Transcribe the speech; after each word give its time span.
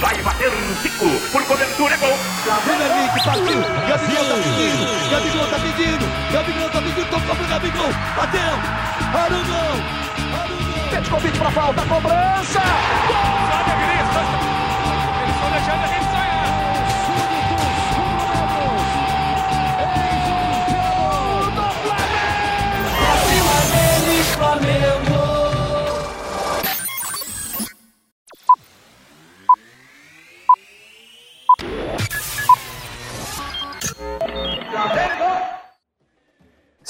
Vai 0.00 0.22
bater 0.22 0.48
um 0.48 0.74
Zico. 0.82 1.08
Por 1.32 1.44
cobertura, 1.44 1.94
é 1.94 1.96
gol. 1.98 2.18
Premier 2.64 2.88
League 2.88 3.24
partiu. 3.24 3.60
Gabigol 3.88 4.24
tá 4.24 4.34
pedindo. 4.36 5.10
Gabigol 5.10 5.46
tá 5.48 5.58
pedindo. 5.58 6.32
Gabigol 6.32 6.70
tá 6.70 6.82
pedindo. 6.82 7.10
Tocou 7.10 7.36
pro 7.36 7.46
Gabigol. 7.46 7.92
Bateu. 8.16 8.40
Arugão. 9.14 9.82
Arugão. 10.40 10.90
Petkovic 10.90 11.38
pra 11.38 11.50
falta. 11.50 11.82
Cobrança. 11.82 12.60
Gol. 13.08 13.48
Eles 13.98 14.57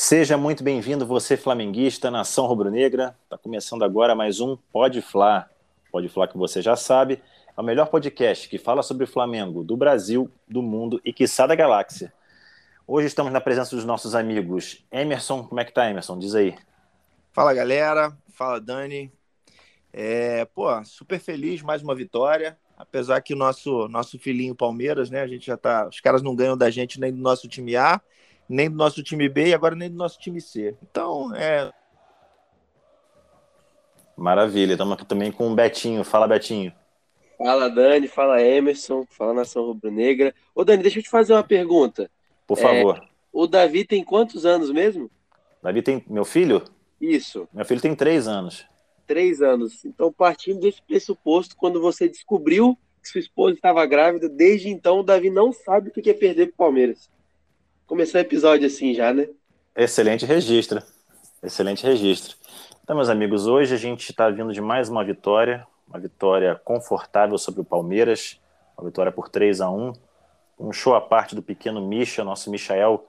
Seja 0.08 0.38
muito 0.38 0.64
bem-vindo, 0.64 1.04
você 1.04 1.36
flamenguista, 1.36 2.10
nação 2.10 2.46
rubro-negra. 2.46 3.14
Está 3.24 3.36
começando 3.36 3.84
agora 3.84 4.14
mais 4.14 4.40
um 4.40 4.56
Pode 4.72 5.02
Fla. 5.02 5.50
Pode 5.92 6.08
Fla 6.08 6.26
que 6.26 6.38
você 6.38 6.62
já 6.62 6.74
sabe, 6.76 7.22
é 7.54 7.60
o 7.60 7.62
melhor 7.62 7.88
podcast 7.88 8.48
que 8.48 8.56
fala 8.56 8.82
sobre 8.82 9.04
o 9.04 9.06
Flamengo 9.06 9.62
do 9.62 9.76
Brasil, 9.76 10.30
do 10.48 10.62
mundo 10.62 10.98
e 11.04 11.12
quiçá 11.12 11.46
da 11.46 11.54
galáxia. 11.54 12.10
Hoje 12.86 13.06
estamos 13.06 13.30
na 13.30 13.38
presença 13.38 13.76
dos 13.76 13.84
nossos 13.84 14.14
amigos 14.14 14.82
Emerson. 14.90 15.44
Como 15.44 15.60
é 15.60 15.64
que 15.66 15.74
tá, 15.74 15.90
Emerson? 15.90 16.18
Diz 16.18 16.34
aí. 16.34 16.56
Fala 17.30 17.52
galera, 17.52 18.16
fala 18.32 18.58
Dani. 18.58 19.12
É, 19.92 20.46
pô, 20.46 20.68
super 20.86 21.20
feliz, 21.20 21.60
mais 21.60 21.82
uma 21.82 21.94
vitória. 21.94 22.58
Apesar 22.78 23.20
que 23.20 23.34
o 23.34 23.36
nosso, 23.36 23.86
nosso 23.88 24.18
filhinho 24.18 24.54
Palmeiras, 24.54 25.10
né? 25.10 25.20
A 25.20 25.26
gente 25.26 25.48
já 25.48 25.58
tá. 25.58 25.86
Os 25.86 26.00
caras 26.00 26.22
não 26.22 26.34
ganham 26.34 26.56
da 26.56 26.70
gente 26.70 26.98
nem 26.98 27.12
do 27.12 27.20
nosso 27.20 27.46
time 27.46 27.76
A, 27.76 28.00
nem 28.48 28.70
do 28.70 28.76
nosso 28.76 29.02
time 29.02 29.28
B 29.28 29.48
e 29.48 29.54
agora 29.54 29.74
nem 29.74 29.90
do 29.90 29.96
nosso 29.96 30.18
time 30.18 30.40
C. 30.40 30.76
Então, 30.82 31.34
é. 31.34 31.70
Maravilha, 34.16 34.72
estamos 34.72 34.94
aqui 34.94 35.04
também 35.06 35.30
com 35.30 35.50
o 35.50 35.54
Betinho. 35.54 36.02
Fala, 36.02 36.26
Betinho. 36.26 36.72
Fala 37.36 37.68
Dani, 37.68 38.08
fala 38.08 38.42
Emerson, 38.42 39.06
fala 39.10 39.32
Nação 39.32 39.64
Rubro-Negra. 39.66 40.34
Ô 40.54 40.64
Dani, 40.64 40.82
deixa 40.82 40.98
eu 40.98 41.02
te 41.04 41.08
fazer 41.08 41.34
uma 41.34 41.44
pergunta. 41.44 42.10
Por 42.46 42.58
favor. 42.58 43.00
O 43.32 43.46
Davi 43.46 43.84
tem 43.84 44.02
quantos 44.02 44.44
anos 44.44 44.70
mesmo? 44.72 45.08
Davi 45.62 45.82
tem. 45.82 46.04
Meu 46.08 46.24
filho? 46.24 46.64
Isso, 47.00 47.46
Meu 47.52 47.64
filho 47.64 47.80
tem 47.80 47.94
três 47.94 48.26
anos. 48.26 48.66
três 49.06 49.40
anos. 49.40 49.84
Então, 49.84 50.12
partindo 50.12 50.58
desse 50.58 50.82
pressuposto, 50.82 51.56
quando 51.56 51.80
você 51.80 52.08
descobriu 52.08 52.76
que 53.00 53.08
sua 53.08 53.20
esposa 53.20 53.54
estava 53.54 53.86
grávida, 53.86 54.28
desde 54.28 54.68
então 54.68 54.98
o 54.98 55.02
Davi 55.04 55.30
não 55.30 55.52
sabe 55.52 55.90
o 55.90 55.92
que 55.92 56.10
é 56.10 56.14
perder 56.14 56.46
pro 56.48 56.56
Palmeiras. 56.56 57.08
Começou 57.88 58.18
o 58.18 58.22
episódio 58.22 58.66
assim 58.66 58.92
já, 58.92 59.14
né? 59.14 59.26
Excelente 59.74 60.26
registro. 60.26 60.82
Excelente 61.42 61.86
registro. 61.86 62.36
Então, 62.84 62.94
meus 62.94 63.08
amigos, 63.08 63.46
hoje 63.46 63.74
a 63.74 63.78
gente 63.78 64.10
está 64.10 64.28
vindo 64.28 64.52
de 64.52 64.60
mais 64.60 64.90
uma 64.90 65.02
vitória, 65.02 65.66
uma 65.88 65.98
vitória 65.98 66.54
confortável 66.62 67.38
sobre 67.38 67.62
o 67.62 67.64
Palmeiras, 67.64 68.38
uma 68.76 68.86
vitória 68.90 69.10
por 69.10 69.30
3 69.30 69.62
a 69.62 69.70
1 69.70 69.94
Um 70.60 70.70
show 70.70 70.94
à 70.94 71.00
parte 71.00 71.34
do 71.34 71.42
pequeno 71.42 71.80
Misha, 71.80 72.22
nosso 72.22 72.50
Michael, 72.50 73.06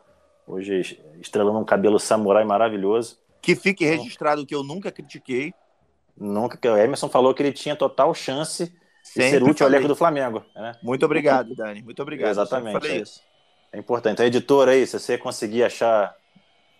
hoje 0.48 0.98
estrelando 1.20 1.60
um 1.60 1.66
cabelo 1.66 2.00
samurai 2.00 2.46
maravilhoso. 2.46 3.20
Que 3.42 3.58
fique 3.58 3.84
registrado 3.84 4.46
que 4.46 4.56
eu 4.56 4.64
nunca 4.64 4.94
critiquei. 4.94 5.54
Nunca 6.18 6.56
que 6.56 6.70
o 6.70 6.78
Emerson 6.78 7.10
falou 7.10 7.34
que 7.34 7.44
ele 7.44 7.52
tinha 7.52 7.76
total 7.76 8.14
chance 8.14 8.68
de 8.68 9.10
ser 9.10 9.32
Sempre 9.32 9.52
útil 9.52 9.66
ao 9.66 9.74
elenco 9.74 9.90
do 9.90 9.96
Flamengo. 9.96 10.42
né? 10.56 10.74
Muito 10.82 11.04
obrigado, 11.04 11.54
Dani. 11.54 11.82
Muito 11.82 12.02
obrigado. 12.02 12.32
Exatamente. 12.32 12.76
Eu 12.76 12.82
sempre 12.82 12.88
falei 12.88 13.04
isso. 13.04 13.29
É 13.72 13.78
importante. 13.78 14.14
Então, 14.14 14.26
editor 14.26 14.68
aí, 14.68 14.86
se 14.86 15.00
você 15.00 15.18
conseguir 15.18 15.64
achar 15.64 16.16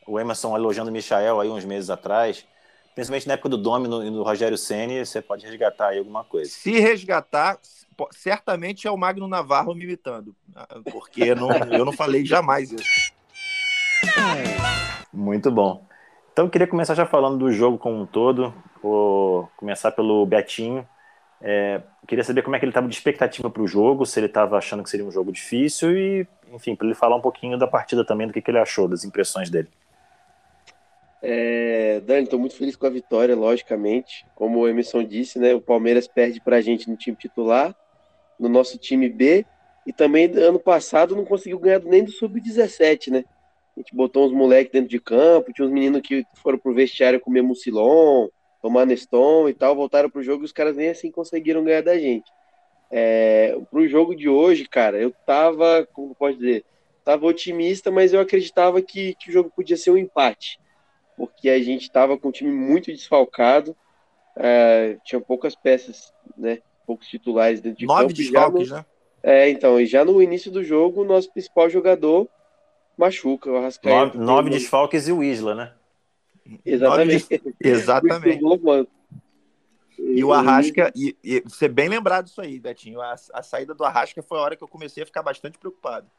o 0.08 0.20
Emerson 0.20 0.56
elogiando 0.56 0.90
o 0.90 0.94
Michael 0.94 1.40
aí 1.40 1.50
uns 1.50 1.64
meses 1.64 1.90
atrás, 1.90 2.46
principalmente 2.96 3.28
na 3.28 3.36
época 3.36 3.50
do 3.50 3.58
Domino 3.58 4.04
e 4.04 4.10
do 4.10 4.24
Rogério 4.24 4.58
Ceni, 4.58 5.06
você 5.06 5.22
pode 5.22 5.46
resgatar 5.46 5.90
aí 5.90 6.00
alguma 6.00 6.24
coisa. 6.24 6.50
Se 6.50 6.80
resgatar, 6.80 7.60
certamente 8.12 8.88
é 8.88 8.92
o 8.92 8.98
Magno 8.98 9.28
Navarro 9.28 9.76
me 9.76 9.84
imitando. 9.84 10.36
Porque 10.92 11.24
eu 11.24 11.36
não, 11.36 11.52
eu 11.52 11.86
não 11.86 11.94
falei 11.94 12.26
jamais 12.26 12.72
isso. 12.72 13.14
Muito 15.14 15.52
bom. 15.52 15.86
Então 16.34 16.46
eu 16.46 16.50
queria 16.50 16.68
começar 16.68 16.96
já 16.96 17.06
falando 17.06 17.38
do 17.38 17.52
jogo 17.52 17.78
como 17.78 18.02
um 18.02 18.06
todo. 18.06 18.54
Vou 18.82 19.50
começar 19.58 19.92
pelo 19.92 20.26
Betinho. 20.26 20.88
É, 21.42 21.82
queria 22.08 22.24
saber 22.24 22.42
como 22.42 22.56
é 22.56 22.60
que 22.60 22.66
ele 22.66 22.72
estava 22.72 22.88
de 22.88 22.96
expectativa 22.96 23.50
para 23.50 23.62
o 23.62 23.68
jogo, 23.68 24.06
se 24.06 24.20
ele 24.20 24.28
estava 24.28 24.58
achando 24.58 24.84
que 24.84 24.90
seria 24.90 25.06
um 25.06 25.12
jogo 25.12 25.32
difícil 25.32 25.98
e, 25.98 26.28
enfim, 26.52 26.76
para 26.76 26.88
ele 26.88 26.96
falar 26.96 27.16
um 27.16 27.22
pouquinho 27.22 27.58
da 27.58 27.68
partida 27.68 28.04
também, 28.04 28.28
do 28.28 28.34
que, 28.34 28.42
que 28.42 28.52
ele 28.52 28.60
achou, 28.60 28.88
das 28.88 29.06
impressões 29.06 29.50
dele. 29.50 29.70
É, 31.22 32.02
Dani, 32.02 32.24
estou 32.24 32.40
muito 32.40 32.56
feliz 32.56 32.76
com 32.76 32.86
a 32.86 32.90
vitória, 32.90 33.36
logicamente. 33.36 34.26
Como 34.36 34.60
o 34.60 34.68
Emerson 34.68 35.04
disse, 35.04 35.38
né? 35.38 35.54
O 35.54 35.62
Palmeiras 35.62 36.08
perde 36.08 36.42
pra 36.42 36.62
gente 36.62 36.90
no 36.90 36.96
time 36.96 37.16
titular, 37.16 37.76
no 38.40 38.48
nosso 38.48 38.78
time 38.78 39.10
B, 39.10 39.46
e 39.86 39.92
também 39.92 40.32
ano 40.38 40.60
passado 40.60 41.16
não 41.16 41.26
conseguiu 41.26 41.60
ganhar 41.60 41.80
nem 41.80 42.04
do 42.04 42.12
Sub-17, 42.12 43.12
né? 43.12 43.26
A 43.76 43.80
gente 43.80 43.96
botou 43.96 44.26
uns 44.26 44.34
moleques 44.34 44.72
dentro 44.72 44.90
de 44.90 45.00
campo, 45.00 45.54
tinha 45.54 45.66
uns 45.66 45.72
meninos 45.72 46.02
que 46.02 46.26
foram 46.36 46.58
pro 46.58 46.74
vestiário 46.74 47.20
comer 47.20 47.42
mucilon, 47.42 48.28
tomar 48.62 48.86
Neston 48.86 49.50
e 49.50 49.54
tal, 49.54 49.76
voltaram 49.76 50.10
pro 50.10 50.24
jogo 50.24 50.44
e 50.44 50.46
os 50.46 50.52
caras 50.52 50.76
nem 50.76 50.90
assim 50.90 51.12
conseguiram 51.12 51.64
ganhar 51.64 51.82
da 51.82 51.98
gente. 51.98 52.30
É, 52.92 53.56
pro 53.70 53.88
jogo 53.88 54.16
de 54.16 54.28
hoje, 54.28 54.68
cara, 54.68 55.00
eu 55.00 55.12
tava, 55.26 55.88
como 55.94 56.16
pode 56.16 56.38
dizer, 56.38 56.66
tava 57.06 57.26
otimista, 57.26 57.92
mas 57.92 58.14
eu 58.14 58.20
acreditava 58.20 58.82
que, 58.82 59.16
que 59.16 59.30
o 59.30 59.34
jogo 59.34 59.52
podia 59.56 59.78
ser 59.78 59.92
um 59.92 59.98
empate 59.98 60.60
porque 61.20 61.50
a 61.50 61.62
gente 61.62 61.82
estava 61.82 62.18
com 62.18 62.30
um 62.30 62.32
time 62.32 62.50
muito 62.50 62.90
desfalcado, 62.94 63.76
é, 64.38 64.98
tinha 65.04 65.20
poucas 65.20 65.54
peças, 65.54 66.14
né? 66.38 66.60
Poucos 66.88 67.08
titulares 67.08 67.60
dentro 67.60 67.78
de 67.80 67.86
Nove 67.86 68.04
campo. 68.04 68.14
e 68.22 68.24
já 68.24 68.32
desfalques, 68.32 68.70
no- 68.70 68.76
né? 68.78 68.86
É, 69.22 69.50
então, 69.50 69.82
e 69.82 69.86
já 69.86 70.06
no 70.06 70.22
início 70.22 70.50
do 70.50 70.64
jogo, 70.64 71.02
o 71.02 71.06
nosso 71.06 71.30
principal 71.34 71.70
jogador 71.70 72.30
machuca, 72.98 73.52
o 73.52 73.58
Arrascaeta. 73.58 74.18
Nove, 74.18 74.18
nove 74.18 74.50
desfalques 74.50 75.10
e 75.10 75.12
o 75.12 75.22
Isla, 75.22 75.54
né? 75.54 75.74
Exatamente. 76.66 77.42
Exatamente. 77.60 78.40
Bom. 78.40 78.86
E 79.98 80.24
o 80.24 80.32
Arrasca, 80.32 80.92
e, 80.96 81.16
e 81.24 81.42
você 81.42 81.68
bem 81.68 81.90
lembrado 81.90 82.26
disso 82.26 82.42
aí, 82.42 82.60
Betinho. 82.60 83.02
A, 83.02 83.16
a 83.34 83.44
saída 83.44 83.74
do 83.74 83.84
Arrasca 83.84 84.24
foi 84.24 84.38
a 84.38 84.42
hora 84.42 84.56
que 84.56 84.64
eu 84.64 84.68
comecei 84.68 85.04
a 85.04 85.06
ficar 85.06 85.22
bastante 85.22 85.58
preocupado. 85.58 86.10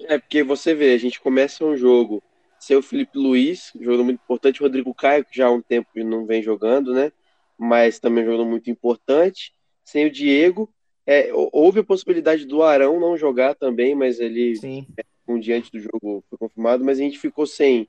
É, 0.00 0.18
porque 0.18 0.42
você 0.42 0.74
vê, 0.74 0.92
a 0.92 0.98
gente 0.98 1.20
começa 1.20 1.64
um 1.64 1.76
jogo 1.76 2.22
sem 2.58 2.76
o 2.76 2.82
Felipe 2.82 3.18
Luiz, 3.18 3.72
um 3.76 3.82
jogador 3.84 4.04
muito 4.04 4.20
importante, 4.22 4.60
o 4.60 4.64
Rodrigo 4.64 4.94
Caio, 4.94 5.24
que 5.24 5.36
já 5.36 5.46
há 5.46 5.50
um 5.50 5.60
tempo 5.60 5.88
não 5.96 6.26
vem 6.26 6.42
jogando, 6.42 6.92
né? 6.92 7.12
Mas 7.58 7.98
também 7.98 8.24
é 8.24 8.26
um 8.26 8.30
jogador 8.30 8.48
muito 8.48 8.70
importante. 8.70 9.54
Sem 9.84 10.06
o 10.06 10.10
Diego, 10.10 10.68
é, 11.06 11.32
hou- 11.32 11.50
houve 11.52 11.80
a 11.80 11.84
possibilidade 11.84 12.46
do 12.46 12.62
Arão 12.62 12.98
não 12.98 13.16
jogar 13.16 13.54
também, 13.54 13.94
mas 13.94 14.18
ele, 14.18 14.56
Sim. 14.56 14.86
um 15.28 15.38
dia 15.38 15.56
antes 15.56 15.70
do 15.70 15.78
jogo, 15.78 16.24
foi 16.28 16.38
confirmado. 16.38 16.84
Mas 16.84 16.98
a 16.98 17.02
gente 17.02 17.18
ficou 17.18 17.46
sem 17.46 17.88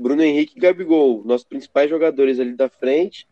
Bruno 0.00 0.22
Henrique 0.22 0.54
e 0.56 0.60
Gabigol, 0.60 1.22
nossos 1.24 1.46
principais 1.46 1.90
jogadores 1.90 2.40
ali 2.40 2.54
da 2.54 2.68
frente. 2.68 3.28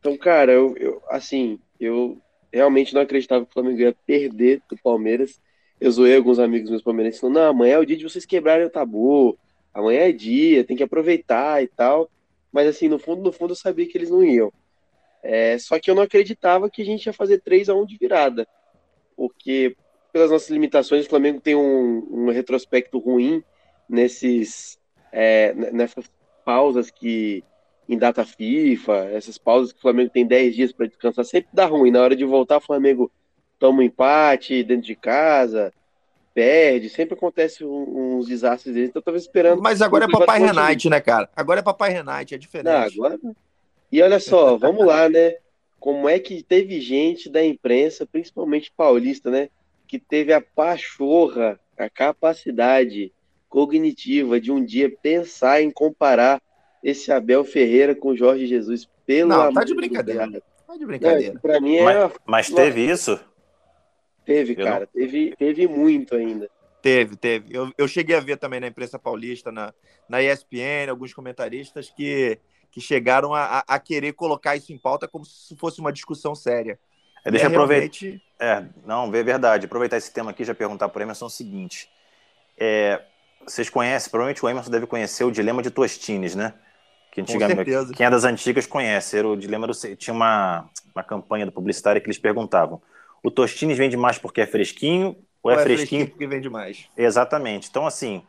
Então, 0.00 0.16
cara, 0.16 0.52
eu, 0.52 0.76
eu- 0.76 1.02
assim, 1.10 1.58
eu 1.80 2.18
realmente 2.52 2.94
não 2.94 3.02
acreditava 3.02 3.44
que 3.44 3.50
o 3.50 3.54
Flamengo 3.54 3.80
ia 3.80 3.96
perder 4.06 4.62
do 4.68 4.76
Palmeiras. 4.78 5.40
Eu 5.80 5.90
zoei 5.90 6.16
alguns 6.16 6.38
amigos 6.38 6.70
meus 6.70 6.82
palmeirenses 6.82 7.20
falando, 7.20 7.36
não, 7.36 7.50
amanhã 7.50 7.74
é 7.74 7.78
o 7.78 7.86
dia 7.86 7.96
de 7.96 8.04
vocês 8.04 8.26
quebrarem 8.26 8.66
o 8.66 8.70
tabu, 8.70 9.38
amanhã 9.74 10.00
é 10.02 10.12
dia, 10.12 10.64
tem 10.64 10.76
que 10.76 10.82
aproveitar 10.82 11.62
e 11.62 11.68
tal. 11.68 12.10
Mas 12.52 12.68
assim, 12.68 12.88
no 12.88 12.98
fundo, 12.98 13.22
no 13.22 13.32
fundo 13.32 13.52
eu 13.52 13.56
sabia 13.56 13.86
que 13.88 13.98
eles 13.98 14.10
não 14.10 14.24
iam. 14.24 14.52
É, 15.22 15.58
só 15.58 15.78
que 15.80 15.90
eu 15.90 15.94
não 15.94 16.02
acreditava 16.02 16.70
que 16.70 16.82
a 16.82 16.84
gente 16.84 17.06
ia 17.06 17.12
fazer 17.12 17.40
3 17.40 17.68
a 17.68 17.74
1 17.74 17.84
de 17.86 17.96
virada. 17.98 18.46
Porque, 19.16 19.76
pelas 20.12 20.30
nossas 20.30 20.50
limitações, 20.50 21.06
o 21.06 21.08
Flamengo 21.08 21.40
tem 21.40 21.54
um, 21.56 22.26
um 22.28 22.30
retrospecto 22.30 22.98
ruim 22.98 23.42
nesses, 23.88 24.75
é, 25.12 25.52
nessas 25.72 26.10
pausas 26.44 26.90
que 26.90 27.42
em 27.88 27.96
data 27.96 28.24
FIFA, 28.24 29.10
essas 29.12 29.38
pausas 29.38 29.72
que 29.72 29.78
o 29.78 29.82
Flamengo 29.82 30.10
tem 30.10 30.26
10 30.26 30.56
dias 30.56 30.72
para 30.72 30.86
descansar, 30.86 31.24
sempre 31.24 31.50
dá 31.52 31.66
ruim. 31.66 31.90
Na 31.90 32.00
hora 32.02 32.16
de 32.16 32.24
voltar, 32.24 32.56
o 32.56 32.60
Flamengo 32.60 33.10
toma 33.58 33.78
um 33.78 33.82
empate 33.82 34.62
dentro 34.64 34.86
de 34.86 34.96
casa, 34.96 35.72
perde, 36.34 36.90
sempre 36.90 37.14
acontece 37.14 37.64
um- 37.64 38.16
uns 38.18 38.26
desastres 38.26 38.74
deles. 38.74 38.90
Então 38.90 39.00
eu 39.00 39.04
tava 39.04 39.16
esperando. 39.16 39.62
Mas 39.62 39.80
agora 39.80 40.04
é 40.04 40.08
Papai 40.10 40.40
Renate, 40.40 40.90
né, 40.90 41.00
cara? 41.00 41.30
Agora 41.34 41.60
é 41.60 41.62
Papai 41.62 41.90
Renate, 41.92 42.34
é 42.34 42.36
Não, 42.36 42.40
diferente. 42.40 42.94
agora. 42.98 43.18
E 43.90 44.02
olha 44.02 44.18
só, 44.20 44.56
vamos 44.58 44.84
lá, 44.84 45.08
né? 45.08 45.34
Como 45.78 46.08
é 46.08 46.18
que 46.18 46.42
teve 46.42 46.80
gente 46.80 47.30
da 47.30 47.44
imprensa, 47.44 48.04
principalmente 48.04 48.72
paulista, 48.76 49.30
né? 49.30 49.48
Que 49.86 49.98
teve 49.98 50.32
a 50.32 50.40
pachorra, 50.40 51.58
a 51.78 51.88
capacidade 51.88 53.12
cognitiva 53.66 54.38
de 54.38 54.52
um 54.52 54.62
dia 54.62 54.94
pensar 55.02 55.62
em 55.62 55.70
comparar 55.70 56.42
esse 56.84 57.10
Abel 57.10 57.42
Ferreira 57.42 57.94
com 57.94 58.08
o 58.08 58.16
Jorge 58.16 58.46
Jesus. 58.46 58.86
Pelo 59.06 59.30
Não, 59.30 59.36
tá 59.38 59.46
amor 59.46 59.64
de 59.64 59.74
brincadeira. 59.74 60.26
Deus. 60.28 60.42
Tá 60.66 60.74
de 60.74 60.80
Não, 60.80 60.86
brincadeira. 60.88 61.38
pra 61.40 61.58
mim 61.58 61.76
é. 61.76 61.82
Mas, 61.82 62.12
mas 62.26 62.50
teve 62.50 62.82
isso? 62.84 63.18
Teve, 64.26 64.52
Eu 64.58 64.64
cara. 64.66 64.86
Teve, 64.86 65.34
teve 65.38 65.66
muito 65.66 66.14
ainda. 66.14 66.50
Teve, 66.82 67.16
teve. 67.16 67.56
Eu, 67.56 67.72
eu 67.78 67.88
cheguei 67.88 68.14
a 68.14 68.20
ver 68.20 68.36
também 68.36 68.60
na 68.60 68.66
imprensa 68.66 68.98
paulista, 68.98 69.50
na, 69.50 69.72
na 70.06 70.22
ESPN, 70.22 70.90
alguns 70.90 71.14
comentaristas 71.14 71.88
que, 71.88 72.38
que 72.70 72.80
chegaram 72.82 73.32
a, 73.32 73.64
a- 73.66 73.78
querer 73.80 74.12
colocar 74.12 74.54
isso 74.54 74.70
em 74.70 74.76
pauta 74.78 75.08
como 75.08 75.24
se 75.24 75.56
fosse 75.56 75.80
uma 75.80 75.90
discussão 75.92 76.34
séria. 76.34 76.78
É, 77.24 77.30
deixa 77.30 77.46
eu 77.46 77.50
É 77.50 77.54
aproveitar. 77.54 77.98
realmente- 78.02 78.22
É, 78.38 78.64
não, 78.86 79.06
é 79.14 79.22
verdade. 79.22 79.64
Aproveitar 79.64 79.96
esse 79.96 80.12
tema 80.12 80.32
aqui 80.32 80.42
e 80.42 80.46
já 80.46 80.54
perguntar 80.54 80.90
para 80.90 81.00
o 81.00 81.02
Emerson 81.02 81.24
o 81.24 81.30
seguinte. 81.30 81.88
É, 82.58 83.02
vocês 83.44 83.68
conhecem, 83.68 84.10
provavelmente 84.10 84.44
o 84.44 84.48
Emerson 84.48 84.70
deve 84.70 84.86
conhecer 84.86 85.24
o 85.24 85.30
dilema 85.30 85.62
de 85.62 85.70
Tostines, 85.70 86.34
né? 86.34 86.54
Que 87.12 87.20
antigamente, 87.20 87.70
quem 87.94 88.06
é 88.06 88.10
das 88.10 88.24
antigas 88.24 88.66
conhece. 88.66 89.16
Era 89.18 89.28
o 89.28 89.36
dilema 89.36 89.66
do. 89.66 89.72
Tinha 89.96 90.12
uma, 90.12 90.68
uma 90.94 91.02
campanha 91.02 91.46
do 91.46 91.52
publicitária 91.52 92.00
que 92.00 92.06
eles 92.06 92.18
perguntavam: 92.18 92.80
o 93.22 93.30
Tostines 93.30 93.78
vende 93.78 93.96
mais 93.96 94.18
porque 94.18 94.42
é 94.42 94.46
fresquinho 94.46 95.16
ou 95.42 95.50
é, 95.50 95.58
fresquinho? 95.58 96.08
porque 96.08 96.26
vende 96.26 96.50
mais. 96.50 96.88
Exatamente. 96.96 97.68
Então, 97.70 97.86
assim, 97.86 98.22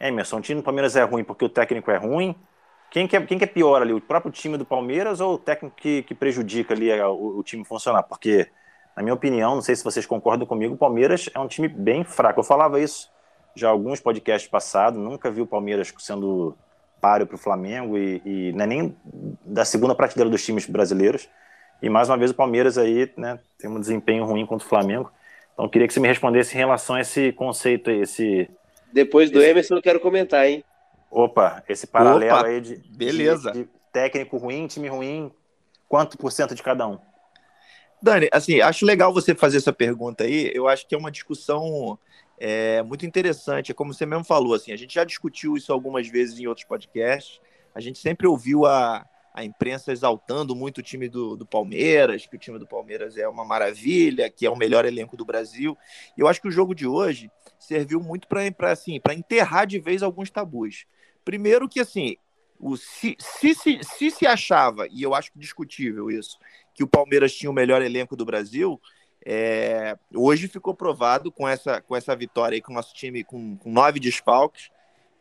Emerson, 0.00 0.38
o 0.38 0.40
time 0.40 0.60
do 0.60 0.64
Palmeiras 0.64 0.96
é 0.96 1.02
ruim 1.04 1.22
porque 1.22 1.44
o 1.44 1.48
técnico 1.48 1.90
é 1.90 1.96
ruim. 1.96 2.34
Quem 2.90 3.06
que 3.06 3.16
é, 3.16 3.20
quem 3.24 3.38
que 3.38 3.44
é 3.44 3.46
pior 3.46 3.80
ali, 3.80 3.92
o 3.92 4.00
próprio 4.00 4.32
time 4.32 4.58
do 4.58 4.66
Palmeiras 4.66 5.20
ou 5.20 5.34
o 5.34 5.38
técnico 5.38 5.76
que, 5.76 6.02
que 6.02 6.14
prejudica 6.14 6.74
ali 6.74 6.92
a- 6.92 7.08
o, 7.08 7.38
o 7.38 7.42
time 7.42 7.64
funcionar? 7.64 8.02
Porque, 8.02 8.48
na 8.96 9.02
minha 9.02 9.14
opinião, 9.14 9.54
não 9.54 9.62
sei 9.62 9.76
se 9.76 9.84
vocês 9.84 10.04
concordam 10.04 10.46
comigo, 10.46 10.74
o 10.74 10.76
Palmeiras 10.78 11.30
é 11.32 11.38
um 11.38 11.48
time 11.48 11.68
bem 11.68 12.04
fraco. 12.04 12.40
Eu 12.40 12.44
falava 12.44 12.80
isso 12.80 13.08
já 13.54 13.68
alguns 13.68 14.00
podcasts 14.00 14.50
passados, 14.50 15.00
nunca 15.00 15.30
vi 15.30 15.40
o 15.40 15.46
Palmeiras 15.46 15.92
sendo 15.98 16.56
páreo 17.00 17.26
para 17.26 17.34
o 17.34 17.38
Flamengo 17.38 17.98
e, 17.98 18.22
e 18.24 18.52
não 18.52 18.64
é 18.64 18.66
nem 18.66 18.96
da 19.44 19.64
segunda 19.64 19.94
prateleira 19.94 20.30
dos 20.30 20.44
times 20.44 20.66
brasileiros. 20.66 21.28
E 21.82 21.88
mais 21.88 22.08
uma 22.08 22.16
vez 22.16 22.30
o 22.30 22.34
Palmeiras 22.34 22.78
aí 22.78 23.10
né, 23.16 23.38
tem 23.58 23.68
um 23.68 23.80
desempenho 23.80 24.24
ruim 24.24 24.46
contra 24.46 24.64
o 24.64 24.68
Flamengo. 24.68 25.10
Então 25.52 25.64
eu 25.64 25.68
queria 25.70 25.86
que 25.88 25.92
você 25.92 26.00
me 26.00 26.08
respondesse 26.08 26.54
em 26.54 26.58
relação 26.58 26.96
a 26.96 27.00
esse 27.00 27.32
conceito 27.32 27.90
aí, 27.90 28.00
esse, 28.02 28.48
Depois 28.92 29.30
do 29.30 29.42
Emerson, 29.42 29.74
eu 29.74 29.76
não 29.76 29.82
quero 29.82 30.00
comentar, 30.00 30.46
hein? 30.46 30.64
Opa, 31.10 31.62
esse 31.68 31.86
paralelo 31.86 32.36
Opa, 32.36 32.46
aí 32.46 32.60
de, 32.60 32.76
beleza. 32.96 33.50
de- 33.50 33.64
de 33.64 33.68
técnico 33.92 34.38
ruim, 34.38 34.66
time 34.66 34.88
ruim, 34.88 35.30
quanto 35.88 36.16
por 36.16 36.32
cento 36.32 36.54
de 36.54 36.62
cada 36.62 36.86
um? 36.86 36.98
Dani, 38.00 38.28
assim, 38.32 38.60
acho 38.60 38.86
legal 38.86 39.12
você 39.12 39.34
fazer 39.34 39.58
essa 39.58 39.72
pergunta 39.72 40.24
aí. 40.24 40.50
Eu 40.54 40.66
acho 40.66 40.86
que 40.88 40.94
é 40.94 40.98
uma 40.98 41.10
discussão 41.10 41.98
é, 42.44 42.82
muito 42.82 43.06
interessante. 43.06 43.70
É 43.70 43.74
como 43.74 43.94
você 43.94 44.04
mesmo 44.04 44.24
falou, 44.24 44.52
assim, 44.52 44.72
a 44.72 44.76
gente 44.76 44.92
já 44.92 45.04
discutiu 45.04 45.56
isso 45.56 45.72
algumas 45.72 46.08
vezes 46.08 46.40
em 46.40 46.48
outros 46.48 46.66
podcasts. 46.66 47.40
A 47.72 47.80
gente 47.80 48.00
sempre 48.00 48.26
ouviu 48.26 48.66
a, 48.66 49.08
a 49.32 49.44
imprensa 49.44 49.92
exaltando 49.92 50.52
muito 50.52 50.78
o 50.78 50.82
time 50.82 51.08
do, 51.08 51.36
do 51.36 51.46
Palmeiras, 51.46 52.26
que 52.26 52.34
o 52.34 52.38
time 52.38 52.58
do 52.58 52.66
Palmeiras 52.66 53.16
é 53.16 53.28
uma 53.28 53.44
maravilha, 53.44 54.28
que 54.28 54.44
é 54.44 54.50
o 54.50 54.56
melhor 54.56 54.84
elenco 54.84 55.16
do 55.16 55.24
Brasil. 55.24 55.78
E 56.18 56.20
eu 56.20 56.26
acho 56.26 56.42
que 56.42 56.48
o 56.48 56.50
jogo 56.50 56.74
de 56.74 56.84
hoje 56.84 57.30
serviu 57.60 58.00
muito 58.00 58.26
para 58.26 58.72
assim, 58.72 59.00
enterrar 59.12 59.64
de 59.64 59.78
vez 59.78 60.02
alguns 60.02 60.28
tabus. 60.28 60.84
Primeiro 61.24 61.68
que 61.68 61.78
assim, 61.78 62.16
o, 62.58 62.76
se, 62.76 63.16
se, 63.20 63.54
se, 63.54 63.78
se 63.84 64.10
se 64.10 64.26
achava, 64.26 64.88
e 64.90 65.00
eu 65.00 65.14
acho 65.14 65.30
discutível 65.36 66.10
isso, 66.10 66.36
que 66.74 66.82
o 66.82 66.88
Palmeiras 66.88 67.32
tinha 67.32 67.50
o 67.50 67.54
melhor 67.54 67.82
elenco 67.82 68.16
do 68.16 68.24
Brasil, 68.24 68.80
é, 69.24 69.96
hoje 70.14 70.48
ficou 70.48 70.74
provado 70.74 71.30
com 71.30 71.48
essa, 71.48 71.80
com 71.80 71.94
essa 71.94 72.14
vitória 72.14 72.56
aí, 72.56 72.62
com 72.62 72.72
o 72.72 72.74
nosso 72.74 72.94
time 72.94 73.22
com, 73.22 73.56
com 73.56 73.70
nove 73.70 74.00
desfalques, 74.00 74.70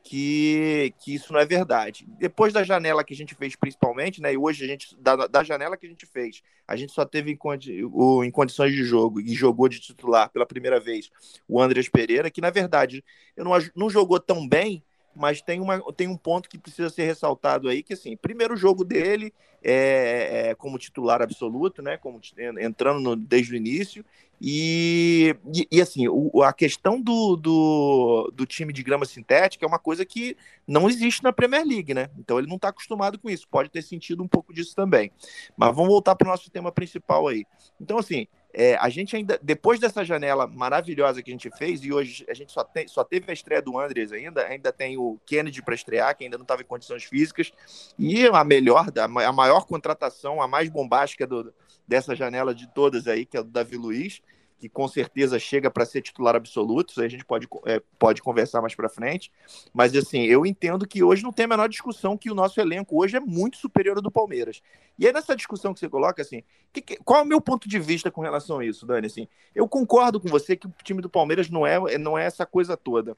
que, 0.04 0.94
que 1.00 1.14
isso 1.14 1.32
não 1.32 1.40
é 1.40 1.46
verdade. 1.46 2.08
Depois 2.18 2.52
da 2.52 2.64
janela 2.64 3.04
que 3.04 3.14
a 3.14 3.18
gente 3.18 3.36
fez, 3.36 3.56
principalmente, 3.56 4.22
né? 4.22 4.34
E 4.34 4.38
hoje 4.38 4.64
a 4.64 4.68
gente, 4.68 4.96
da, 4.98 5.28
da 5.28 5.44
janela 5.44 5.78
que 5.78 5.86
a 5.86 5.90
gente 5.90 6.06
fez, 6.06 6.42
a 6.68 6.76
gente 6.76 6.92
só 6.92 7.06
teve 7.06 7.32
em, 7.32 7.36
condi, 7.36 7.84
o, 7.86 8.24
em 8.24 8.32
condições 8.32 8.74
de 8.74 8.84
jogo 8.84 9.22
e 9.22 9.34
jogou 9.34 9.70
de 9.70 9.80
titular 9.80 10.30
pela 10.30 10.46
primeira 10.46 10.80
vez 10.80 11.12
o 11.48 11.62
Andrés 11.62 11.88
Pereira, 11.88 12.32
que 12.32 12.42
na 12.42 12.50
verdade 12.50 13.04
eu 13.36 13.46
não, 13.46 13.52
não 13.76 13.90
jogou 13.90 14.20
tão 14.20 14.48
bem, 14.48 14.84
mas 15.16 15.42
tem, 15.42 15.60
uma, 15.60 15.82
tem 15.94 16.08
um 16.08 16.18
ponto 16.18 16.50
que 16.50 16.58
precisa 16.58 16.90
ser 16.90 17.04
ressaltado 17.04 17.70
aí, 17.70 17.84
que 17.84 17.94
assim, 17.94 18.16
primeiro 18.16 18.56
jogo 18.56 18.84
dele 18.84 19.34
é, 19.64 20.50
é 20.50 20.56
como 20.56 20.78
titular 20.78 21.22
absoluto, 21.22 21.82
né? 21.82 21.98
Como 21.98 22.20
entrando 22.60 23.00
no, 23.00 23.16
desde 23.16 23.54
o 23.54 23.56
início. 23.56 24.04
E, 24.44 25.36
e, 25.54 25.68
e 25.72 25.82
assim, 25.82 26.08
o, 26.08 26.42
a 26.42 26.52
questão 26.52 27.00
do, 27.00 27.36
do, 27.36 28.34
do, 28.34 28.46
time 28.48 28.74
de 28.74 28.82
grama 28.82 29.06
sintética 29.06 29.64
é 29.64 29.68
uma 29.68 29.78
coisa 29.78 30.04
que 30.04 30.36
não 30.68 30.90
existe 30.90 31.24
na 31.24 31.32
Premier 31.32 31.64
League, 31.64 31.94
né? 31.94 32.10
Então 32.18 32.40
ele 32.40 32.48
não 32.48 32.56
está 32.56 32.70
acostumado 32.70 33.20
com 33.20 33.30
isso, 33.30 33.48
pode 33.48 33.70
ter 33.70 33.84
sentido 33.84 34.24
um 34.24 34.28
pouco 34.28 34.52
disso 34.52 34.76
também. 34.76 35.12
Mas 35.56 35.76
vamos 35.76 35.92
voltar 35.92 36.16
para 36.16 36.28
o 36.28 36.32
nosso 36.32 36.50
tema 36.50 36.72
principal 36.72 37.28
aí. 37.28 37.46
Então, 37.80 38.00
assim, 38.00 38.28
é, 38.54 38.76
a 38.76 38.90
gente 38.90 39.16
ainda, 39.16 39.40
depois 39.42 39.80
dessa 39.80 40.04
janela 40.04 40.46
maravilhosa 40.48 41.22
que 41.22 41.32
a 41.32 41.34
gente 41.34 41.50
fez, 41.58 41.84
e 41.84 41.92
hoje 41.92 42.26
a 42.30 42.34
gente 42.34 42.52
só, 42.52 42.64
tem, 42.64 42.88
só 42.88 43.04
teve 43.04 43.30
a 43.30 43.34
estreia 43.34 43.62
do 43.62 43.80
Andres 43.80 44.12
ainda, 44.12 44.46
ainda 44.46 44.72
tem 44.72 44.98
o 44.98 45.20
Kennedy 45.26 45.62
para 45.62 45.76
estrear, 45.76 46.16
que 46.16 46.24
ainda 46.24 46.38
não 46.38 46.44
estava 46.44 46.62
em 46.62 46.66
condições 46.66 47.04
físicas, 47.04 47.52
e 47.98 48.28
a 48.28 48.44
melhor, 48.44 48.88
a 48.98 49.32
maior 49.32 49.66
contratação, 49.66 50.42
a 50.42 50.48
mais 50.48 50.70
bombástica 50.70 51.26
do, 51.26 51.54
dessa 51.88 52.16
janela 52.16 52.54
de 52.54 52.68
todas 52.74 53.08
aí, 53.08 53.26
que 53.26 53.38
é 53.38 53.40
o 53.40 53.44
Davi 53.44 53.78
Luiz, 53.78 54.22
que 54.62 54.70
com 54.70 54.88
certeza 54.88 55.40
chega 55.40 55.72
para 55.72 55.84
ser 55.86 56.04
titular 56.04 56.36
absoluto, 56.36 56.92
isso 56.92 57.02
aí 57.02 57.08
a 57.08 57.10
gente 57.10 57.26
pode, 57.26 57.48
é, 57.66 57.82
pode 57.98 58.22
conversar 58.22 58.62
mais 58.62 58.76
para 58.76 58.88
frente. 58.88 59.32
Mas 59.74 59.96
assim, 59.96 60.22
eu 60.26 60.46
entendo 60.46 60.88
que 60.88 61.04
hoje 61.04 61.24
não 61.24 61.34
tem 61.34 61.46
a 61.46 61.48
menor 61.48 61.68
discussão 61.68 62.16
que 62.16 62.30
o 62.30 62.36
nosso 62.36 62.62
elenco 62.62 63.02
hoje 63.02 63.18
é 63.18 63.20
muito 63.20 63.58
superior 63.58 63.98
ao 63.98 64.04
do 64.04 64.12
Palmeiras. 64.12 64.62
E 65.00 65.08
aí 65.08 65.12
nessa 65.12 65.36
discussão 65.36 65.74
que 65.74 65.80
você 65.80 65.90
coloca, 65.90 66.22
assim, 66.22 66.44
que, 66.72 66.80
que, 66.80 66.98
qual 66.98 67.22
é 67.22 67.24
o 67.24 67.26
meu 67.26 67.42
ponto 67.42 67.68
de 67.68 67.80
vista 67.80 68.12
com 68.12 68.22
relação 68.22 68.60
a 68.60 68.66
isso, 68.66 68.86
Dani? 68.86 69.08
Assim, 69.08 69.28
eu 69.56 69.68
concordo 69.68 70.20
com 70.20 70.28
você 70.28 70.56
que 70.56 70.68
o 70.68 70.74
time 70.84 71.02
do 71.02 71.10
Palmeiras 71.10 71.50
não 71.50 71.66
é, 71.66 71.98
não 71.98 72.16
é 72.16 72.26
essa 72.26 72.46
coisa 72.46 72.78
toda. 72.78 73.18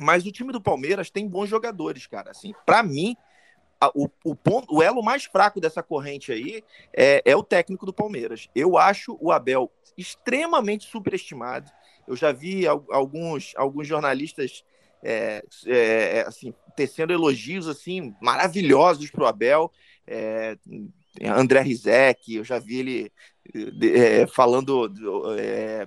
Mas 0.00 0.24
o 0.24 0.32
time 0.32 0.50
do 0.50 0.62
Palmeiras 0.62 1.10
tem 1.10 1.28
bons 1.28 1.48
jogadores, 1.48 2.06
cara. 2.06 2.30
Assim, 2.30 2.54
para 2.64 2.82
mim, 2.82 3.14
o, 3.94 4.08
o, 4.24 4.34
ponto, 4.34 4.74
o 4.74 4.82
elo 4.82 5.02
mais 5.02 5.24
fraco 5.24 5.60
dessa 5.60 5.82
corrente 5.82 6.32
aí 6.32 6.62
é, 6.92 7.22
é, 7.24 7.36
o 7.36 7.42
técnico 7.42 7.86
do 7.86 7.92
Palmeiras. 7.92 8.48
Eu 8.54 8.78
acho 8.78 9.16
o 9.20 9.32
Abel 9.32 9.70
extremamente 9.96 10.84
superestimado. 10.84 11.70
Eu 12.06 12.16
já 12.16 12.32
vi 12.32 12.66
alguns, 12.66 13.52
alguns 13.56 13.88
jornalistas 13.88 14.64
é, 15.02 15.44
é, 15.66 16.24
assim, 16.26 16.54
tecendo 16.74 17.12
elogios 17.12 17.68
assim 17.68 18.14
maravilhosos 18.20 19.10
para 19.10 19.24
o 19.24 19.26
Abel. 19.26 19.70
É, 20.06 20.56
André 21.22 21.60
Rizek, 21.60 22.34
eu 22.34 22.44
já 22.44 22.58
vi 22.58 22.78
ele 22.78 23.12
é, 23.82 24.26
falando 24.26 24.90
é, 25.38 25.86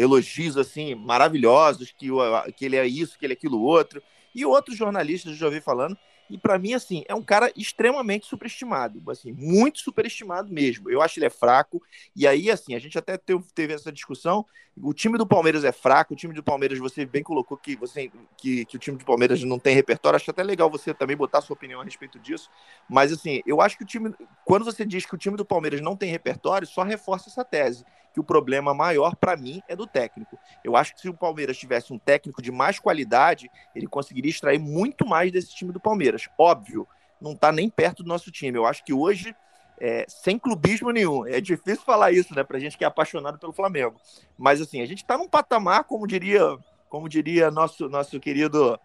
elogios 0.00 0.56
assim 0.56 0.94
maravilhosos 0.94 1.92
que, 1.92 2.08
que 2.56 2.64
ele 2.64 2.76
é 2.76 2.86
isso, 2.86 3.18
que 3.18 3.26
ele 3.26 3.34
é 3.34 3.36
aquilo 3.36 3.60
outro. 3.60 4.02
E 4.34 4.46
outros 4.46 4.76
jornalistas 4.76 5.32
eu 5.32 5.38
já 5.38 5.48
vi 5.48 5.60
falando 5.60 5.96
e 6.30 6.38
para 6.38 6.58
mim, 6.58 6.74
assim, 6.74 7.02
é 7.08 7.14
um 7.14 7.22
cara 7.22 7.52
extremamente 7.56 8.26
superestimado, 8.26 9.02
assim, 9.10 9.32
muito 9.32 9.80
superestimado 9.80 10.52
mesmo. 10.52 10.88
Eu 10.88 11.02
acho 11.02 11.18
ele 11.18 11.26
é 11.26 11.30
fraco. 11.30 11.82
E 12.14 12.26
aí, 12.26 12.50
assim, 12.50 12.74
a 12.74 12.78
gente 12.78 12.96
até 12.96 13.18
teve, 13.18 13.74
essa 13.74 13.90
discussão. 13.90 14.46
O 14.80 14.94
time 14.94 15.18
do 15.18 15.26
Palmeiras 15.26 15.64
é 15.64 15.72
fraco. 15.72 16.14
O 16.14 16.16
time 16.16 16.32
do 16.32 16.42
Palmeiras, 16.42 16.78
você 16.78 17.04
bem 17.04 17.22
colocou 17.22 17.56
que, 17.56 17.74
você, 17.74 18.10
que, 18.36 18.64
que 18.64 18.76
o 18.76 18.78
time 18.78 18.96
do 18.96 19.04
Palmeiras 19.04 19.42
não 19.42 19.58
tem 19.58 19.74
repertório. 19.74 20.16
Acho 20.16 20.30
até 20.30 20.44
legal 20.44 20.70
você 20.70 20.94
também 20.94 21.16
botar 21.16 21.40
sua 21.40 21.54
opinião 21.54 21.80
a 21.80 21.84
respeito 21.84 22.18
disso. 22.20 22.48
Mas, 22.88 23.12
assim, 23.12 23.42
eu 23.44 23.60
acho 23.60 23.76
que 23.76 23.82
o 23.82 23.86
time. 23.86 24.14
Quando 24.44 24.64
você 24.64 24.86
diz 24.86 25.04
que 25.04 25.14
o 25.14 25.18
time 25.18 25.36
do 25.36 25.44
Palmeiras 25.44 25.80
não 25.80 25.96
tem 25.96 26.10
repertório, 26.10 26.66
só 26.66 26.84
reforça 26.84 27.28
essa 27.28 27.44
tese 27.44 27.84
que 28.12 28.20
o 28.20 28.24
problema 28.24 28.74
maior 28.74 29.14
para 29.16 29.36
mim 29.36 29.62
é 29.68 29.76
do 29.76 29.86
técnico. 29.86 30.38
Eu 30.64 30.76
acho 30.76 30.94
que 30.94 31.00
se 31.00 31.08
o 31.08 31.14
Palmeiras 31.14 31.56
tivesse 31.56 31.92
um 31.92 31.98
técnico 31.98 32.42
de 32.42 32.50
mais 32.50 32.78
qualidade, 32.78 33.50
ele 33.74 33.86
conseguiria 33.86 34.30
extrair 34.30 34.58
muito 34.58 35.06
mais 35.06 35.30
desse 35.30 35.54
time 35.54 35.72
do 35.72 35.80
Palmeiras. 35.80 36.28
Óbvio, 36.38 36.86
não 37.20 37.32
está 37.32 37.52
nem 37.52 37.68
perto 37.68 38.02
do 38.02 38.08
nosso 38.08 38.30
time. 38.30 38.56
Eu 38.56 38.66
acho 38.66 38.84
que 38.84 38.92
hoje, 38.92 39.34
é, 39.78 40.04
sem 40.08 40.38
clubismo 40.38 40.90
nenhum, 40.90 41.26
é 41.26 41.40
difícil 41.40 41.84
falar 41.84 42.12
isso, 42.12 42.34
né, 42.34 42.42
para 42.42 42.58
gente 42.58 42.76
que 42.76 42.84
é 42.84 42.86
apaixonado 42.86 43.38
pelo 43.38 43.52
Flamengo. 43.52 44.00
Mas 44.36 44.60
assim, 44.60 44.80
a 44.80 44.86
gente 44.86 45.02
está 45.02 45.16
num 45.16 45.28
patamar, 45.28 45.84
como 45.84 46.06
diria, 46.06 46.58
como 46.88 47.08
diria 47.08 47.50
nosso 47.50 47.88
nosso 47.88 48.18
querido 48.18 48.78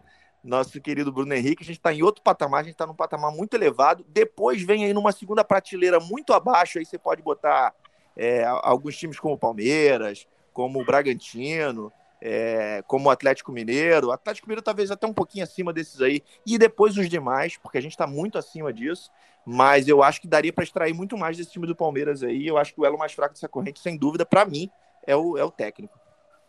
nosso 0.46 0.80
querido 0.80 1.10
Bruno 1.10 1.34
Henrique, 1.34 1.64
a 1.64 1.66
gente 1.66 1.78
está 1.78 1.92
em 1.92 2.02
outro 2.02 2.22
patamar, 2.22 2.60
a 2.60 2.62
gente 2.62 2.74
está 2.74 2.86
num 2.86 2.94
patamar 2.94 3.32
muito 3.32 3.54
elevado. 3.54 4.04
Depois 4.08 4.62
vem 4.62 4.84
aí 4.84 4.94
numa 4.94 5.10
segunda 5.10 5.42
prateleira 5.42 5.98
muito 5.98 6.32
abaixo, 6.32 6.78
aí 6.78 6.84
você 6.84 6.96
pode 6.96 7.20
botar 7.20 7.74
é, 8.16 8.44
alguns 8.44 8.96
times 8.96 9.20
como 9.20 9.34
o 9.34 9.38
Palmeiras, 9.38 10.26
como 10.52 10.80
o 10.80 10.84
Bragantino, 10.84 11.92
é, 12.20 12.82
como 12.86 13.08
o 13.08 13.10
Atlético 13.10 13.52
Mineiro. 13.52 14.08
O 14.08 14.12
Atlético 14.12 14.48
Mineiro 14.48 14.62
talvez 14.62 14.90
até 14.90 15.06
um 15.06 15.12
pouquinho 15.12 15.44
acima 15.44 15.72
desses 15.72 16.00
aí. 16.00 16.22
E 16.46 16.56
depois 16.58 16.96
os 16.96 17.08
demais, 17.08 17.56
porque 17.56 17.78
a 17.78 17.80
gente 17.80 17.92
está 17.92 18.06
muito 18.06 18.38
acima 18.38 18.72
disso. 18.72 19.10
Mas 19.44 19.86
eu 19.86 20.02
acho 20.02 20.20
que 20.20 20.26
daria 20.26 20.52
para 20.52 20.64
extrair 20.64 20.92
muito 20.92 21.16
mais 21.16 21.36
desse 21.36 21.52
time 21.52 21.66
do 21.66 21.76
Palmeiras 21.76 22.22
aí. 22.22 22.46
Eu 22.46 22.58
acho 22.58 22.74
que 22.74 22.80
o 22.80 22.86
elo 22.86 22.98
mais 22.98 23.12
fraco 23.12 23.34
dessa 23.34 23.48
corrente, 23.48 23.80
sem 23.80 23.96
dúvida, 23.96 24.26
para 24.26 24.44
mim, 24.44 24.70
é 25.06 25.14
o, 25.14 25.38
é 25.38 25.44
o 25.44 25.50
técnico. 25.50 25.96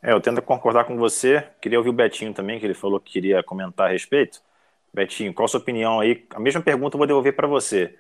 É, 0.01 0.11
eu 0.13 0.21
tento 0.21 0.41
concordar 0.41 0.85
com 0.85 0.97
você. 0.97 1.43
Queria 1.61 1.77
ouvir 1.77 1.89
o 1.89 1.93
Betinho 1.93 2.33
também, 2.33 2.59
que 2.59 2.65
ele 2.65 2.73
falou 2.73 2.99
que 2.99 3.11
queria 3.11 3.43
comentar 3.43 3.87
a 3.87 3.91
respeito. 3.91 4.41
Betinho, 4.93 5.33
qual 5.33 5.45
a 5.45 5.47
sua 5.47 5.59
opinião 5.59 5.99
aí? 5.99 6.25
A 6.31 6.39
mesma 6.39 6.61
pergunta 6.61 6.95
eu 6.95 6.97
vou 6.97 7.07
devolver 7.07 7.35
para 7.35 7.47
você. 7.47 7.95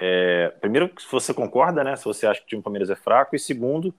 É, 0.00 0.48
primeiro, 0.60 0.90
se 0.98 1.06
você 1.12 1.34
concorda, 1.34 1.84
né? 1.84 1.94
Se 1.94 2.04
você 2.04 2.26
acha 2.26 2.40
que 2.40 2.46
o 2.46 2.48
time 2.48 2.62
do 2.62 2.64
Palmeiras 2.64 2.88
é 2.88 2.96
fraco. 2.96 3.36
E 3.36 3.38
segundo, 3.38 3.94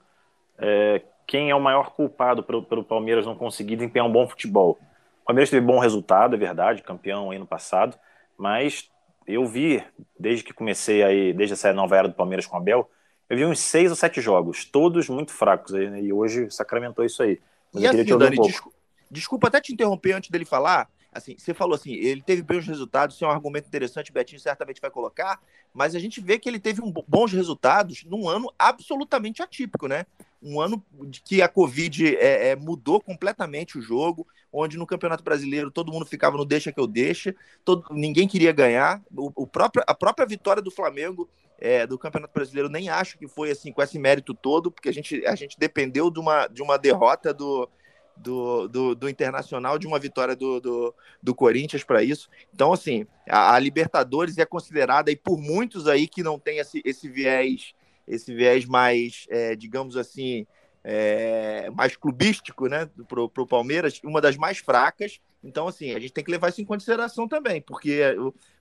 é, 0.57 1.01
quem 1.27 1.49
é 1.49 1.55
o 1.55 1.61
maior 1.61 1.91
culpado 1.91 2.43
pelo, 2.43 2.63
pelo 2.63 2.83
Palmeiras 2.83 3.25
não 3.25 3.35
conseguir 3.35 3.75
desempenhar 3.75 4.07
um 4.07 4.11
bom 4.11 4.27
futebol. 4.27 4.79
O 5.21 5.25
Palmeiras 5.27 5.49
teve 5.49 5.65
bom 5.65 5.79
resultado, 5.79 6.35
é 6.35 6.39
verdade, 6.39 6.81
campeão 6.81 7.31
aí 7.31 7.37
no 7.37 7.45
passado, 7.45 7.97
mas 8.37 8.89
eu 9.27 9.45
vi, 9.45 9.83
desde 10.19 10.43
que 10.43 10.53
comecei 10.53 11.03
aí, 11.03 11.31
desde 11.31 11.53
essa 11.53 11.71
nova 11.71 11.95
era 11.95 12.07
do 12.07 12.15
Palmeiras 12.15 12.45
com 12.45 12.55
o 12.55 12.59
Abel, 12.59 12.89
eu 13.29 13.37
vi 13.37 13.45
uns 13.45 13.59
seis 13.59 13.89
ou 13.89 13.95
sete 13.95 14.19
jogos, 14.19 14.65
todos 14.65 15.07
muito 15.07 15.31
fracos, 15.31 15.71
né, 15.71 16.01
e 16.01 16.11
hoje 16.11 16.49
sacramentou 16.49 17.05
isso 17.05 17.23
aí. 17.23 17.39
Mas 17.73 17.83
e 17.83 17.87
assim, 17.87 18.17
Dani, 18.17 18.39
um 18.39 18.41
desculpa, 18.41 18.77
desculpa 19.09 19.47
até 19.47 19.61
te 19.61 19.71
interromper 19.71 20.13
antes 20.13 20.29
dele 20.29 20.43
falar, 20.43 20.89
assim, 21.11 21.35
você 21.37 21.53
falou 21.53 21.75
assim, 21.75 21.93
ele 21.93 22.21
teve 22.21 22.41
bons 22.41 22.65
resultados, 22.65 23.15
isso 23.15 23.25
é 23.25 23.27
um 23.27 23.31
argumento 23.31 23.67
interessante, 23.67 24.11
o 24.11 24.13
Betinho 24.13 24.39
certamente 24.39 24.79
vai 24.79 24.89
colocar, 24.89 25.41
mas 25.73 25.93
a 25.93 25.99
gente 25.99 26.21
vê 26.21 26.39
que 26.39 26.47
ele 26.47 26.59
teve 26.59 26.81
um, 26.81 26.91
bons 27.07 27.33
resultados 27.33 28.03
num 28.05 28.29
ano 28.29 28.51
absolutamente 28.57 29.41
atípico, 29.43 29.87
né? 29.87 30.05
Um 30.41 30.59
ano 30.59 30.83
de 31.07 31.21
que 31.21 31.41
a 31.41 31.47
Covid 31.47 32.15
é, 32.15 32.49
é, 32.49 32.55
mudou 32.55 33.01
completamente 33.01 33.77
o 33.77 33.81
jogo, 33.81 34.25
onde 34.51 34.77
no 34.77 34.87
Campeonato 34.87 35.23
Brasileiro 35.23 35.69
todo 35.69 35.91
mundo 35.91 36.05
ficava 36.05 36.37
no 36.37 36.45
deixa 36.45 36.71
que 36.71 36.79
eu 36.79 36.87
deixa, 36.87 37.35
todo, 37.63 37.85
ninguém 37.91 38.27
queria 38.27 38.51
ganhar. 38.51 39.01
O, 39.15 39.43
o 39.43 39.47
próprio, 39.47 39.83
a 39.85 39.93
própria 39.93 40.25
vitória 40.25 40.61
do 40.61 40.71
Flamengo 40.71 41.29
é, 41.59 41.85
do 41.85 41.97
Campeonato 41.99 42.33
Brasileiro 42.33 42.69
nem 42.69 42.89
acho 42.89 43.19
que 43.19 43.27
foi 43.27 43.51
assim 43.51 43.71
com 43.71 43.83
esse 43.83 43.99
mérito 43.99 44.33
todo, 44.33 44.71
porque 44.71 44.89
a 44.89 44.93
gente, 44.93 45.23
a 45.27 45.35
gente 45.35 45.59
dependeu 45.59 46.09
de 46.09 46.19
uma, 46.19 46.47
de 46.47 46.63
uma 46.63 46.77
derrota 46.77 47.31
do, 47.31 47.69
do, 48.15 48.67
do, 48.67 48.95
do, 48.95 49.09
Internacional, 49.09 49.77
de 49.77 49.87
uma 49.87 49.99
vitória 49.99 50.35
do, 50.35 50.59
do, 50.59 50.95
do 51.21 51.35
Corinthians 51.35 51.83
para 51.83 52.03
isso. 52.03 52.29
Então, 52.53 52.73
assim, 52.73 53.05
a, 53.27 53.55
a, 53.55 53.59
Libertadores 53.59 54.37
é 54.37 54.45
considerada, 54.45 55.11
e 55.11 55.15
por 55.15 55.39
muitos 55.39 55.87
aí 55.87 56.07
que 56.07 56.23
não 56.23 56.37
tem 56.37 56.59
esse, 56.59 56.81
esse 56.85 57.09
viés, 57.09 57.73
esse 58.07 58.33
viés 58.33 58.65
mais, 58.65 59.25
é, 59.29 59.55
digamos 59.55 59.97
assim, 59.97 60.45
é, 60.83 61.69
mais 61.71 61.95
clubístico, 61.95 62.67
né, 62.67 62.89
pro, 63.07 63.29
pro 63.29 63.47
Palmeiras, 63.47 63.99
uma 64.03 64.21
das 64.21 64.37
mais 64.37 64.57
fracas. 64.57 65.19
Então, 65.43 65.67
assim, 65.67 65.93
a 65.93 65.99
gente 65.99 66.13
tem 66.13 66.23
que 66.23 66.31
levar 66.31 66.49
isso 66.49 66.61
em 66.61 66.65
consideração 66.65 67.27
também, 67.27 67.61
porque 67.61 68.01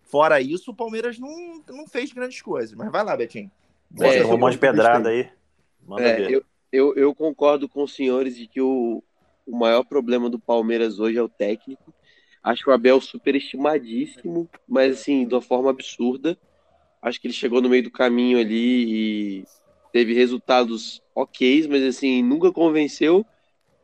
fora 0.02 0.40
isso, 0.40 0.70
o 0.70 0.74
Palmeiras 0.74 1.18
não, 1.18 1.62
não 1.68 1.86
fez 1.86 2.12
grandes 2.12 2.40
coisas. 2.40 2.74
Mas 2.74 2.90
vai 2.90 3.04
lá, 3.04 3.16
Betinho. 3.16 3.50
É, 3.98 4.24
um 4.24 4.38
monte 4.38 4.52
de 4.52 4.58
pedrada 4.58 5.08
aí. 5.08 5.28
É, 5.98 6.20
eu, 6.30 6.44
eu, 6.70 6.94
eu, 6.94 7.14
concordo 7.14 7.68
com 7.68 7.82
os 7.82 7.94
senhores 7.94 8.36
de 8.36 8.46
que 8.46 8.60
o, 8.60 9.02
o 9.50 9.58
maior 9.58 9.84
problema 9.84 10.30
do 10.30 10.38
Palmeiras 10.38 10.98
hoje 10.98 11.18
é 11.18 11.22
o 11.22 11.28
técnico. 11.28 11.92
Acho 12.42 12.70
o 12.70 12.72
Abel 12.72 13.00
superestimadíssimo, 13.00 14.48
mas 14.66 15.00
assim, 15.00 15.26
de 15.26 15.34
uma 15.34 15.42
forma 15.42 15.70
absurda. 15.70 16.38
Acho 17.02 17.20
que 17.20 17.26
ele 17.26 17.34
chegou 17.34 17.60
no 17.60 17.68
meio 17.68 17.82
do 17.82 17.90
caminho 17.90 18.38
ali 18.38 19.40
e 19.40 19.44
teve 19.92 20.14
resultados 20.14 21.02
ok, 21.14 21.66
mas 21.68 21.82
assim, 21.82 22.22
nunca 22.22 22.52
convenceu. 22.52 23.24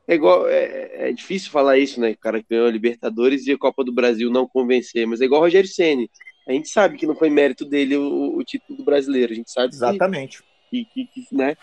É 0.08 0.14
igual, 0.14 0.48
é, 0.48 1.08
é, 1.08 1.12
difícil 1.12 1.50
falar 1.50 1.78
isso, 1.78 2.00
né? 2.00 2.12
O 2.12 2.18
cara 2.18 2.40
que 2.40 2.48
ganhou 2.48 2.68
a 2.68 2.70
Libertadores 2.70 3.46
e 3.46 3.52
a 3.52 3.58
Copa 3.58 3.82
do 3.82 3.92
Brasil 3.92 4.30
não 4.30 4.46
convencer, 4.46 5.06
mas 5.06 5.20
é 5.20 5.24
igual 5.24 5.40
o 5.40 5.44
Rogério 5.44 5.68
Ceni. 5.68 6.08
A 6.48 6.52
gente 6.52 6.68
sabe 6.68 6.96
que 6.96 7.06
não 7.06 7.16
foi 7.16 7.28
mérito 7.28 7.64
dele 7.64 7.96
o, 7.96 8.36
o 8.36 8.44
título 8.44 8.78
do 8.78 8.84
brasileiro, 8.84 9.32
a 9.32 9.36
gente 9.36 9.50
sabe 9.50 9.74
Exatamente. 9.74 10.42
Que, 10.70 10.84
que, 10.84 11.06
que, 11.06 11.34
né? 11.34 11.56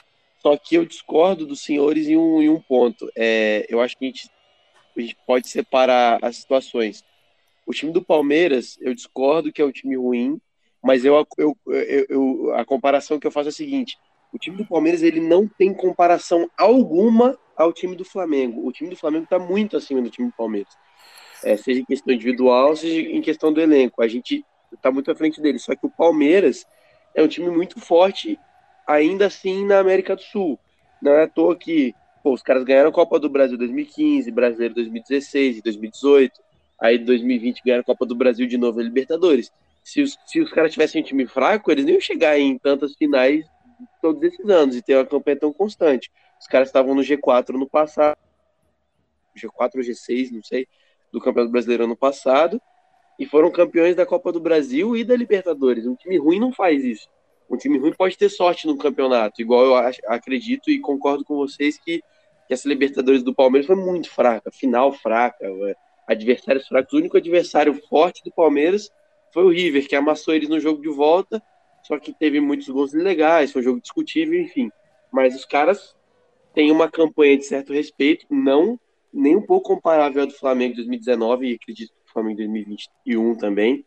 Só 0.44 0.58
que 0.58 0.76
eu 0.76 0.86
discordo 0.86 1.46
dos 1.48 1.62
senhores 1.62 2.10
em 2.10 2.18
um, 2.18 2.42
em 2.42 2.50
um 2.50 2.60
ponto. 2.60 3.10
É, 3.16 3.66
eu 3.70 3.80
acho 3.80 3.98
que 3.98 4.04
a 4.04 4.08
gente, 4.10 4.30
a 4.96 5.00
gente 5.00 5.18
pode 5.26 5.48
separar 5.48 6.20
as 6.22 6.36
situações. 6.36 7.02
O 7.66 7.74
time 7.74 7.94
do 7.94 8.04
Palmeiras, 8.04 8.78
eu 8.82 8.94
discordo 8.94 9.54
que 9.54 9.62
é 9.62 9.66
um 9.66 9.72
time 9.72 9.96
ruim, 9.96 10.38
mas 10.84 11.06
eu, 11.06 11.26
eu, 11.38 11.58
eu, 11.66 12.06
eu, 12.10 12.56
a 12.56 12.66
comparação 12.66 13.18
que 13.18 13.26
eu 13.26 13.32
faço 13.32 13.48
é 13.48 13.52
a 13.52 13.54
seguinte: 13.54 13.98
o 14.34 14.38
time 14.38 14.58
do 14.58 14.66
Palmeiras 14.66 15.02
ele 15.02 15.22
não 15.22 15.48
tem 15.48 15.74
comparação 15.74 16.50
alguma 16.58 17.40
ao 17.56 17.72
time 17.72 17.96
do 17.96 18.04
Flamengo. 18.04 18.68
O 18.68 18.72
time 18.74 18.90
do 18.90 18.98
Flamengo 18.98 19.24
está 19.24 19.40
muito 19.40 19.78
acima 19.78 20.02
do 20.02 20.10
time 20.10 20.28
do 20.28 20.36
Palmeiras, 20.36 20.74
é, 21.42 21.56
seja 21.56 21.80
em 21.80 21.86
questão 21.86 22.14
individual, 22.14 22.76
seja 22.76 23.00
em 23.00 23.22
questão 23.22 23.54
do 23.54 23.62
elenco. 23.62 24.04
A 24.04 24.10
gente 24.10 24.46
está 24.74 24.92
muito 24.92 25.10
à 25.10 25.16
frente 25.16 25.40
dele. 25.40 25.58
Só 25.58 25.74
que 25.74 25.86
o 25.86 25.90
Palmeiras 25.90 26.66
é 27.16 27.24
um 27.24 27.30
time 27.30 27.50
muito 27.50 27.80
forte 27.80 28.38
ainda 28.88 29.28
assim 29.28 29.66
na 29.66 29.80
América 29.80 30.16
do 30.16 30.22
Sul. 30.22 30.60
Não 31.02 31.12
é 31.12 31.24
à 31.24 31.28
toa 31.28 31.56
que 31.56 31.94
pô, 32.24 32.34
os 32.34 32.42
caras 32.42 32.64
ganharam 32.64 32.90
a 32.90 32.94
Copa 32.94 33.20
do 33.20 33.30
Brasil 33.30 33.58
2015, 33.58 34.32
Brasileiro 34.32 34.74
2016 34.76 35.58
e 35.58 35.62
2018, 35.62 36.42
aí 36.80 36.98
2020 36.98 37.62
ganharam 37.64 37.82
a 37.82 37.86
Copa 37.86 38.06
do 38.06 38.16
Brasil 38.16 38.48
de 38.48 38.58
novo 38.58 38.80
a 38.80 38.84
Libertadores. 38.84 39.52
Se 39.84 40.02
os, 40.02 40.18
se 40.26 40.40
os 40.40 40.50
caras 40.52 40.72
tivessem 40.72 41.02
um 41.02 41.06
time 41.06 41.28
fraco, 41.28 41.70
eles 41.70 41.84
nem 41.84 41.96
iam 41.96 42.02
chegar 42.02 42.40
em 42.40 42.58
tantas 42.58 42.96
finais 42.96 43.46
todos 44.02 44.24
esses 44.24 44.48
anos 44.50 44.76
e 44.76 44.82
ter 44.82 44.96
uma 44.96 45.06
campanha 45.06 45.38
tão 45.38 45.52
constante. 45.52 46.10
Os 46.40 46.48
caras 46.48 46.70
estavam 46.70 46.96
no 46.96 47.02
G4 47.02 47.50
no 47.50 47.68
passado, 47.68 48.18
G4 49.36 49.76
ou 49.76 49.82
G6, 49.82 50.32
não 50.32 50.44
sei, 50.44 50.68
do 51.12 51.20
Campeonato 51.20 51.52
Brasileiro 51.52 51.84
ano 51.84 51.98
passado, 51.98 52.62
e 53.20 53.26
foram 53.26 53.52
campeões 53.52 53.96
da 53.96 54.06
Copa 54.06 54.32
do 54.32 54.40
Brasil 54.40 54.96
e 54.96 55.04
da 55.04 55.16
Libertadores. 55.16 55.86
Um 55.86 55.96
time 55.96 56.18
ruim 56.18 56.40
não 56.40 56.52
faz 56.52 56.84
isso. 56.84 57.08
Um 57.54 57.58
time 57.58 57.78
ruim 57.78 57.94
pode 57.94 58.18
ter 58.18 58.30
sorte 58.30 58.66
no 58.66 58.76
campeonato, 58.76 59.40
igual 59.40 59.64
eu 59.64 59.76
acredito 60.08 60.72
e 60.72 60.80
concordo 60.80 61.24
com 61.24 61.36
vocês 61.36 61.78
que, 61.78 62.02
que 62.48 62.54
essa 62.54 62.68
Libertadores 62.68 63.22
do 63.22 63.32
Palmeiras 63.32 63.68
foi 63.68 63.76
muito 63.76 64.10
fraca, 64.10 64.50
final 64.52 64.92
fraca, 64.92 65.46
é, 65.46 65.76
adversários 66.08 66.68
fracos. 66.68 66.92
O 66.94 66.98
único 66.98 67.16
adversário 67.16 67.80
forte 67.88 68.24
do 68.24 68.32
Palmeiras 68.32 68.90
foi 69.32 69.44
o 69.44 69.50
River, 69.50 69.88
que 69.88 69.96
amassou 69.96 70.34
eles 70.34 70.50
no 70.50 70.60
jogo 70.60 70.82
de 70.82 70.90
volta, 70.90 71.40
só 71.84 72.00
que 72.00 72.12
teve 72.12 72.40
muitos 72.40 72.68
gols 72.70 72.96
ilegais, 72.96 73.52
foi 73.52 73.62
um 73.62 73.66
jogo 73.66 73.82
discutível, 73.82 74.42
enfim. 74.42 74.72
Mas 75.12 75.36
os 75.36 75.46
caras 75.46 75.96
têm 76.56 76.72
uma 76.72 76.90
campanha 76.90 77.38
de 77.38 77.46
certo 77.46 77.72
respeito, 77.72 78.26
não 78.32 78.80
nem 79.14 79.36
um 79.36 79.42
pouco 79.42 79.76
comparável 79.76 80.24
à 80.24 80.26
do 80.26 80.34
Flamengo 80.34 80.76
2019 80.76 81.52
e 81.52 81.54
acredito 81.54 81.94
que 81.94 82.10
o 82.10 82.12
Flamengo 82.12 82.38
2021 82.38 83.36
também. 83.36 83.86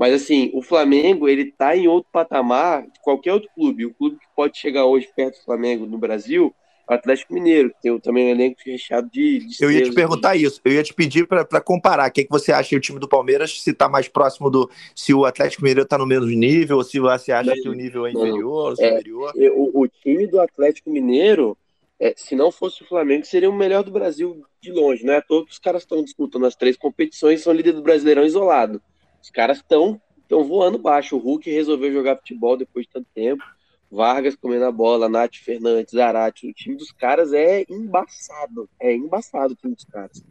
Mas 0.00 0.14
assim, 0.14 0.50
o 0.54 0.62
Flamengo, 0.62 1.28
ele 1.28 1.52
tá 1.52 1.76
em 1.76 1.86
outro 1.86 2.08
patamar 2.10 2.84
de 2.84 2.98
qualquer 3.02 3.34
outro 3.34 3.50
clube. 3.54 3.84
O 3.84 3.92
clube 3.92 4.16
que 4.16 4.26
pode 4.34 4.56
chegar 4.56 4.86
hoje 4.86 5.06
perto 5.14 5.38
do 5.38 5.44
Flamengo 5.44 5.84
no 5.84 5.98
Brasil 5.98 6.54
o 6.88 6.94
Atlético 6.94 7.34
Mineiro, 7.34 7.70
que 7.70 7.82
tem 7.82 8.00
também 8.00 8.26
um 8.26 8.30
elenco 8.30 8.58
recheado 8.66 9.08
de. 9.12 9.46
de 9.46 9.62
eu 9.62 9.70
ia 9.70 9.82
te 9.82 9.92
perguntar 9.92 10.34
isso, 10.34 10.60
eu 10.64 10.72
ia 10.72 10.82
te 10.82 10.92
pedir 10.92 11.24
para 11.24 11.60
comparar. 11.60 12.08
O 12.08 12.12
que, 12.12 12.22
é 12.22 12.24
que 12.24 12.30
você 12.30 12.50
acha 12.50 12.74
o 12.74 12.80
time 12.80 12.98
do 12.98 13.06
Palmeiras, 13.06 13.62
se 13.62 13.70
está 13.70 13.88
mais 13.88 14.08
próximo 14.08 14.50
do. 14.50 14.68
Se 14.96 15.14
o 15.14 15.24
Atlético 15.24 15.62
Mineiro 15.62 15.82
está 15.82 15.96
no 15.96 16.06
mesmo 16.06 16.26
nível, 16.26 16.78
ou 16.78 16.82
se 16.82 16.98
você 16.98 17.30
acha 17.30 17.54
não, 17.54 17.62
que 17.62 17.68
o 17.68 17.74
nível 17.74 18.06
é 18.06 18.10
inferior 18.10 18.44
ou 18.48 18.72
é, 18.72 18.74
superior? 18.74 19.32
É, 19.36 19.50
o, 19.50 19.70
o, 19.82 19.86
time 19.86 20.26
do 20.26 20.40
Atlético 20.40 20.90
Mineiro, 20.90 21.56
é, 22.00 22.12
se 22.16 22.34
não 22.34 22.50
fosse 22.50 22.82
o 22.82 22.88
Flamengo, 22.88 23.24
seria 23.24 23.48
o 23.48 23.52
melhor 23.52 23.84
do 23.84 23.92
Brasil 23.92 24.44
de 24.60 24.72
longe. 24.72 25.08
É 25.08 25.20
toa 25.20 25.46
que 25.46 25.52
os 25.52 25.60
caras 25.60 25.82
estão 25.82 26.02
disputando 26.02 26.46
as 26.46 26.56
três 26.56 26.76
competições 26.76 27.40
são 27.40 27.52
líder 27.52 27.72
do 27.72 27.82
Brasileirão 27.82 28.24
isolado. 28.24 28.82
Os 29.22 29.30
caras 29.30 29.58
estão 29.58 30.00
voando 30.28 30.78
baixo. 30.78 31.16
O 31.16 31.18
Hulk 31.18 31.50
resolveu 31.50 31.92
jogar 31.92 32.16
futebol 32.16 32.56
depois 32.56 32.86
de 32.86 32.92
tanto 32.92 33.08
tempo. 33.14 33.42
Vargas 33.90 34.36
comendo 34.36 34.64
a 34.64 34.72
bola, 34.72 35.08
Nath 35.08 35.36
Fernandes, 35.36 35.92
Zarate. 35.92 36.48
O 36.48 36.54
time 36.54 36.76
dos 36.76 36.92
caras 36.92 37.32
é 37.32 37.64
embaçado. 37.68 38.68
É 38.80 38.94
embaçado 38.94 39.54
o 39.54 39.56
time 39.56 39.74
dos 39.74 39.84
caras. 39.84 40.24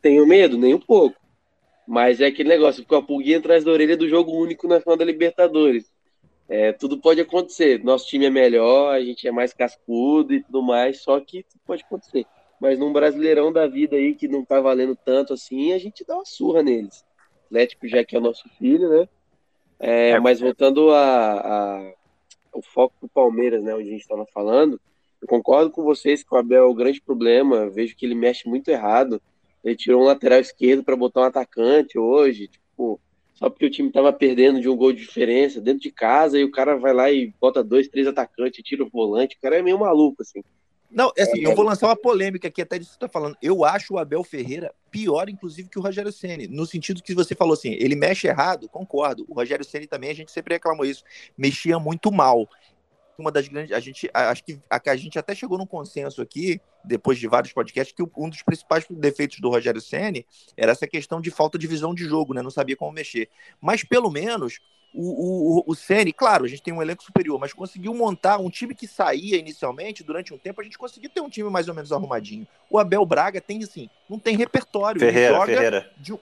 Tenho 0.00 0.26
medo? 0.26 0.58
Nem 0.58 0.74
um 0.74 0.80
pouco. 0.80 1.16
Mas 1.86 2.20
é 2.20 2.26
aquele 2.26 2.48
negócio, 2.48 2.82
ficou 2.82 2.98
a 2.98 3.02
pulguinha 3.02 3.38
atrás 3.38 3.64
da 3.64 3.72
orelha 3.72 3.96
do 3.96 4.08
jogo 4.08 4.32
único 4.32 4.68
na 4.68 4.80
final 4.80 4.96
da 4.96 5.04
Libertadores. 5.04 5.90
É, 6.48 6.72
tudo 6.72 6.98
pode 6.98 7.20
acontecer. 7.20 7.82
Nosso 7.82 8.06
time 8.06 8.26
é 8.26 8.30
melhor, 8.30 8.94
a 8.94 9.00
gente 9.02 9.26
é 9.26 9.32
mais 9.32 9.52
cascudo 9.52 10.34
e 10.34 10.42
tudo 10.42 10.62
mais, 10.62 11.02
só 11.02 11.18
que 11.18 11.42
tudo 11.44 11.60
pode 11.66 11.82
acontecer. 11.82 12.26
Mas 12.60 12.78
num 12.78 12.92
brasileirão 12.92 13.52
da 13.52 13.66
vida 13.66 13.96
aí 13.96 14.14
que 14.14 14.28
não 14.28 14.44
tá 14.44 14.60
valendo 14.60 14.94
tanto 14.94 15.32
assim, 15.32 15.72
a 15.72 15.78
gente 15.78 16.04
dá 16.04 16.14
uma 16.14 16.24
surra 16.24 16.62
neles. 16.62 17.04
Atlético 17.52 17.86
já 17.86 18.02
que 18.02 18.16
é 18.16 18.18
o 18.18 18.22
nosso 18.22 18.48
filho, 18.58 18.88
né? 18.88 19.08
É, 19.78 20.10
é. 20.10 20.20
mas 20.20 20.40
voltando 20.40 20.90
a, 20.90 21.32
a, 21.40 21.92
o 22.54 22.62
foco 22.62 22.94
do 23.02 23.08
Palmeiras, 23.08 23.62
né, 23.62 23.74
onde 23.74 23.88
a 23.88 23.92
gente 23.92 24.00
estava 24.00 24.24
falando, 24.26 24.80
eu 25.20 25.28
concordo 25.28 25.70
com 25.70 25.82
vocês 25.82 26.22
que 26.22 26.34
o 26.34 26.38
Abel 26.38 26.64
é 26.64 26.66
o 26.66 26.74
grande 26.74 27.00
problema. 27.00 27.68
vejo 27.68 27.94
que 27.94 28.06
ele 28.06 28.14
mexe 28.14 28.48
muito 28.48 28.68
errado. 28.68 29.20
Ele 29.62 29.76
tirou 29.76 30.02
um 30.02 30.04
lateral 30.06 30.40
esquerdo 30.40 30.82
para 30.82 30.96
botar 30.96 31.20
um 31.20 31.24
atacante 31.24 31.96
hoje, 31.96 32.48
tipo, 32.48 33.00
só 33.34 33.48
porque 33.48 33.66
o 33.66 33.70
time 33.70 33.88
estava 33.88 34.12
perdendo 34.12 34.60
de 34.60 34.68
um 34.68 34.76
gol 34.76 34.92
de 34.92 35.00
diferença 35.00 35.60
dentro 35.60 35.80
de 35.80 35.92
casa 35.92 36.38
e 36.38 36.44
o 36.44 36.50
cara 36.50 36.76
vai 36.76 36.92
lá 36.92 37.12
e 37.12 37.32
bota 37.40 37.62
dois, 37.62 37.88
três 37.88 38.06
atacantes, 38.06 38.64
tira 38.64 38.82
o 38.82 38.88
volante. 38.88 39.36
O 39.36 39.40
cara 39.40 39.58
é 39.58 39.62
meio 39.62 39.78
maluco, 39.78 40.22
assim. 40.22 40.42
Não, 40.92 41.10
é 41.16 41.22
assim, 41.22 41.40
eu 41.40 41.54
vou 41.54 41.64
lançar 41.64 41.86
uma 41.86 41.96
polêmica 41.96 42.48
aqui 42.48 42.60
até 42.60 42.78
disso 42.78 42.90
que 42.90 42.94
você 42.96 43.00
tá 43.00 43.08
falando. 43.08 43.36
Eu 43.40 43.64
acho 43.64 43.94
o 43.94 43.98
Abel 43.98 44.22
Ferreira 44.22 44.74
pior, 44.90 45.30
inclusive, 45.30 45.68
que 45.68 45.78
o 45.78 45.82
Rogério 45.82 46.12
Ceni, 46.12 46.46
no 46.46 46.66
sentido 46.66 47.02
que 47.02 47.14
você 47.14 47.34
falou 47.34 47.54
assim, 47.54 47.72
ele 47.72 47.96
mexe 47.96 48.28
errado, 48.28 48.68
concordo. 48.68 49.24
O 49.26 49.34
Rogério 49.34 49.64
Ceni 49.64 49.86
também, 49.86 50.10
a 50.10 50.14
gente 50.14 50.30
sempre 50.30 50.54
reclamou 50.54 50.84
isso, 50.84 51.02
mexia 51.36 51.78
muito 51.78 52.12
mal. 52.12 52.46
Uma 53.18 53.30
das 53.30 53.48
grandes. 53.48 53.72
A 53.72 53.80
gente, 53.80 54.10
acho 54.12 54.44
que 54.44 54.58
a, 54.68 54.80
a 54.84 54.96
gente 54.96 55.18
até 55.18 55.34
chegou 55.34 55.58
num 55.58 55.66
consenso 55.66 56.20
aqui, 56.20 56.60
depois 56.84 57.18
de 57.18 57.26
vários 57.26 57.52
podcasts, 57.52 57.94
que 57.94 58.02
um 58.16 58.28
dos 58.28 58.42
principais 58.42 58.84
defeitos 58.90 59.40
do 59.40 59.48
Rogério 59.48 59.80
Ceni 59.80 60.26
era 60.56 60.72
essa 60.72 60.86
questão 60.86 61.20
de 61.20 61.30
falta 61.30 61.58
de 61.58 61.66
visão 61.66 61.94
de 61.94 62.04
jogo, 62.04 62.34
né? 62.34 62.42
Não 62.42 62.50
sabia 62.50 62.76
como 62.76 62.92
mexer. 62.92 63.28
Mas 63.60 63.84
pelo 63.84 64.10
menos 64.10 64.60
o, 64.94 65.60
o, 65.60 65.64
o 65.66 65.74
Ceni, 65.74 66.12
claro, 66.12 66.44
a 66.44 66.48
gente 66.48 66.62
tem 66.62 66.74
um 66.74 66.82
elenco 66.82 67.02
superior, 67.02 67.38
mas 67.38 67.52
conseguiu 67.52 67.94
montar 67.94 68.38
um 68.38 68.50
time 68.50 68.74
que 68.74 68.86
saía 68.86 69.38
inicialmente, 69.38 70.04
durante 70.04 70.34
um 70.34 70.38
tempo, 70.38 70.60
a 70.60 70.64
gente 70.64 70.76
conseguiu 70.76 71.08
ter 71.08 71.20
um 71.20 71.30
time 71.30 71.48
mais 71.48 71.68
ou 71.68 71.74
menos 71.74 71.92
arrumadinho. 71.92 72.46
O 72.68 72.78
Abel 72.78 73.04
Braga 73.06 73.40
tem, 73.40 73.62
assim, 73.62 73.88
não 74.08 74.18
tem 74.18 74.36
repertório. 74.36 75.00
Ferreira, 75.00 75.46
Ferreira. 75.46 75.90
De, 75.96 76.12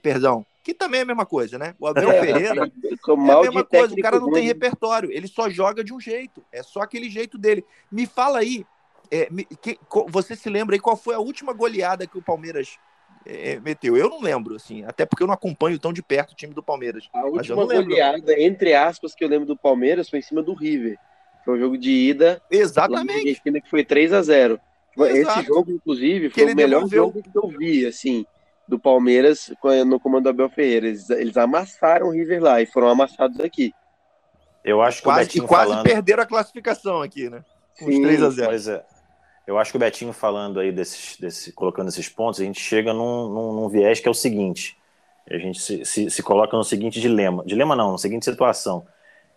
perdão, 0.00 0.44
que 0.62 0.72
também 0.72 1.00
é 1.00 1.02
a 1.02 1.06
mesma 1.06 1.26
coisa, 1.26 1.58
né? 1.58 1.74
O 1.78 1.86
Abel 1.86 2.10
é, 2.10 2.20
Ferreira 2.20 2.46
é 2.46 2.50
a 2.50 3.40
mesma 3.40 3.64
coisa, 3.64 3.94
o 3.94 4.00
cara 4.00 4.20
não 4.20 4.30
tem 4.30 4.44
repertório, 4.44 5.10
ele 5.10 5.26
só 5.26 5.50
joga 5.50 5.82
de 5.82 5.92
um 5.92 6.00
jeito, 6.00 6.44
é 6.52 6.62
só 6.62 6.80
aquele 6.80 7.10
jeito 7.10 7.36
dele. 7.36 7.64
Me 7.90 8.06
fala 8.06 8.38
aí, 8.38 8.64
é, 9.10 9.28
me, 9.30 9.44
que, 9.44 9.78
você 10.08 10.36
se 10.36 10.48
lembra 10.48 10.76
aí 10.76 10.80
qual 10.80 10.96
foi 10.96 11.14
a 11.14 11.18
última 11.18 11.52
goleada 11.52 12.06
que 12.06 12.16
o 12.16 12.22
Palmeiras 12.22 12.78
é, 13.26 13.58
meteu? 13.60 13.96
Eu 13.96 14.08
não 14.08 14.20
lembro, 14.20 14.54
assim, 14.54 14.84
até 14.84 15.04
porque 15.04 15.22
eu 15.22 15.26
não 15.26 15.34
acompanho 15.34 15.78
tão 15.78 15.92
de 15.92 16.02
perto 16.02 16.32
o 16.32 16.36
time 16.36 16.54
do 16.54 16.62
Palmeiras. 16.62 17.08
A 17.12 17.26
última 17.26 17.64
goleada, 17.64 18.40
entre 18.40 18.74
aspas, 18.74 19.14
que 19.14 19.24
eu 19.24 19.28
lembro 19.28 19.46
do 19.46 19.56
Palmeiras 19.56 20.08
foi 20.08 20.20
em 20.20 20.22
cima 20.22 20.42
do 20.42 20.54
River. 20.54 20.96
Foi 21.44 21.56
um 21.56 21.58
jogo 21.58 21.76
de 21.76 21.90
ida. 21.90 22.40
Exatamente. 22.48 23.40
Que 23.42 23.68
foi 23.68 23.84
3 23.84 24.12
a 24.12 24.22
0 24.22 24.60
Esse 24.96 25.42
jogo, 25.42 25.72
inclusive, 25.72 26.30
foi 26.30 26.52
o 26.52 26.54
melhor 26.54 26.84
devolveu... 26.84 27.04
jogo 27.04 27.22
que 27.22 27.36
eu 27.36 27.48
vi, 27.48 27.84
assim 27.84 28.24
do 28.68 28.78
Palmeiras 28.78 29.52
no 29.86 30.00
comando 30.00 30.24
do 30.24 30.30
Abel 30.30 30.48
Ferreira. 30.48 30.86
Eles, 30.86 31.10
eles 31.10 31.36
amassaram 31.36 32.08
o 32.08 32.10
River 32.10 32.42
lá 32.42 32.60
e 32.60 32.66
foram 32.66 32.88
amassados 32.88 33.38
aqui. 33.40 33.72
Eu 34.64 34.80
acho 34.80 34.98
que 34.98 35.04
quase, 35.04 35.20
o 35.20 35.24
Betinho 35.24 35.44
e 35.44 35.48
quase 35.48 35.70
falando... 35.70 35.84
perderam 35.84 36.22
a 36.22 36.26
classificação 36.26 37.02
aqui, 37.02 37.28
né? 37.28 37.44
Com 37.78 37.86
os 37.86 37.98
3 37.98 38.22
a 38.22 38.30
0 38.30 38.48
Pois 38.48 38.68
é. 38.68 38.84
Eu 39.46 39.58
acho 39.58 39.72
que 39.72 39.76
o 39.76 39.80
Betinho 39.80 40.12
falando 40.12 40.60
aí 40.60 40.70
desses, 40.70 41.16
desse, 41.18 41.52
colocando 41.52 41.88
esses 41.88 42.08
pontos, 42.08 42.40
a 42.40 42.44
gente 42.44 42.60
chega 42.60 42.92
num, 42.92 43.28
num, 43.28 43.52
num 43.52 43.68
viés 43.68 43.98
que 43.98 44.06
é 44.06 44.10
o 44.10 44.14
seguinte: 44.14 44.76
a 45.28 45.36
gente 45.36 45.60
se, 45.60 45.84
se, 45.84 46.10
se, 46.10 46.22
coloca 46.22 46.56
no 46.56 46.62
seguinte 46.62 47.00
dilema, 47.00 47.44
dilema 47.44 47.74
não, 47.74 47.92
na 47.92 47.98
seguinte 47.98 48.24
situação. 48.24 48.86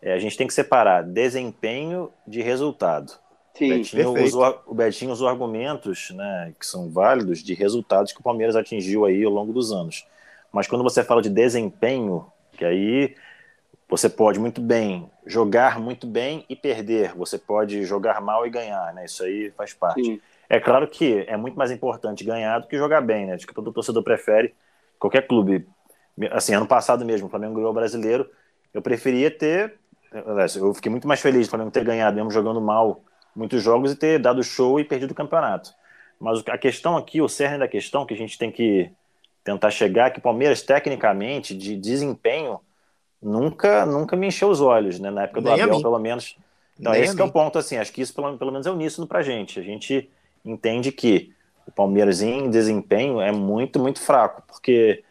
É, 0.01 0.13
a 0.13 0.19
gente 0.19 0.37
tem 0.37 0.45
que 0.45 0.53
separar 0.53 1.01
desempenho 1.01 2.11
de 2.27 2.41
resultado. 2.41 3.13
Sim, 3.55 3.69
Betinho 3.69 4.23
usou, 4.23 4.61
o 4.67 4.73
Betinho 4.73 5.11
usou 5.11 5.27
argumentos 5.27 6.11
né, 6.11 6.53
que 6.59 6.65
são 6.65 6.89
válidos 6.89 7.41
de 7.41 7.53
resultados 7.53 8.11
que 8.11 8.19
o 8.19 8.23
Palmeiras 8.23 8.55
atingiu 8.55 9.05
aí 9.05 9.23
ao 9.23 9.31
longo 9.31 9.53
dos 9.53 9.71
anos. 9.71 10.05
Mas 10.51 10.67
quando 10.67 10.83
você 10.83 11.03
fala 11.03 11.21
de 11.21 11.29
desempenho, 11.29 12.25
que 12.53 12.65
aí 12.65 13.15
você 13.87 14.09
pode 14.09 14.39
muito 14.39 14.61
bem 14.61 15.09
jogar 15.25 15.79
muito 15.79 16.05
bem 16.05 16.45
e 16.47 16.55
perder, 16.55 17.13
você 17.15 17.37
pode 17.37 17.83
jogar 17.83 18.21
mal 18.21 18.45
e 18.45 18.49
ganhar, 18.49 18.93
né? 18.93 19.05
Isso 19.05 19.23
aí 19.23 19.51
faz 19.57 19.73
parte. 19.73 20.03
Sim. 20.03 20.21
É 20.47 20.59
claro 20.59 20.87
que 20.87 21.25
é 21.27 21.35
muito 21.35 21.57
mais 21.57 21.71
importante 21.71 22.23
ganhar 22.23 22.59
do 22.59 22.67
que 22.67 22.77
jogar 22.77 23.01
bem, 23.01 23.25
né? 23.25 23.33
Acho 23.33 23.47
que 23.47 23.53
todo 23.53 23.71
torcedor 23.71 24.03
prefere 24.03 24.53
qualquer 24.99 25.27
clube. 25.27 25.67
Assim, 26.31 26.53
ano 26.53 26.67
passado 26.67 27.03
mesmo, 27.03 27.27
o 27.27 27.29
Flamengo 27.29 27.55
ganhou 27.55 27.71
o 27.71 27.73
brasileiro. 27.73 28.29
Eu 28.71 28.81
preferia 28.81 29.31
ter. 29.31 29.79
Eu 30.55 30.73
fiquei 30.73 30.91
muito 30.91 31.07
mais 31.07 31.19
feliz 31.19 31.47
do 31.47 31.49
Flamengo 31.49 31.71
ter 31.71 31.83
ganhado, 31.83 32.15
mesmo 32.15 32.29
jogando 32.29 32.61
mal 32.61 33.01
muitos 33.35 33.61
jogos 33.61 33.91
e 33.91 33.95
ter 33.95 34.19
dado 34.19 34.43
show 34.43 34.79
e 34.79 34.83
perdido 34.83 35.11
o 35.11 35.15
campeonato. 35.15 35.73
Mas 36.19 36.41
a 36.47 36.57
questão 36.57 36.95
aqui, 36.95 37.21
o 37.21 37.27
cerne 37.27 37.59
da 37.59 37.67
questão 37.67 38.05
que 38.05 38.13
a 38.13 38.17
gente 38.17 38.37
tem 38.37 38.51
que 38.51 38.89
tentar 39.43 39.69
chegar, 39.69 40.07
é 40.07 40.09
que 40.09 40.19
o 40.19 40.21
Palmeiras, 40.21 40.61
tecnicamente, 40.61 41.55
de 41.55 41.75
desempenho, 41.75 42.59
nunca 43.21 43.85
nunca 43.85 44.15
me 44.15 44.27
encheu 44.27 44.49
os 44.49 44.61
olhos, 44.61 44.99
né? 44.99 45.11
Na 45.11 45.23
época 45.23 45.41
do 45.41 45.49
Nem 45.49 45.61
Abel, 45.61 45.81
pelo 45.81 45.99
menos. 45.99 46.37
Então, 46.79 46.93
Nem 46.93 47.03
esse 47.03 47.19
é 47.19 47.23
o 47.23 47.31
ponto, 47.31 47.57
assim, 47.57 47.77
acho 47.77 47.91
que 47.91 48.01
isso 48.01 48.13
pelo, 48.13 48.37
pelo 48.37 48.51
menos 48.51 48.65
é 48.65 48.71
uníssono 48.71 49.07
pra 49.07 49.21
gente. 49.21 49.59
A 49.59 49.63
gente 49.63 50.09
entende 50.43 50.91
que 50.91 51.33
o 51.65 51.71
Palmeiras 51.71 52.21
em 52.21 52.49
desempenho 52.49 53.19
é 53.19 53.31
muito, 53.31 53.79
muito 53.79 53.99
fraco, 53.99 54.43
porque 54.47 55.03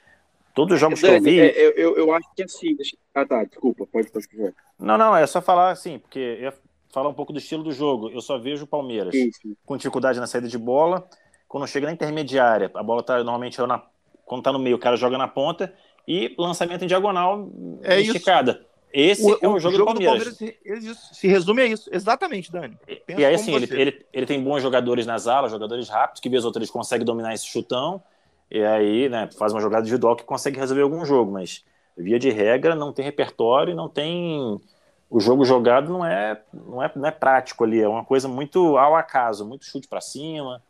todos 0.54 0.74
os 0.74 0.80
jogos 0.80 1.00
Dani, 1.00 1.20
que 1.20 1.28
eu 1.28 1.32
vi... 1.32 1.40
É, 1.40 1.66
eu, 1.66 1.70
eu, 1.72 1.96
eu, 1.96 2.12
acho 2.12 2.28
que 2.34 2.42
é 2.42 2.44
assim... 2.44 2.76
Deixa... 2.76 2.96
Ah, 3.14 3.26
tá, 3.26 3.42
desculpa, 3.44 3.86
pode 3.86 4.10
continuar. 4.10 4.52
Não, 4.78 4.96
não, 4.96 5.16
é 5.16 5.26
só 5.26 5.40
falar 5.42 5.70
assim, 5.70 5.98
porque 5.98 6.52
falar 6.94 7.08
um 7.08 7.14
pouco 7.14 7.32
do 7.32 7.38
estilo 7.38 7.64
do 7.64 7.72
jogo. 7.72 8.08
Eu 8.10 8.20
só 8.20 8.38
vejo 8.38 8.64
o 8.64 8.66
Palmeiras 8.66 9.14
Isso. 9.14 9.40
com 9.66 9.76
dificuldade 9.76 10.20
na 10.20 10.26
saída 10.26 10.48
de 10.48 10.56
bola. 10.56 11.06
Quando 11.48 11.66
chega 11.66 11.86
na 11.86 11.92
intermediária, 11.92 12.70
a 12.72 12.82
bola 12.82 13.02
tá 13.02 13.16
normalmente 13.18 13.60
na, 13.60 13.82
quando 14.24 14.42
tá 14.42 14.52
no 14.52 14.58
meio, 14.58 14.76
o 14.76 14.78
cara 14.78 14.96
joga 14.96 15.18
na 15.18 15.28
ponta 15.28 15.74
e 16.06 16.34
lançamento 16.38 16.84
em 16.84 16.86
diagonal 16.86 17.48
é 17.82 18.00
esticada. 18.00 18.52
Isso. 18.52 18.74
Esse 18.96 19.24
o, 19.24 19.32
é 19.32 19.32
o, 19.32 19.38
jogo, 19.38 19.56
o 19.56 19.60
jogo 19.60 19.78
do 19.78 19.84
Palmeiras. 19.86 20.38
Do 20.38 20.38
Palmeiras 20.38 20.98
se, 20.98 21.14
se, 21.16 21.26
resume 21.26 21.62
a 21.62 21.66
isso. 21.66 21.90
Exatamente, 21.92 22.52
Dani. 22.52 22.78
Penso 23.04 23.20
e 23.20 23.24
aí, 23.24 23.34
assim, 23.34 23.52
ele, 23.52 23.68
ele, 23.72 24.06
ele, 24.12 24.24
tem 24.24 24.40
bons 24.40 24.62
jogadores 24.62 25.04
nas 25.04 25.26
alas, 25.26 25.50
jogadores 25.50 25.88
rápidos, 25.88 26.20
que 26.20 26.28
vez 26.28 26.44
ou 26.44 26.48
outra 26.48 26.60
eles 26.60 26.70
conseguem 26.70 27.04
dominar 27.04 27.34
esse 27.34 27.44
chutão. 27.44 28.00
E 28.48 28.62
aí, 28.62 29.08
né, 29.08 29.28
faz 29.36 29.52
uma 29.52 29.60
jogada 29.60 29.82
individual 29.82 30.14
que 30.14 30.22
consegue 30.22 30.60
resolver 30.60 30.82
algum 30.82 31.04
jogo. 31.04 31.32
Mas, 31.32 31.64
via 31.98 32.20
de 32.20 32.30
regra, 32.30 32.76
não 32.76 32.92
tem 32.92 33.04
repertório, 33.04 33.74
não 33.74 33.88
tem 33.88 34.60
o 35.08 35.20
jogo 35.20 35.44
jogado 35.44 35.92
não 35.92 36.04
é, 36.04 36.40
não 36.52 36.82
é, 36.82 36.90
não 36.94 37.06
é 37.06 37.10
prático 37.10 37.64
ali, 37.64 37.80
é 37.80 37.88
uma 37.88 38.04
coisa 38.04 38.26
muito 38.26 38.76
ao 38.76 38.96
acaso, 38.96 39.46
muito 39.46 39.64
chute 39.64 39.86
para 39.86 40.00
cima 40.00 40.62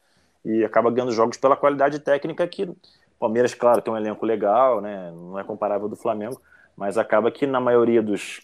e 0.44 0.64
acaba 0.64 0.90
ganhando 0.90 1.12
jogos 1.12 1.36
pela 1.36 1.56
qualidade 1.56 1.98
técnica 1.98 2.46
que 2.46 2.64
o 2.64 2.76
Palmeiras, 3.18 3.54
claro, 3.54 3.80
tem 3.80 3.92
um 3.92 3.96
elenco 3.96 4.26
legal, 4.26 4.80
né, 4.80 5.10
não 5.12 5.38
é 5.38 5.44
comparável 5.44 5.88
do 5.88 5.96
Flamengo, 5.96 6.40
mas 6.76 6.98
acaba 6.98 7.30
que 7.30 7.46
na 7.46 7.60
maioria 7.60 8.02
dos, 8.02 8.40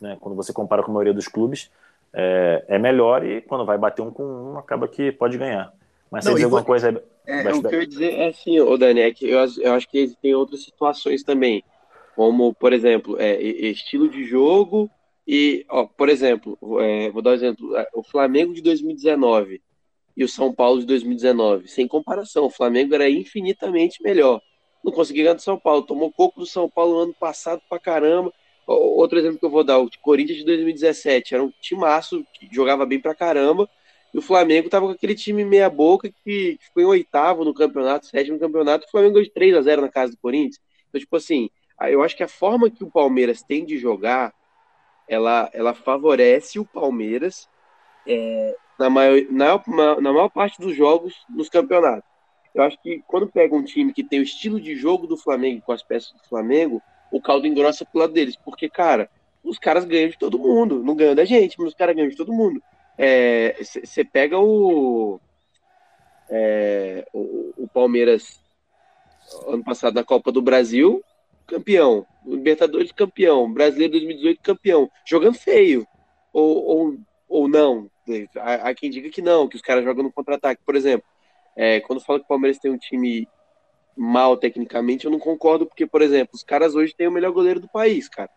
né, 0.00 0.16
quando 0.20 0.36
você 0.36 0.52
compara 0.52 0.82
com 0.82 0.90
a 0.90 0.94
maioria 0.94 1.14
dos 1.14 1.26
clubes, 1.26 1.70
é, 2.12 2.64
é 2.68 2.78
melhor 2.78 3.24
e 3.24 3.40
quando 3.40 3.64
vai 3.64 3.78
bater 3.78 4.02
um 4.02 4.10
com 4.10 4.22
um, 4.22 4.58
acaba 4.58 4.86
que 4.86 5.10
pode 5.10 5.38
ganhar. 5.38 5.72
Mas 6.10 6.24
se 6.24 6.30
alguma 6.30 6.62
coisa... 6.62 7.02
É, 7.26 7.42
é, 7.42 7.54
o 7.54 7.62
que 7.62 7.74
eu 7.74 7.80
ia 7.80 7.86
dizer 7.86 8.14
é 8.14 8.28
assim, 8.28 8.60
ô 8.60 8.76
Dani, 8.76 9.00
é 9.00 9.12
que 9.12 9.28
eu, 9.28 9.38
eu 9.60 9.74
acho 9.74 9.88
que 9.88 9.98
existem 9.98 10.34
outras 10.34 10.64
situações 10.64 11.22
também, 11.22 11.64
como, 12.16 12.52
por 12.52 12.72
exemplo, 12.72 13.16
é, 13.18 13.40
estilo 13.40 14.08
de 14.08 14.24
jogo 14.24 14.90
e, 15.32 15.64
ó, 15.68 15.84
por 15.86 16.08
exemplo, 16.08 16.58
é, 16.80 17.08
vou 17.08 17.22
dar 17.22 17.30
um 17.30 17.34
exemplo: 17.34 17.76
é, 17.76 17.86
o 17.94 18.02
Flamengo 18.02 18.52
de 18.52 18.60
2019 18.60 19.62
e 20.16 20.24
o 20.24 20.28
São 20.28 20.52
Paulo 20.52 20.80
de 20.80 20.86
2019, 20.86 21.68
sem 21.68 21.86
comparação, 21.86 22.46
o 22.46 22.50
Flamengo 22.50 22.96
era 22.96 23.08
infinitamente 23.08 24.02
melhor. 24.02 24.42
Não 24.82 24.90
conseguia 24.90 25.22
ganhar 25.22 25.34
do 25.34 25.42
São 25.42 25.56
Paulo, 25.56 25.82
tomou 25.82 26.10
coco 26.10 26.40
do 26.40 26.46
São 26.46 26.68
Paulo 26.68 26.94
no 26.94 26.98
ano 27.02 27.14
passado 27.14 27.62
pra 27.68 27.78
caramba. 27.78 28.32
Outro 28.66 29.20
exemplo 29.20 29.38
que 29.38 29.44
eu 29.44 29.50
vou 29.50 29.62
dar: 29.62 29.78
o 29.78 29.88
Corinthians 30.02 30.38
de 30.38 30.44
2017 30.44 31.32
era 31.32 31.44
um 31.44 31.52
timaço 31.60 32.26
que 32.34 32.48
jogava 32.52 32.84
bem 32.84 32.98
pra 32.98 33.14
caramba. 33.14 33.70
E 34.12 34.18
o 34.18 34.22
Flamengo 34.22 34.68
tava 34.68 34.86
com 34.86 34.92
aquele 34.92 35.14
time 35.14 35.44
meia-boca 35.44 36.10
que 36.24 36.58
ficou 36.60 36.82
em 36.82 36.86
oitavo 36.86 37.44
no 37.44 37.54
campeonato, 37.54 38.06
sétimo 38.06 38.34
no 38.34 38.40
campeonato. 38.40 38.84
O 38.84 38.90
Flamengo 38.90 39.14
ganhou 39.14 39.28
de 39.28 39.32
3 39.32 39.54
a 39.54 39.62
0 39.62 39.82
na 39.82 39.88
casa 39.88 40.10
do 40.10 40.18
Corinthians. 40.18 40.58
Então, 40.88 41.00
tipo 41.00 41.14
assim, 41.14 41.48
eu 41.82 42.02
acho 42.02 42.16
que 42.16 42.24
a 42.24 42.28
forma 42.28 42.68
que 42.68 42.82
o 42.82 42.90
Palmeiras 42.90 43.44
tem 43.44 43.64
de 43.64 43.78
jogar 43.78 44.34
ela, 45.10 45.50
ela 45.52 45.74
favorece 45.74 46.60
o 46.60 46.64
Palmeiras 46.64 47.48
é, 48.06 48.54
na, 48.78 48.88
maior, 48.88 49.20
na, 49.28 50.00
na 50.00 50.12
maior 50.12 50.28
parte 50.28 50.60
dos 50.60 50.74
jogos 50.76 51.14
nos 51.28 51.48
campeonatos. 51.48 52.08
Eu 52.54 52.62
acho 52.62 52.80
que 52.80 53.02
quando 53.08 53.26
pega 53.26 53.54
um 53.54 53.64
time 53.64 53.92
que 53.92 54.04
tem 54.04 54.20
o 54.20 54.22
estilo 54.22 54.60
de 54.60 54.76
jogo 54.76 55.08
do 55.08 55.16
Flamengo, 55.16 55.62
com 55.62 55.72
as 55.72 55.82
peças 55.82 56.12
do 56.12 56.28
Flamengo, 56.28 56.80
o 57.10 57.20
caldo 57.20 57.46
engrossa 57.46 57.84
pro 57.84 58.00
lado 58.00 58.12
deles. 58.12 58.36
Porque, 58.36 58.68
cara, 58.68 59.10
os 59.42 59.58
caras 59.58 59.84
ganham 59.84 60.10
de 60.10 60.18
todo 60.18 60.38
mundo. 60.38 60.82
Não 60.82 60.94
ganham 60.94 61.14
da 61.14 61.24
gente, 61.24 61.58
mas 61.58 61.68
os 61.68 61.74
caras 61.74 61.96
ganham 61.96 62.08
de 62.08 62.16
todo 62.16 62.32
mundo. 62.32 62.62
Você 63.58 64.02
é, 64.02 64.04
pega 64.04 64.38
o, 64.38 65.20
é, 66.28 67.04
o, 67.12 67.64
o 67.64 67.68
Palmeiras 67.68 68.40
ano 69.48 69.64
passado 69.64 69.94
na 69.94 70.04
Copa 70.04 70.30
do 70.30 70.42
Brasil, 70.42 71.02
campeão. 71.50 72.06
Libertadores 72.24 72.92
campeão. 72.92 73.52
Brasileiro 73.52 73.92
2018 73.92 74.40
campeão. 74.40 74.90
Jogando 75.06 75.34
feio. 75.34 75.86
Ou, 76.32 76.64
ou, 76.64 76.98
ou 77.28 77.48
não. 77.48 77.90
Há, 78.36 78.74
quem 78.74 78.90
diga 78.90 79.10
que 79.10 79.20
não, 79.20 79.48
que 79.48 79.56
os 79.56 79.62
caras 79.62 79.84
jogam 79.84 80.04
no 80.04 80.12
contra-ataque. 80.12 80.62
Por 80.64 80.76
exemplo, 80.76 81.06
é, 81.56 81.80
quando 81.80 82.00
fala 82.00 82.18
que 82.18 82.24
o 82.24 82.28
Palmeiras 82.28 82.58
tem 82.58 82.70
um 82.70 82.78
time 82.78 83.28
mal 83.96 84.36
tecnicamente, 84.36 85.04
eu 85.04 85.10
não 85.10 85.18
concordo, 85.18 85.66
porque, 85.66 85.86
por 85.86 86.00
exemplo, 86.00 86.34
os 86.34 86.42
caras 86.42 86.74
hoje 86.74 86.94
têm 86.94 87.08
o 87.08 87.12
melhor 87.12 87.32
goleiro 87.32 87.60
do 87.60 87.68
país, 87.68 88.08
cara. 88.08 88.30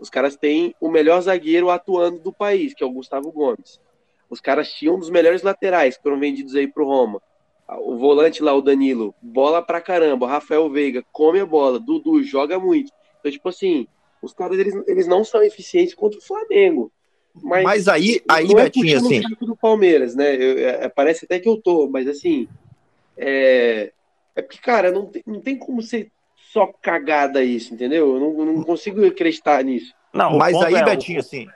Os 0.00 0.10
caras 0.10 0.36
têm 0.36 0.74
o 0.80 0.90
melhor 0.90 1.20
zagueiro 1.20 1.70
atuando 1.70 2.18
do 2.18 2.32
país, 2.32 2.74
que 2.74 2.82
é 2.82 2.86
o 2.86 2.90
Gustavo 2.90 3.30
Gomes. 3.30 3.80
Os 4.28 4.40
caras 4.40 4.72
tinham 4.72 4.96
um 4.96 4.98
dos 4.98 5.10
melhores 5.10 5.42
laterais 5.42 5.96
que 5.96 6.02
foram 6.02 6.18
vendidos 6.18 6.56
aí 6.56 6.66
pro 6.66 6.86
Roma 6.86 7.22
o 7.68 7.96
volante 7.96 8.42
lá, 8.42 8.54
o 8.54 8.62
Danilo, 8.62 9.14
bola 9.22 9.62
pra 9.62 9.80
caramba. 9.80 10.26
O 10.26 10.28
Rafael 10.28 10.68
Veiga 10.70 11.04
come 11.12 11.40
a 11.40 11.46
bola. 11.46 11.80
Dudu 11.80 12.22
joga 12.22 12.58
muito. 12.58 12.92
Então, 13.18 13.32
tipo 13.32 13.48
assim, 13.48 13.86
os 14.20 14.32
caras 14.32 14.58
eles, 14.58 14.74
eles 14.86 15.06
não 15.06 15.24
são 15.24 15.42
eficientes 15.42 15.94
contra 15.94 16.18
o 16.18 16.22
Flamengo. 16.22 16.92
Mas, 17.42 17.64
mas 17.64 17.88
aí, 17.88 18.22
aí 18.28 18.50
é 18.50 18.54
Betinho, 18.54 18.96
assim. 18.96 19.20
do 19.40 19.56
Palmeiras, 19.56 20.14
né? 20.14 20.36
Eu, 20.36 20.68
é, 20.68 20.88
parece 20.88 21.24
até 21.24 21.40
que 21.40 21.48
eu 21.48 21.56
tô, 21.56 21.88
mas 21.88 22.06
assim. 22.06 22.48
É, 23.16 23.92
é 24.36 24.42
porque, 24.42 24.58
cara, 24.58 24.92
não 24.92 25.06
tem, 25.06 25.22
não 25.26 25.40
tem 25.40 25.56
como 25.56 25.82
ser 25.82 26.12
só 26.52 26.66
cagada 26.80 27.42
isso, 27.42 27.74
entendeu? 27.74 28.14
Eu 28.14 28.20
não, 28.20 28.44
não 28.44 28.62
consigo 28.62 29.04
acreditar 29.04 29.64
nisso. 29.64 29.92
Não, 30.12 30.36
mas 30.36 30.54
aí, 30.62 30.74
é, 30.74 30.84
Betinho, 30.84 31.18
o... 31.18 31.20
assim. 31.20 31.48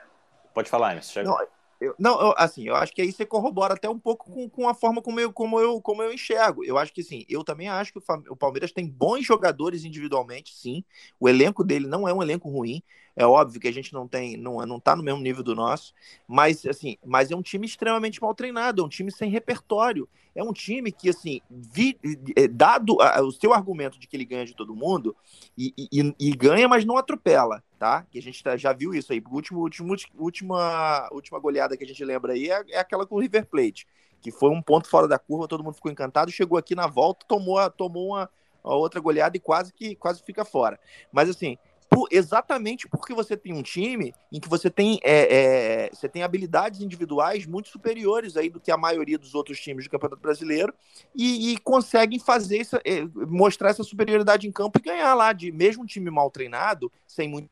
Pode 0.53 0.69
falar, 0.69 0.91
Emerson. 0.91 1.23
Não, 1.23 1.37
Eu, 1.79 1.95
não, 1.97 2.19
eu, 2.21 2.33
assim, 2.37 2.67
eu 2.67 2.75
acho 2.75 2.93
que 2.93 3.01
aí 3.01 3.11
você 3.11 3.25
corrobora 3.25 3.73
até 3.73 3.89
um 3.89 3.97
pouco 3.97 4.29
com, 4.29 4.49
com 4.49 4.67
a 4.67 4.73
forma 4.73 5.01
como 5.01 5.17
eu, 5.19 5.31
como, 5.31 5.59
eu, 5.61 5.81
como 5.81 6.01
eu 6.03 6.11
enxergo. 6.11 6.63
Eu 6.65 6.77
acho 6.77 6.91
que 6.93 7.01
sim, 7.03 7.25
eu 7.29 7.41
também 7.43 7.69
acho 7.69 7.93
que 7.93 7.99
o, 7.99 8.03
o 8.31 8.35
Palmeiras 8.35 8.71
tem 8.73 8.85
bons 8.87 9.25
jogadores 9.25 9.85
individualmente, 9.85 10.53
sim. 10.55 10.83
O 11.19 11.29
elenco 11.29 11.63
dele 11.63 11.87
não 11.87 12.07
é 12.07 12.13
um 12.13 12.21
elenco 12.21 12.49
ruim. 12.49 12.83
É 13.15 13.25
óbvio 13.25 13.59
que 13.59 13.67
a 13.67 13.73
gente 13.73 13.93
não 13.93 14.07
tem, 14.07 14.37
não, 14.37 14.65
não 14.65 14.79
tá 14.79 14.95
no 14.95 15.03
mesmo 15.03 15.21
nível 15.21 15.43
do 15.43 15.55
nosso, 15.55 15.93
mas 16.27 16.65
assim, 16.65 16.97
mas 17.05 17.31
é 17.31 17.35
um 17.35 17.41
time 17.41 17.65
extremamente 17.65 18.21
mal 18.21 18.33
treinado, 18.33 18.81
é 18.81 18.85
um 18.85 18.89
time 18.89 19.11
sem 19.11 19.29
repertório. 19.29 20.07
É 20.35 20.43
um 20.43 20.53
time 20.53 20.91
que, 20.91 21.09
assim, 21.09 21.41
vi, 21.49 21.99
é, 22.35 22.47
dado 22.47 23.01
a, 23.01 23.21
o 23.21 23.31
seu 23.31 23.53
argumento 23.53 23.99
de 23.99 24.07
que 24.07 24.15
ele 24.15 24.25
ganha 24.25 24.45
de 24.45 24.55
todo 24.55 24.75
mundo, 24.75 25.15
e, 25.57 25.73
e, 25.77 26.15
e 26.19 26.31
ganha, 26.35 26.67
mas 26.67 26.85
não 26.85 26.97
atropela, 26.97 27.63
tá? 27.77 28.03
Que 28.09 28.19
a 28.19 28.21
gente 28.21 28.41
tá, 28.43 28.55
já 28.55 28.71
viu 28.71 28.93
isso 28.93 29.11
aí. 29.11 29.21
Último, 29.29 29.59
último, 29.59 29.95
última, 30.17 31.09
última 31.11 31.39
goleada 31.39 31.75
que 31.75 31.83
a 31.83 31.87
gente 31.87 32.03
lembra 32.05 32.33
aí 32.33 32.49
é, 32.49 32.63
é 32.69 32.79
aquela 32.79 33.05
com 33.05 33.15
o 33.15 33.19
River 33.19 33.47
Plate, 33.47 33.87
que 34.21 34.31
foi 34.31 34.49
um 34.49 34.61
ponto 34.61 34.87
fora 34.87 35.07
da 35.07 35.17
curva, 35.17 35.47
todo 35.47 35.63
mundo 35.63 35.75
ficou 35.75 35.91
encantado, 35.91 36.31
chegou 36.31 36.57
aqui 36.57 36.75
na 36.75 36.87
volta, 36.87 37.25
tomou, 37.27 37.69
tomou 37.71 38.09
uma, 38.09 38.29
uma 38.63 38.75
outra 38.75 38.99
goleada 38.99 39.35
e 39.35 39.39
quase 39.39 39.73
que 39.73 39.95
quase 39.95 40.23
fica 40.23 40.45
fora. 40.45 40.79
Mas 41.11 41.29
assim, 41.29 41.57
por, 41.89 42.07
exatamente 42.11 42.87
porque 42.87 43.13
você 43.13 43.35
tem 43.35 43.53
um 43.53 43.63
time 43.63 44.13
em 44.31 44.39
que 44.39 44.47
você 44.47 44.69
tem, 44.69 44.99
é, 45.03 45.85
é, 45.85 45.89
você 45.91 46.07
tem 46.07 46.21
habilidades 46.21 46.81
individuais 46.81 47.45
muito 47.45 47.69
superiores 47.69 48.37
aí 48.37 48.49
do 48.49 48.59
que 48.59 48.71
a 48.71 48.77
maioria 48.77 49.17
dos 49.17 49.33
outros 49.33 49.59
times 49.59 49.85
do 49.85 49.89
Campeonato 49.89 50.21
Brasileiro 50.21 50.73
e, 51.15 51.51
e 51.51 51.57
conseguem 51.57 52.19
fazer 52.19 52.59
essa, 52.59 52.79
é, 52.85 53.03
mostrar 53.27 53.69
essa 53.71 53.83
superioridade 53.83 54.47
em 54.47 54.51
campo 54.51 54.79
e 54.79 54.83
ganhar 54.83 55.13
lá 55.15 55.33
de 55.33 55.51
mesmo 55.51 55.83
um 55.83 55.87
time 55.87 56.11
mal 56.11 56.29
treinado, 56.29 56.91
sem 57.07 57.27
muito 57.27 57.49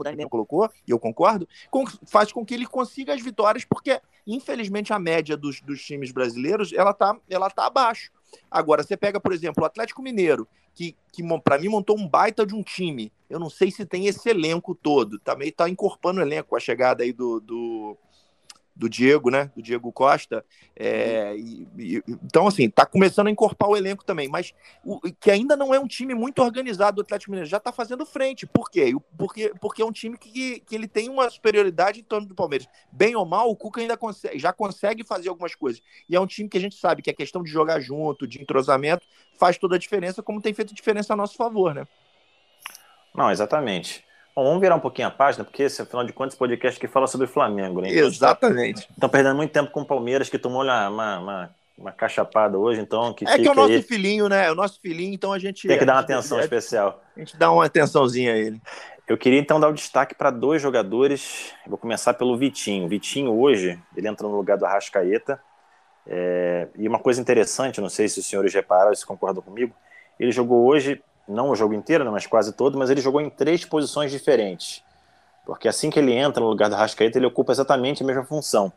o 0.00 0.04
Daniel 0.04 0.28
colocou, 0.28 0.70
e 0.86 0.90
eu 0.90 0.98
concordo, 0.98 1.48
com, 1.70 1.84
faz 2.06 2.32
com 2.32 2.44
que 2.44 2.54
ele 2.54 2.66
consiga 2.66 3.14
as 3.14 3.22
vitórias, 3.22 3.64
porque, 3.64 4.00
infelizmente, 4.26 4.92
a 4.92 4.98
média 4.98 5.36
dos, 5.36 5.60
dos 5.60 5.82
times 5.82 6.12
brasileiros 6.12 6.72
ela 6.72 6.92
tá, 6.92 7.16
ela 7.28 7.50
tá 7.50 7.66
abaixo. 7.66 8.10
Agora, 8.50 8.82
você 8.82 8.96
pega, 8.96 9.20
por 9.20 9.32
exemplo, 9.32 9.62
o 9.62 9.66
Atlético 9.66 10.02
Mineiro, 10.02 10.46
que, 10.74 10.94
que 11.12 11.22
para 11.40 11.58
mim 11.58 11.68
montou 11.68 11.98
um 11.98 12.06
baita 12.06 12.46
de 12.46 12.54
um 12.54 12.62
time. 12.62 13.12
Eu 13.28 13.40
não 13.40 13.50
sei 13.50 13.70
se 13.70 13.84
tem 13.84 14.06
esse 14.06 14.28
elenco 14.28 14.74
todo. 14.74 15.18
Também 15.18 15.50
tá, 15.50 15.64
tá 15.64 15.70
incorporando 15.70 16.20
o 16.20 16.22
elenco 16.22 16.54
a 16.54 16.60
chegada 16.60 17.02
aí 17.02 17.12
do, 17.12 17.40
do, 17.40 17.96
do 18.78 18.88
Diego, 18.88 19.28
né? 19.28 19.50
Do 19.56 19.60
Diego 19.60 19.90
Costa. 19.90 20.44
É, 20.76 21.34
e, 21.36 21.66
e, 21.76 22.02
então, 22.22 22.46
assim, 22.46 22.70
tá 22.70 22.86
começando 22.86 23.26
a 23.26 23.30
incorporar 23.30 23.72
o 23.72 23.76
elenco 23.76 24.04
também, 24.04 24.28
mas 24.28 24.54
o, 24.84 25.00
que 25.00 25.32
ainda 25.32 25.56
não 25.56 25.74
é 25.74 25.80
um 25.80 25.88
time 25.88 26.14
muito 26.14 26.40
organizado 26.40 26.96
do 26.96 27.02
Atlético 27.02 27.32
Mineiro, 27.32 27.50
já 27.50 27.58
tá 27.58 27.72
fazendo 27.72 28.06
frente. 28.06 28.46
Por 28.46 28.70
quê? 28.70 28.94
Porque, 29.18 29.52
porque 29.60 29.82
é 29.82 29.84
um 29.84 29.90
time 29.90 30.16
que, 30.16 30.60
que 30.60 30.74
ele 30.76 30.86
tem 30.86 31.08
uma 31.08 31.28
superioridade 31.28 31.98
em 31.98 32.04
torno 32.04 32.28
do 32.28 32.36
Palmeiras. 32.36 32.68
Bem 32.92 33.16
ou 33.16 33.26
mal, 33.26 33.50
o 33.50 33.56
Cuca 33.56 33.80
ainda 33.80 33.96
consegue, 33.96 34.38
já 34.38 34.52
consegue 34.52 35.02
fazer 35.02 35.28
algumas 35.28 35.56
coisas. 35.56 35.82
E 36.08 36.14
é 36.14 36.20
um 36.20 36.26
time 36.26 36.48
que 36.48 36.56
a 36.56 36.60
gente 36.60 36.76
sabe 36.76 37.02
que 37.02 37.10
a 37.10 37.14
questão 37.14 37.42
de 37.42 37.50
jogar 37.50 37.80
junto, 37.80 38.28
de 38.28 38.40
entrosamento, 38.40 39.04
faz 39.36 39.58
toda 39.58 39.74
a 39.74 39.78
diferença, 39.78 40.22
como 40.22 40.40
tem 40.40 40.54
feito 40.54 40.72
diferença 40.72 41.12
a 41.12 41.16
nosso 41.16 41.36
favor, 41.36 41.74
né? 41.74 41.84
Não, 43.12 43.28
exatamente. 43.28 44.06
Bom, 44.38 44.44
vamos 44.44 44.60
virar 44.60 44.76
um 44.76 44.80
pouquinho 44.80 45.08
a 45.08 45.10
página, 45.10 45.42
porque 45.42 45.64
esse, 45.64 45.82
afinal 45.82 46.04
de 46.04 46.12
contas, 46.12 46.38
podcast 46.38 46.78
que 46.78 46.86
fala 46.86 47.08
sobre 47.08 47.26
Flamengo, 47.26 47.80
né? 47.80 47.90
Então, 47.90 48.06
Exatamente. 48.06 48.88
Estão 48.88 49.08
perdendo 49.08 49.34
muito 49.34 49.50
tempo 49.50 49.72
com 49.72 49.80
o 49.80 49.84
Palmeiras, 49.84 50.28
que 50.28 50.38
tomou 50.38 50.62
uma, 50.62 50.88
uma, 50.88 51.18
uma, 51.18 51.50
uma 51.76 51.90
cachapada 51.90 52.56
hoje, 52.56 52.80
então. 52.80 53.12
Que 53.12 53.26
é 53.26 53.36
que 53.36 53.48
é 53.48 53.50
o 53.50 53.54
nosso 53.54 53.72
aí. 53.72 53.82
filhinho, 53.82 54.28
né? 54.28 54.46
É 54.46 54.52
o 54.52 54.54
nosso 54.54 54.80
filhinho, 54.80 55.12
então 55.12 55.32
a 55.32 55.40
gente. 55.40 55.66
Tem 55.66 55.76
que 55.76 55.84
dar 55.84 55.94
uma 55.94 56.02
atenção 56.02 56.38
a, 56.38 56.42
especial. 56.42 57.02
A 57.16 57.18
gente 57.18 57.36
dá 57.36 57.50
uma 57.50 57.64
atençãozinha 57.64 58.32
a 58.32 58.36
ele. 58.36 58.62
Eu 59.08 59.18
queria 59.18 59.40
então 59.40 59.58
dar 59.58 59.70
o 59.70 59.72
destaque 59.72 60.14
para 60.14 60.30
dois 60.30 60.62
jogadores. 60.62 61.52
vou 61.66 61.76
começar 61.76 62.14
pelo 62.14 62.38
Vitinho. 62.38 62.86
O 62.86 62.88
Vitinho 62.88 63.36
hoje, 63.36 63.76
ele 63.96 64.06
entrou 64.06 64.30
no 64.30 64.36
lugar 64.36 64.56
do 64.56 64.64
Arrascaeta. 64.64 65.40
É... 66.06 66.68
E 66.78 66.86
uma 66.86 67.00
coisa 67.00 67.20
interessante, 67.20 67.80
não 67.80 67.88
sei 67.88 68.08
se 68.08 68.20
os 68.20 68.26
senhores 68.26 68.54
repararam, 68.54 68.94
se 68.94 69.04
concordam 69.04 69.42
comigo, 69.42 69.74
ele 70.16 70.30
jogou 70.30 70.64
hoje, 70.64 71.02
não 71.28 71.50
o 71.50 71.54
jogo 71.54 71.74
inteiro, 71.74 72.04
né, 72.04 72.10
mas 72.10 72.26
quase 72.26 72.52
todo, 72.52 72.78
mas 72.78 72.90
ele 72.90 73.00
jogou 73.00 73.20
em 73.20 73.28
três 73.28 73.64
posições 73.64 74.10
diferentes. 74.10 74.82
Porque 75.44 75.68
assim 75.68 75.90
que 75.90 75.98
ele 75.98 76.12
entra 76.12 76.42
no 76.42 76.48
lugar 76.48 76.68
do 76.68 76.76
Rascaeta, 76.76 77.18
ele 77.18 77.26
ocupa 77.26 77.52
exatamente 77.52 78.02
a 78.02 78.06
mesma 78.06 78.24
função. 78.24 78.72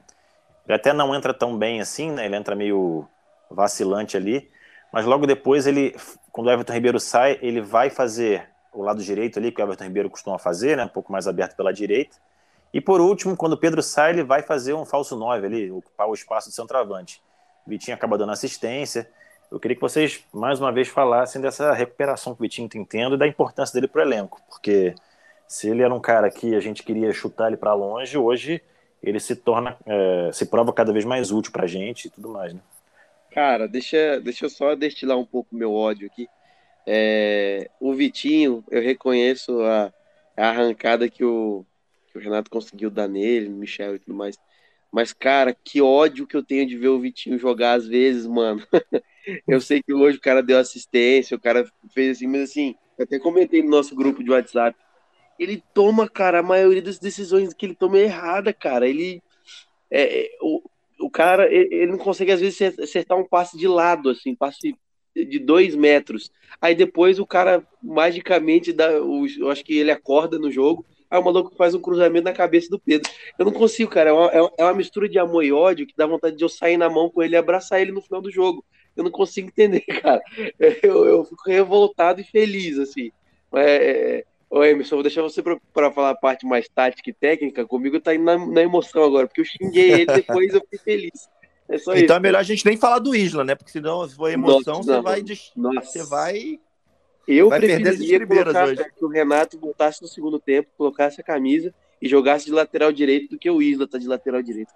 Ele 0.66 0.76
até 0.76 0.94
não 0.94 1.14
entra 1.16 1.34
tão 1.34 1.58
bem 1.58 1.82
assim, 1.82 2.12
né? 2.12 2.26
Ele 2.26 2.36
entra 2.36 2.56
meio 2.56 3.08
vacilante 3.50 4.16
ali, 4.16 4.50
mas 4.92 5.06
logo 5.06 5.26
depois 5.26 5.68
ele, 5.68 5.96
quando 6.32 6.48
o 6.48 6.52
Everton 6.52 6.74
Ribeiro 6.74 7.00
sai, 7.00 7.38
ele 7.42 7.62
vai 7.62 7.90
fazer 7.90 8.48
o 8.74 8.82
lado 8.84 9.04
direito 9.04 9.38
ali, 9.38 9.52
que 9.52 9.62
o 9.62 9.66
Everton 9.66 9.84
Ribeiro 9.84 10.10
costuma 10.10 10.38
fazer, 10.38 10.78
né? 10.78 10.86
Um 10.86 10.90
pouco 10.90 11.12
mais 11.12 11.28
aberto 11.28 11.56
pela 11.56 11.74
direita. 11.74 12.16
E 12.74 12.80
por 12.80 13.02
último, 13.02 13.36
quando 13.36 13.54
o 13.54 13.58
Pedro 13.58 13.84
sai, 13.84 14.12
ele 14.12 14.24
vai 14.24 14.42
fazer 14.42 14.74
um 14.74 14.86
falso 14.86 15.16
9 15.16 15.46
ali, 15.46 15.72
ocupar 15.72 16.08
o 16.08 16.14
espaço 16.14 16.50
do 16.50 16.54
centroavante. 16.54 17.22
Vitinho 17.68 17.96
acaba 17.96 18.18
dando 18.18 18.32
assistência. 18.32 19.10
Eu 19.52 19.60
queria 19.60 19.76
que 19.76 19.82
vocês, 19.82 20.24
mais 20.34 20.62
uma 20.62 20.72
vez, 20.72 20.88
falassem 20.88 21.42
dessa 21.42 21.74
recuperação 21.74 22.34
que 22.34 22.40
o 22.40 22.44
Vitinho 22.44 22.68
está 22.68 22.80
tendo 22.88 23.16
e 23.16 23.18
da 23.18 23.28
importância 23.28 23.74
dele 23.74 23.88
para 23.88 24.00
o 24.00 24.06
elenco, 24.06 24.42
porque 24.50 24.96
se 25.46 25.70
ele 25.70 25.84
era 25.84 25.94
um 25.94 26.00
cara 26.00 26.32
que 26.32 26.56
a 26.56 26.62
gente 26.62 26.84
queria 26.84 27.12
chutar 27.12 27.48
ele 27.48 27.58
para 27.58 27.74
longe, 27.74 28.18
hoje 28.18 28.62
ele 29.04 29.20
se 29.20 29.36
torna, 29.36 29.78
é, 29.86 30.32
se 30.32 30.46
prova 30.46 30.72
cada 30.72 30.94
vez 30.94 31.04
mais 31.04 31.32
útil 31.32 31.52
para 31.52 31.66
a 31.66 31.68
gente 31.68 32.06
e 32.06 32.10
tudo 32.10 32.30
mais, 32.30 32.54
né? 32.54 32.62
Cara, 33.30 33.68
deixa, 33.68 34.22
deixa 34.22 34.46
eu 34.46 34.50
só 34.50 34.74
destilar 34.74 35.18
um 35.18 35.26
pouco 35.26 35.54
meu 35.54 35.74
ódio 35.74 36.08
aqui. 36.08 36.30
É, 36.88 37.70
o 37.80 37.94
Vitinho, 37.94 38.64
eu 38.72 38.82
reconheço 38.82 39.62
a, 39.64 39.92
a 40.38 40.48
arrancada 40.48 41.10
que 41.10 41.26
o, 41.26 41.66
que 42.08 42.18
o 42.18 42.22
Renato 42.22 42.50
conseguiu 42.50 42.90
dar 42.90 43.10
nele, 43.10 43.50
Michel 43.50 43.96
e 43.96 44.00
tudo 44.00 44.16
mais. 44.16 44.38
Mas, 44.90 45.12
cara, 45.12 45.54
que 45.54 45.82
ódio 45.82 46.26
que 46.26 46.36
eu 46.36 46.44
tenho 46.44 46.66
de 46.66 46.78
ver 46.78 46.90
o 46.90 47.00
Vitinho 47.00 47.38
jogar 47.38 47.74
às 47.74 47.86
vezes, 47.86 48.26
mano. 48.26 48.66
eu 49.48 49.62
sei 49.62 49.82
que 49.82 49.94
hoje 49.94 50.18
o 50.18 50.22
cara 50.22 50.42
deu 50.42 50.58
assistência, 50.58 51.38
o 51.38 51.40
cara 51.40 51.70
fez 51.94 52.18
assim, 52.18 52.28
mas 52.28 52.50
assim, 52.50 52.76
eu 52.98 53.04
até 53.04 53.20
comentei 53.20 53.62
no 53.62 53.70
nosso 53.70 53.96
grupo 53.96 54.24
de 54.24 54.32
WhatsApp 54.32 54.78
ele 55.44 55.64
toma, 55.74 56.08
cara, 56.08 56.40
a 56.40 56.44
maioria 56.44 56.84
das 56.84 57.00
decisões 57.00 57.52
que 57.52 57.66
ele 57.66 57.74
toma 57.74 57.98
é 57.98 58.04
errada, 58.04 58.54
cara. 58.54 58.88
Ele. 58.88 59.24
É, 59.90 60.26
é, 60.26 60.30
o, 60.40 60.62
o 61.00 61.10
cara, 61.10 61.52
ele 61.52 61.88
não 61.88 61.98
consegue, 61.98 62.32
às 62.32 62.40
vezes, 62.40 62.80
acertar 62.80 63.18
um 63.18 63.28
passe 63.28 63.58
de 63.58 63.68
lado, 63.68 64.12
assim, 64.12 64.36
passe 64.36 64.76
de 65.16 65.40
dois 65.40 65.76
metros. 65.76 66.30
Aí 66.62 66.76
depois 66.76 67.18
o 67.18 67.26
cara 67.26 67.68
magicamente 67.82 68.72
dá. 68.72 68.92
Eu 68.92 69.50
acho 69.50 69.66
que 69.66 69.78
ele 69.78 69.90
acorda 69.90 70.38
no 70.38 70.52
jogo. 70.52 70.86
Aí 71.10 71.20
o 71.20 71.24
maluco 71.24 71.56
faz 71.56 71.74
um 71.74 71.82
cruzamento 71.82 72.26
na 72.26 72.34
cabeça 72.34 72.70
do 72.70 72.80
Pedro. 72.80 73.12
Eu 73.38 73.46
não 73.46 73.52
consigo, 73.52 73.90
cara. 73.90 74.12
É 74.12 74.14
uma, 74.14 74.52
é 74.60 74.64
uma 74.64 74.76
mistura 74.76 75.10
de 75.10 75.18
amor 75.18 75.44
e 75.44 75.52
ódio 75.52 75.88
que 75.88 75.96
dá 75.98 76.06
vontade 76.06 76.38
de 76.38 76.44
eu 76.44 76.50
sair 76.50 76.78
na 76.78 76.90
mão 76.90 77.10
com 77.10 77.22
ele 77.24 77.34
e 77.34 77.38
abraçar 77.38 77.82
ele 77.82 77.92
no 77.92 78.02
final 78.02 78.22
do 78.22 78.32
jogo. 78.32 78.64
Eu 78.96 79.04
não 79.04 79.12
consigo 79.12 79.48
entender, 79.48 79.82
cara. 80.02 80.22
Eu, 80.82 81.06
eu 81.06 81.24
fico 81.26 81.44
revoltado 81.48 82.22
e 82.22 82.24
feliz, 82.24 82.78
assim. 82.78 83.12
É, 83.54 84.20
é 84.20 84.26
Ô 84.52 84.66
Emerson, 84.66 84.98
vou 84.98 85.04
deixar 85.04 85.22
você 85.22 85.42
para 85.42 85.92
falar 85.92 86.10
a 86.10 86.16
parte 86.16 86.46
mais 86.46 86.68
tática 86.68 87.10
e 87.10 87.14
técnica. 87.14 87.66
Comigo 87.66 88.02
tá 88.02 88.14
indo 88.14 88.26
na, 88.26 88.38
na 88.38 88.62
emoção 88.62 89.02
agora, 89.02 89.26
porque 89.26 89.40
eu 89.40 89.46
xinguei 89.46 89.94
ele 89.94 90.06
depois 90.08 90.54
eu 90.54 90.60
fiquei 90.60 90.80
feliz. 90.80 91.30
É 91.70 91.76
então 91.76 91.96
isso. 91.96 92.14
é 92.14 92.20
melhor 92.20 92.40
a 92.40 92.44
gente 92.44 92.66
nem 92.66 92.76
falar 92.76 93.00
do 93.00 93.16
Isla, 93.16 93.46
né? 93.46 93.56
Porque 93.56 93.72
senão, 93.72 94.06
se 94.06 94.14
for 94.14 94.30
emoção, 94.30 94.76
Nossa, 94.80 94.96
você 94.96 95.02
vai. 95.02 95.24
Nossa. 95.56 95.82
Você 95.88 96.04
vai. 96.04 96.60
Eu 97.26 97.48
vai 97.48 97.62
preferiria 97.62 98.28
colocar 98.28 98.66
hoje. 98.66 98.84
que 98.98 99.06
o 99.06 99.08
Renato 99.08 99.58
voltasse 99.58 100.02
no 100.02 100.08
segundo 100.10 100.38
tempo, 100.38 100.70
colocasse 100.78 101.22
a 101.22 101.24
camisa 101.24 101.74
e 102.02 102.10
jogasse 102.10 102.46
de 102.46 102.52
lateral 102.52 102.92
direito 102.92 103.30
do 103.30 103.40
que 103.40 103.50
o 103.50 103.62
Isla 103.62 103.88
tá 103.88 103.98
de 103.98 104.08
lateral 104.08 104.42
direito. 104.42 104.74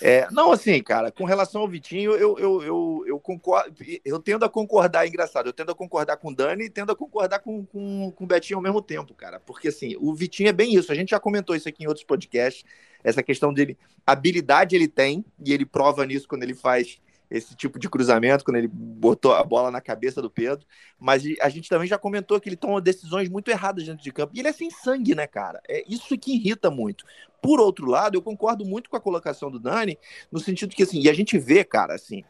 É, 0.00 0.28
não, 0.30 0.52
assim, 0.52 0.82
cara, 0.82 1.10
com 1.10 1.24
relação 1.24 1.62
ao 1.62 1.68
Vitinho, 1.68 2.12
eu, 2.12 2.38
eu, 2.38 2.62
eu, 2.62 3.04
eu, 3.06 3.20
concordo, 3.20 3.74
eu 4.04 4.18
tendo 4.18 4.44
a 4.44 4.48
concordar, 4.48 5.04
é 5.04 5.08
engraçado, 5.08 5.46
eu 5.46 5.52
tendo 5.52 5.72
a 5.72 5.74
concordar 5.74 6.16
com 6.16 6.28
o 6.28 6.34
Dani 6.34 6.64
e 6.64 6.70
tendo 6.70 6.92
a 6.92 6.96
concordar 6.96 7.38
com, 7.38 7.64
com, 7.64 8.10
com 8.10 8.24
o 8.24 8.26
Betinho 8.26 8.58
ao 8.58 8.62
mesmo 8.62 8.82
tempo, 8.82 9.14
cara, 9.14 9.40
porque 9.40 9.68
assim, 9.68 9.96
o 9.98 10.14
Vitinho 10.14 10.48
é 10.48 10.52
bem 10.52 10.74
isso, 10.74 10.92
a 10.92 10.94
gente 10.94 11.10
já 11.10 11.20
comentou 11.20 11.56
isso 11.56 11.68
aqui 11.68 11.84
em 11.84 11.86
outros 11.86 12.04
podcasts, 12.04 12.64
essa 13.02 13.22
questão 13.22 13.52
dele, 13.52 13.78
habilidade 14.06 14.76
ele 14.76 14.88
tem, 14.88 15.24
e 15.44 15.52
ele 15.52 15.64
prova 15.64 16.04
nisso 16.04 16.28
quando 16.28 16.42
ele 16.42 16.54
faz 16.54 17.00
esse 17.30 17.56
tipo 17.56 17.78
de 17.78 17.88
cruzamento, 17.88 18.44
quando 18.44 18.56
ele 18.56 18.68
botou 18.68 19.34
a 19.34 19.42
bola 19.42 19.70
na 19.70 19.80
cabeça 19.80 20.22
do 20.22 20.30
Pedro. 20.30 20.66
Mas 20.98 21.22
a 21.40 21.48
gente 21.48 21.68
também 21.68 21.88
já 21.88 21.98
comentou 21.98 22.40
que 22.40 22.48
ele 22.48 22.56
toma 22.56 22.80
decisões 22.80 23.28
muito 23.28 23.50
erradas 23.50 23.84
dentro 23.84 24.02
de 24.02 24.12
campo. 24.12 24.32
E 24.34 24.40
ele 24.40 24.48
é 24.48 24.52
sem 24.52 24.70
sangue, 24.70 25.14
né, 25.14 25.26
cara? 25.26 25.60
É 25.68 25.84
isso 25.88 26.16
que 26.16 26.34
irrita 26.34 26.70
muito. 26.70 27.04
Por 27.42 27.60
outro 27.60 27.86
lado, 27.86 28.16
eu 28.16 28.22
concordo 28.22 28.64
muito 28.64 28.88
com 28.88 28.96
a 28.96 29.00
colocação 29.00 29.50
do 29.50 29.58
Dani, 29.58 29.98
no 30.30 30.40
sentido 30.40 30.74
que, 30.74 30.82
assim, 30.82 31.00
e 31.00 31.08
a 31.08 31.14
gente 31.14 31.38
vê, 31.38 31.64
cara, 31.64 31.94
assim, 31.94 32.24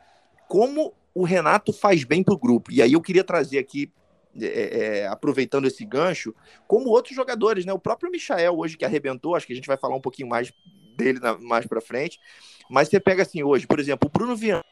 como 0.48 0.92
o 1.14 1.24
Renato 1.24 1.72
faz 1.72 2.04
bem 2.04 2.22
pro 2.22 2.38
grupo. 2.38 2.70
E 2.70 2.82
aí 2.82 2.92
eu 2.92 3.00
queria 3.00 3.24
trazer 3.24 3.59
aqui 3.59 3.90
é, 4.38 5.00
é, 5.00 5.06
aproveitando 5.06 5.66
esse 5.66 5.85
gancho, 5.85 6.35
como 6.66 6.90
outros 6.90 7.16
jogadores, 7.16 7.64
né? 7.64 7.72
O 7.72 7.78
próprio 7.78 8.11
Michael 8.11 8.59
hoje 8.59 8.76
que 8.76 8.85
arrebentou, 8.85 9.35
acho 9.35 9.46
que 9.46 9.52
a 9.52 9.56
gente 9.56 9.66
vai 9.66 9.78
falar 9.78 9.96
um 9.96 10.00
pouquinho 10.00 10.28
mais 10.28 10.52
dele 10.94 11.18
na, 11.18 11.38
mais 11.38 11.66
para 11.66 11.80
frente. 11.80 12.20
Mas 12.68 12.88
você 12.88 13.00
pega 13.00 13.22
assim 13.22 13.42
hoje, 13.42 13.66
por 13.66 13.80
exemplo, 13.80 14.09
o 14.09 14.18
Bruno 14.18 14.37
Viana 14.37 14.64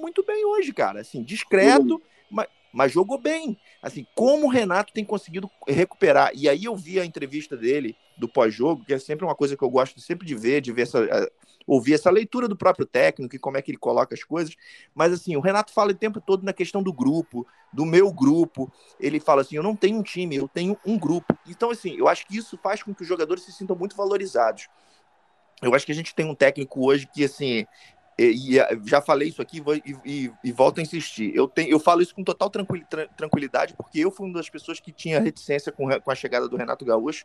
muito 0.00 0.24
bem 0.24 0.44
hoje, 0.44 0.72
cara. 0.72 1.00
Assim, 1.00 1.22
discreto, 1.22 2.00
mas, 2.30 2.48
mas 2.72 2.92
jogou 2.92 3.18
bem. 3.18 3.58
Assim, 3.82 4.06
como 4.14 4.46
o 4.46 4.50
Renato 4.50 4.92
tem 4.92 5.04
conseguido 5.04 5.50
recuperar. 5.66 6.30
E 6.34 6.48
aí 6.48 6.64
eu 6.64 6.76
vi 6.76 6.98
a 7.00 7.04
entrevista 7.04 7.56
dele 7.56 7.96
do 8.16 8.28
pós-jogo, 8.28 8.84
que 8.84 8.94
é 8.94 8.98
sempre 8.98 9.24
uma 9.24 9.34
coisa 9.34 9.56
que 9.56 9.62
eu 9.62 9.70
gosto 9.70 10.00
sempre 10.00 10.26
de 10.26 10.34
ver, 10.34 10.60
de 10.60 10.72
ver 10.72 10.82
essa, 10.82 11.30
ouvir 11.66 11.94
essa 11.94 12.10
leitura 12.10 12.48
do 12.48 12.56
próprio 12.56 12.84
técnico 12.84 13.34
e 13.34 13.38
como 13.38 13.56
é 13.56 13.62
que 13.62 13.70
ele 13.70 13.78
coloca 13.78 14.14
as 14.14 14.24
coisas. 14.24 14.54
Mas 14.94 15.12
assim, 15.12 15.36
o 15.36 15.40
Renato 15.40 15.72
fala 15.72 15.92
o 15.92 15.94
tempo 15.94 16.20
todo 16.20 16.44
na 16.44 16.52
questão 16.52 16.82
do 16.82 16.92
grupo, 16.92 17.46
do 17.72 17.84
meu 17.84 18.12
grupo. 18.12 18.72
Ele 18.98 19.20
fala 19.20 19.42
assim: 19.42 19.56
eu 19.56 19.62
não 19.62 19.76
tenho 19.76 19.98
um 19.98 20.02
time, 20.02 20.36
eu 20.36 20.48
tenho 20.48 20.76
um 20.84 20.98
grupo. 20.98 21.36
Então, 21.48 21.70
assim, 21.70 21.94
eu 21.96 22.08
acho 22.08 22.26
que 22.26 22.36
isso 22.36 22.58
faz 22.62 22.82
com 22.82 22.94
que 22.94 23.02
os 23.02 23.08
jogadores 23.08 23.44
se 23.44 23.52
sintam 23.52 23.76
muito 23.76 23.96
valorizados. 23.96 24.68
Eu 25.62 25.74
acho 25.74 25.84
que 25.84 25.92
a 25.92 25.94
gente 25.94 26.14
tem 26.14 26.26
um 26.26 26.34
técnico 26.34 26.86
hoje 26.86 27.06
que, 27.06 27.24
assim, 27.24 27.66
e, 28.22 28.58
e, 28.58 28.60
já 28.84 29.00
falei 29.00 29.28
isso 29.28 29.40
aqui 29.40 29.62
e, 29.84 29.96
e, 30.04 30.32
e, 30.44 30.52
volto 30.52 30.78
a 30.78 30.82
insistir. 30.82 31.34
Eu, 31.34 31.48
tenho, 31.48 31.70
eu 31.70 31.80
falo 31.80 32.02
isso 32.02 32.14
com 32.14 32.22
total 32.22 32.50
tranquilidade, 32.50 33.74
porque 33.74 33.98
eu 33.98 34.10
fui 34.10 34.26
uma 34.26 34.34
das 34.34 34.50
pessoas 34.50 34.78
que 34.78 34.92
tinha 34.92 35.18
reticência 35.20 35.72
com, 35.72 35.88
com 36.00 36.10
a 36.10 36.14
chegada 36.14 36.46
do 36.46 36.56
Renato 36.56 36.84
Gaúcho, 36.84 37.24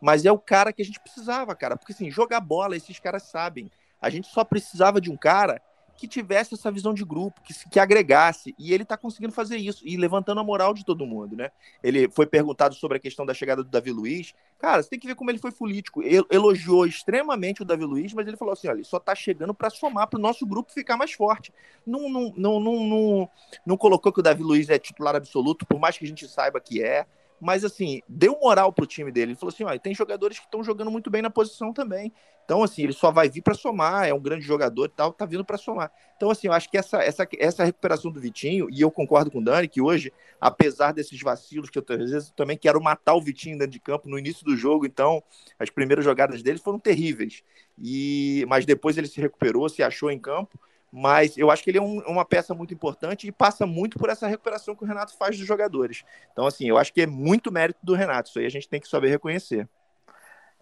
mas 0.00 0.24
é 0.24 0.30
o 0.30 0.38
cara 0.38 0.72
que 0.72 0.82
a 0.82 0.84
gente 0.84 1.00
precisava, 1.00 1.54
cara. 1.54 1.76
Porque 1.76 1.92
assim, 1.92 2.10
jogar 2.10 2.40
bola, 2.40 2.76
esses 2.76 2.98
caras 3.00 3.24
sabem. 3.24 3.70
A 4.00 4.08
gente 4.08 4.28
só 4.28 4.44
precisava 4.44 5.00
de 5.00 5.10
um 5.10 5.16
cara 5.16 5.60
que 5.96 6.06
tivesse 6.06 6.54
essa 6.54 6.70
visão 6.70 6.92
de 6.92 7.04
grupo, 7.04 7.40
que, 7.42 7.54
que 7.70 7.80
agregasse, 7.80 8.54
e 8.58 8.72
ele 8.72 8.82
está 8.82 8.96
conseguindo 8.96 9.32
fazer 9.32 9.56
isso, 9.56 9.82
e 9.86 9.96
levantando 9.96 10.40
a 10.40 10.44
moral 10.44 10.74
de 10.74 10.84
todo 10.84 11.06
mundo, 11.06 11.36
né? 11.36 11.50
Ele 11.82 12.08
foi 12.10 12.26
perguntado 12.26 12.74
sobre 12.74 12.98
a 12.98 13.00
questão 13.00 13.24
da 13.24 13.32
chegada 13.32 13.62
do 13.62 13.70
Davi 13.70 13.90
Luiz. 13.90 14.34
Cara, 14.58 14.82
você 14.82 14.90
tem 14.90 14.98
que 14.98 15.06
ver 15.06 15.14
como 15.14 15.30
ele 15.30 15.38
foi 15.38 15.52
político. 15.52 16.02
Ele 16.02 16.24
elogiou 16.30 16.86
extremamente 16.86 17.62
o 17.62 17.64
Davi 17.64 17.84
Luiz, 17.84 18.12
mas 18.12 18.26
ele 18.26 18.36
falou 18.36 18.52
assim: 18.52 18.68
olha, 18.68 18.76
ele 18.76 18.84
só 18.84 18.98
está 18.98 19.14
chegando 19.14 19.54
para 19.54 19.70
somar 19.70 20.06
para 20.06 20.18
o 20.18 20.22
nosso 20.22 20.46
grupo 20.46 20.72
ficar 20.72 20.96
mais 20.96 21.12
forte. 21.12 21.52
Não, 21.86 22.08
não, 22.08 22.32
não, 22.36 22.60
não, 22.60 22.86
não, 22.86 23.30
não 23.64 23.76
colocou 23.76 24.12
que 24.12 24.20
o 24.20 24.22
Davi 24.22 24.42
Luiz 24.42 24.68
é 24.68 24.78
titular 24.78 25.16
absoluto, 25.16 25.66
por 25.66 25.78
mais 25.78 25.96
que 25.96 26.04
a 26.04 26.08
gente 26.08 26.28
saiba 26.28 26.60
que 26.60 26.82
é 26.82 27.06
mas 27.40 27.64
assim, 27.64 28.00
deu 28.08 28.38
moral 28.40 28.72
pro 28.72 28.86
time 28.86 29.12
dele. 29.12 29.32
Ele 29.32 29.38
falou 29.38 29.52
assim: 29.52 29.64
ó, 29.64 29.78
tem 29.78 29.94
jogadores 29.94 30.38
que 30.38 30.44
estão 30.44 30.62
jogando 30.64 30.90
muito 30.90 31.10
bem 31.10 31.22
na 31.22 31.30
posição 31.30 31.72
também. 31.72 32.12
Então, 32.44 32.62
assim, 32.62 32.84
ele 32.84 32.92
só 32.92 33.10
vai 33.10 33.28
vir 33.28 33.42
para 33.42 33.54
somar, 33.54 34.06
é 34.06 34.14
um 34.14 34.20
grande 34.20 34.44
jogador 34.44 34.84
e 34.84 34.88
tal, 34.88 35.12
tá 35.12 35.26
vindo 35.26 35.44
para 35.44 35.58
somar. 35.58 35.90
Então, 36.16 36.30
assim, 36.30 36.46
eu 36.46 36.52
acho 36.52 36.70
que 36.70 36.78
essa, 36.78 37.02
essa, 37.02 37.26
essa 37.40 37.64
recuperação 37.64 38.08
do 38.08 38.20
Vitinho, 38.20 38.68
e 38.70 38.80
eu 38.80 38.90
concordo 38.90 39.32
com 39.32 39.40
o 39.40 39.44
Dani, 39.44 39.66
que 39.66 39.80
hoje, 39.80 40.12
apesar 40.40 40.92
desses 40.92 41.20
vacilos, 41.20 41.68
que 41.68 41.76
eu 41.76 41.84
às 41.88 42.10
vezes 42.10 42.30
também 42.36 42.56
quero 42.56 42.80
matar 42.80 43.14
o 43.14 43.20
Vitinho 43.20 43.58
dentro 43.58 43.72
de 43.72 43.80
campo 43.80 44.08
no 44.08 44.16
início 44.16 44.44
do 44.44 44.56
jogo, 44.56 44.86
então, 44.86 45.20
as 45.58 45.70
primeiras 45.70 46.04
jogadas 46.04 46.40
dele 46.40 46.60
foram 46.60 46.78
terríveis. 46.78 47.42
E 47.82 48.46
Mas 48.48 48.64
depois 48.64 48.96
ele 48.96 49.08
se 49.08 49.20
recuperou, 49.20 49.68
se 49.68 49.82
achou 49.82 50.08
em 50.08 50.18
campo 50.18 50.56
mas 50.98 51.36
eu 51.36 51.50
acho 51.50 51.62
que 51.62 51.68
ele 51.68 51.76
é 51.76 51.82
um, 51.82 51.98
uma 52.06 52.24
peça 52.24 52.54
muito 52.54 52.72
importante 52.72 53.28
e 53.28 53.32
passa 53.32 53.66
muito 53.66 53.98
por 53.98 54.08
essa 54.08 54.26
recuperação 54.26 54.74
que 54.74 54.82
o 54.82 54.86
Renato 54.86 55.14
faz 55.18 55.36
dos 55.36 55.46
jogadores. 55.46 56.04
Então, 56.32 56.46
assim, 56.46 56.66
eu 56.66 56.78
acho 56.78 56.90
que 56.90 57.02
é 57.02 57.06
muito 57.06 57.52
mérito 57.52 57.78
do 57.82 57.94
Renato, 57.94 58.30
isso 58.30 58.38
aí 58.38 58.46
a 58.46 58.50
gente 58.50 58.66
tem 58.66 58.80
que 58.80 58.88
saber 58.88 59.10
reconhecer. 59.10 59.68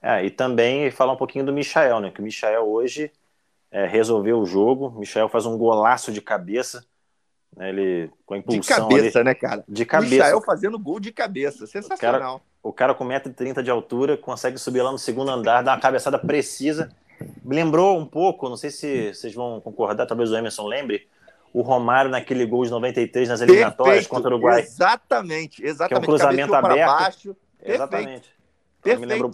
É, 0.03 0.25
e 0.25 0.31
também 0.31 0.91
falar 0.91 1.13
um 1.13 1.17
pouquinho 1.17 1.47
do 1.47 1.53
Michael, 1.53 2.01
né? 2.01 2.11
Que 2.11 2.21
o 2.21 2.25
Michael 2.25 2.65
hoje 2.65 3.13
é, 3.71 3.87
resolveu 3.87 4.41
o 4.41 4.45
jogo. 4.45 4.89
O 4.89 4.99
Michael 4.99 5.29
faz 5.29 5.47
um 5.47 5.57
golaço 5.57 6.11
de 6.11 6.21
cabeça. 6.21 6.85
Né? 7.57 7.69
Ele 7.69 8.11
com 8.27 8.35
a 8.35 8.39
impulsão. 8.39 8.89
De 8.89 8.97
cabeça, 8.97 9.19
ali, 9.21 9.27
né, 9.27 9.35
cara? 9.35 9.65
De 9.69 9.87
cabeça. 9.87 10.15
Michael 10.15 10.43
fazendo 10.43 10.79
gol 10.81 10.99
de 10.99 11.13
cabeça. 11.13 11.65
Sensacional. 11.65 12.43
O 12.61 12.73
cara, 12.73 12.93
o 12.93 12.95
cara 12.95 12.95
com 12.95 13.07
1,30m 13.07 13.63
de 13.63 13.71
altura 13.71 14.17
consegue 14.17 14.59
subir 14.59 14.83
lá 14.83 14.91
no 14.91 14.99
segundo 14.99 15.31
andar, 15.31 15.63
dar 15.63 15.75
uma 15.75 15.81
cabeçada 15.81 16.19
precisa 16.19 16.91
me 17.45 17.55
lembrou 17.55 17.99
um 17.99 18.07
pouco, 18.07 18.49
não 18.49 18.57
sei 18.57 18.71
se 18.71 19.15
vocês 19.15 19.35
vão 19.35 19.61
concordar, 19.61 20.07
talvez 20.07 20.31
o 20.31 20.37
Emerson 20.37 20.67
lembre, 20.67 21.07
o 21.53 21.63
Romário 21.63 22.11
naquele 22.11 22.45
gol 22.45 22.65
de 22.65 22.71
93 22.71 23.29
nas 23.29 23.41
eliminatórias 23.41 23.95
Perfeito, 23.95 24.11
contra 24.11 24.31
o 24.31 24.33
Uruguai. 24.35 24.61
Exatamente, 24.61 25.65
exatamente. 25.65 25.89
Que 25.89 25.95
é 25.95 25.99
um 25.99 26.03
cruzamento 26.03 26.55
aberto. 26.55 26.91
Baixo. 26.91 27.37
Exatamente. 27.63 28.35
Perfeito. 28.83 29.01
Me 29.01 29.07
lembrou, 29.07 29.31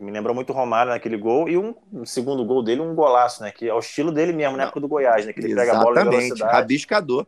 me 0.00 0.10
lembrou 0.10 0.34
muito 0.34 0.50
o 0.50 0.56
Romário 0.56 0.90
naquele 0.90 1.16
gol 1.16 1.48
e 1.48 1.56
um, 1.56 1.74
um, 1.92 2.04
segundo 2.04 2.44
gol 2.44 2.62
dele, 2.62 2.80
um 2.80 2.94
golaço, 2.94 3.42
né? 3.42 3.52
Que 3.52 3.68
é 3.68 3.74
o 3.74 3.78
estilo 3.78 4.10
dele 4.10 4.32
mesmo, 4.32 4.56
na 4.56 4.64
época 4.64 4.80
do 4.80 4.88
Goiás, 4.88 5.24
né? 5.24 5.32
Que 5.32 5.40
ele 5.40 5.52
exatamente. 5.52 5.70
pega 5.70 5.80
a 5.80 5.84
bola 5.84 6.04
na 6.04 6.10
velocidade. 6.10 6.52
Rabiscador. 6.52 7.26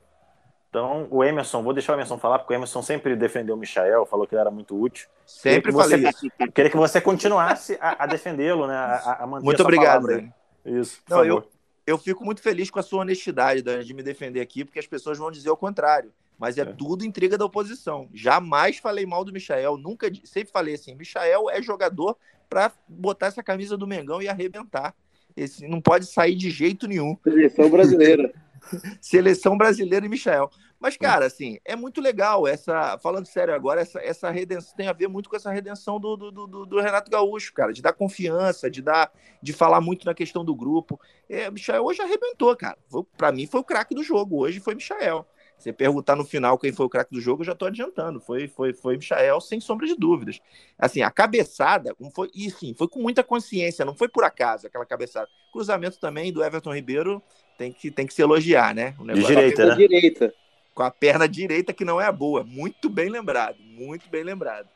Então, 0.77 1.09
o 1.11 1.25
Emerson, 1.25 1.63
vou 1.63 1.73
deixar 1.73 1.95
o 1.95 1.97
Emerson 1.97 2.19
falar, 2.19 2.39
porque 2.39 2.53
o 2.53 2.57
Emerson 2.57 2.83
sempre 2.83 3.17
defendeu 3.17 3.55
o 3.55 3.59
Michael, 3.59 4.05
falou 4.05 4.27
que 4.27 4.35
ele 4.35 4.43
era 4.43 4.51
muito 4.51 4.79
útil. 4.79 5.09
Sempre 5.25 5.73
falei 5.73 6.03
você, 6.03 6.11
isso. 6.11 6.31
Queria 6.53 6.71
que 6.71 6.77
você 6.77 7.01
continuasse 7.01 7.79
a, 7.81 8.05
a 8.05 8.07
defendê-lo, 8.07 8.67
né? 8.67 8.75
A, 8.75 9.25
a 9.25 9.27
manter 9.27 9.45
muito 9.47 9.63
obrigado, 9.63 10.07
Dani. 10.07 10.31
Isso. 10.67 11.01
Não, 11.09 11.21
favor. 11.21 11.27
eu, 11.27 11.49
eu 11.87 11.97
fico 11.97 12.23
muito 12.27 12.43
feliz 12.43 12.69
com 12.69 12.79
a 12.79 12.83
sua 12.83 13.01
honestidade, 13.01 13.63
Dani, 13.63 13.85
de 13.87 13.95
me 13.95 14.03
defender 14.03 14.43
aqui, 14.43 14.67
porque 14.67 14.79
as 14.79 14.87
pessoas 14.87 15.17
vão 15.17 15.31
dizer 15.31 15.49
o 15.49 15.57
contrário. 15.57 16.13
Mas 16.39 16.59
é, 16.59 16.61
é. 16.61 16.65
tudo 16.67 17.07
intriga 17.07 17.39
da 17.39 17.47
oposição. 17.47 18.11
Jamais 18.13 18.77
falei 18.77 19.07
mal 19.07 19.25
do 19.25 19.33
Michael, 19.33 19.79
nunca, 19.79 20.13
sempre 20.25 20.53
falei 20.53 20.75
assim: 20.75 20.95
Michael 20.95 21.49
é 21.49 21.63
jogador 21.63 22.19
para 22.51 22.71
botar 22.87 23.29
essa 23.29 23.43
camisa 23.43 23.79
do 23.79 23.87
Mengão 23.87 24.21
e 24.21 24.29
arrebentar. 24.29 24.95
Esse 25.35 25.67
não 25.67 25.81
pode 25.81 26.05
sair 26.05 26.35
de 26.35 26.51
jeito 26.51 26.87
nenhum. 26.87 27.17
Seleção 27.25 27.71
brasileira. 27.71 28.31
Seleção 29.01 29.57
brasileira 29.57 30.05
e 30.05 30.09
Michael. 30.09 30.51
Mas, 30.79 30.97
cara, 30.97 31.27
assim, 31.27 31.59
é 31.65 31.75
muito 31.75 32.01
legal 32.01 32.47
essa. 32.47 32.99
Falando 32.99 33.27
sério 33.27 33.55
agora, 33.55 33.81
essa, 33.81 33.99
essa 34.01 34.31
redenção 34.31 34.77
tem 34.77 34.89
a 34.89 34.93
ver 34.93 35.09
muito 35.09 35.29
com 35.29 35.37
essa 35.37 35.51
redenção 35.51 35.99
do, 35.99 36.17
do, 36.17 36.31
do, 36.31 36.67
do 36.67 36.81
Renato 36.81 37.11
Gaúcho, 37.11 37.53
cara, 37.55 37.73
de 37.73 37.81
dar 37.81 37.95
confiança, 37.95 38.71
de 38.71 38.83
dar, 38.83 39.11
de 39.41 39.53
falar 39.53 39.81
muito 39.81 40.05
na 40.05 40.15
questão 40.15 40.45
do 40.45 40.55
grupo. 40.55 41.01
É, 41.29 41.51
Michael 41.51 41.85
hoje 41.85 42.03
arrebentou, 42.03 42.55
cara. 42.57 42.77
Para 43.17 43.33
mim 43.33 43.47
foi 43.47 43.61
o 43.61 43.65
craque 43.65 43.95
do 43.95 44.03
jogo. 44.03 44.39
Hoje 44.43 44.61
foi 44.61 44.75
Michael. 44.75 45.27
Você 45.57 45.73
perguntar 45.73 46.15
no 46.15 46.25
final 46.25 46.59
quem 46.59 46.71
foi 46.71 46.85
o 46.85 46.89
craque 46.89 47.15
do 47.15 47.21
jogo, 47.21 47.41
eu 47.41 47.47
já 47.47 47.53
estou 47.53 47.67
adiantando. 47.67 48.21
Foi, 48.21 48.47
foi, 48.47 48.75
foi 48.75 48.99
Michael, 48.99 49.41
sem 49.41 49.59
sombra 49.59 49.87
de 49.87 49.97
dúvidas. 49.97 50.39
Assim, 50.79 51.01
a 51.01 51.11
cabeçada, 51.11 51.97
foi, 52.15 52.31
e 52.35 52.51
sim, 52.51 52.75
foi 52.75 52.87
com 52.87 53.01
muita 53.01 53.25
consciência, 53.25 53.83
não 53.83 53.95
foi 53.95 54.07
por 54.07 54.23
acaso 54.23 54.67
aquela 54.67 54.85
cabeçada. 54.85 55.27
Cruzamento 55.51 55.99
também 55.99 56.31
do 56.31 56.45
Everton 56.45 56.75
Ribeiro 56.75 57.23
tem 57.57 57.73
que, 57.73 57.91
tem 57.91 58.07
que 58.07 58.13
se 58.13 58.21
elogiar, 58.21 58.75
né? 58.75 58.95
O 59.01 59.05
negócio... 59.05 59.27
De 59.29 59.35
direita, 59.35 59.67
né? 59.67 59.75
direita 59.75 60.35
com 60.77 60.83
a 60.83 60.91
perna 60.91 61.27
direita 61.27 61.73
que 61.73 61.87
não 61.87 61.99
é 61.99 62.13
boa. 62.13 62.45
Muito 62.45 62.91
bem 62.91 63.09
lembrado, 63.09 63.57
muito 63.61 64.11
bem 64.11 64.23
lembrado. 64.23 64.69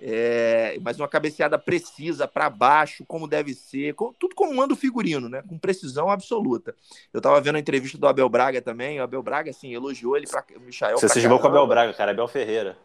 É, 0.00 0.78
mas 0.82 1.00
uma 1.00 1.08
cabeceada 1.08 1.58
precisa 1.58 2.28
para 2.28 2.50
baixo, 2.50 3.04
como 3.08 3.26
deve 3.26 3.54
ser, 3.54 3.94
com, 3.94 4.12
tudo 4.12 4.34
como 4.34 4.54
manda 4.54 4.74
o 4.74 4.76
figurino, 4.76 5.26
né? 5.26 5.42
Com 5.48 5.58
precisão 5.58 6.10
absoluta. 6.10 6.76
Eu 7.12 7.20
tava 7.20 7.40
vendo 7.40 7.56
a 7.56 7.58
entrevista 7.58 7.96
do 7.96 8.06
Abel 8.06 8.28
Braga 8.28 8.60
também. 8.60 9.00
O 9.00 9.02
Abel 9.02 9.22
Braga, 9.22 9.50
assim, 9.50 9.74
elogiou 9.74 10.16
ele 10.16 10.26
para 10.26 10.44
o 10.54 10.60
Michael. 10.60 10.98
Você 10.98 11.08
se 11.08 11.26
com 11.26 11.34
o 11.34 11.46
Abel 11.46 11.66
Braga, 11.66 11.94
cara, 11.94 12.10
Abel 12.10 12.28
Ferreira. 12.28 12.76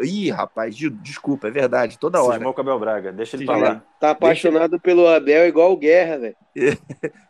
Ih, 0.00 0.30
rapaz, 0.30 0.74
desculpa, 0.74 1.48
é 1.48 1.50
verdade, 1.50 1.98
toda 1.98 2.22
hora. 2.22 2.38
Se 2.38 2.44
com 2.44 2.50
o 2.50 2.60
Abel 2.60 2.78
Braga, 2.78 3.12
deixa 3.12 3.36
ele 3.36 3.44
falar. 3.44 3.84
Tá 4.00 4.12
apaixonado 4.12 4.70
deixa... 4.70 4.82
pelo 4.82 5.06
Abel 5.06 5.46
igual 5.46 5.72
o 5.72 5.76
Guerra, 5.76 6.18
velho. 6.18 6.36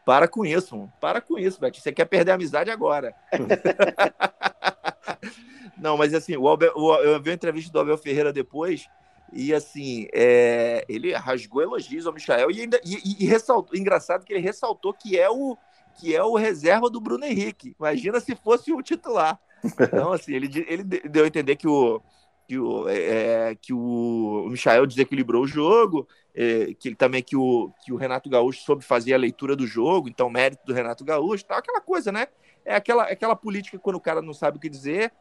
para 0.05 0.29
com 0.29 0.45
isso, 0.45 0.77
mano. 0.77 0.93
para 1.01 1.21
com 1.21 1.39
isso, 1.39 1.61
velho. 1.61 1.75
Você 1.75 1.93
quer 1.93 2.05
perder 2.05 2.33
a 2.33 2.35
amizade 2.35 2.71
agora. 2.71 3.15
Não, 5.77 5.97
mas 5.97 6.15
assim, 6.15 6.37
o 6.37 6.49
Abel, 6.49 6.73
o, 6.77 6.95
eu 6.97 7.21
vi 7.21 7.31
a 7.31 7.35
entrevista 7.35 7.73
do 7.73 7.81
Abel 7.81 7.99
Ferreira 7.99 8.33
depois, 8.33 8.89
e 9.33 9.53
assim, 9.53 10.07
é, 10.13 10.85
ele 10.89 11.13
rasgou 11.15 11.63
elogios 11.63 12.07
ao 12.07 12.13
Michael 12.13 12.51
e 12.51 12.61
ainda 12.61 12.81
e, 12.85 13.25
e, 13.25 13.27
ressaltou, 13.27 13.77
engraçado 13.77 14.25
que 14.25 14.33
ele 14.33 14.41
ressaltou 14.41 14.93
que 14.93 15.19
é 15.19 15.29
o 15.29 15.57
que 15.95 16.15
é 16.15 16.23
o 16.23 16.37
reserva 16.37 16.89
do 16.89 17.01
Bruno 17.01 17.25
Henrique. 17.25 17.75
Imagina 17.79 18.21
se 18.21 18.35
fosse 18.35 18.73
o 18.73 18.83
titular. 18.83 19.39
Então, 19.79 20.13
assim, 20.13 20.35
ele, 20.35 20.65
ele 20.67 20.83
deu 20.83 21.25
a 21.25 21.27
entender 21.27 21.57
que 21.57 21.69
o, 21.69 22.01
que 22.47 22.59
o, 22.59 22.89
é, 22.89 23.51
é 23.51 23.55
que 23.55 23.73
o 23.73 24.47
Michael 24.49 24.87
desequilibrou 24.87 25.43
o 25.43 25.47
jogo, 25.47 26.07
é, 26.35 26.75
que 26.75 26.89
ele 26.89 26.97
também 26.97 27.23
que 27.23 27.37
o, 27.37 27.73
que 27.85 27.93
o 27.93 27.97
Renato 27.97 28.29
Gaúcho 28.29 28.63
soube 28.63 28.85
fazer 28.85 29.15
a 29.15 29.19
leitura 29.19 29.55
do 29.55 29.67
jogo, 29.67 30.09
então 30.09 30.31
mérito 30.31 30.65
do 30.67 30.73
Renato 30.73 31.05
Gaúcho, 31.05 31.45
tal, 31.45 31.59
aquela 31.59 31.81
coisa, 31.81 32.11
né? 32.11 32.29
É 32.65 32.75
aquela, 32.75 33.05
aquela 33.05 33.37
política 33.37 33.79
quando 33.79 33.97
o 33.97 34.01
cara 34.01 34.23
não 34.23 34.33
sabe 34.33 34.57
o 34.57 34.61
que 34.61 34.69
dizer, 34.69 35.13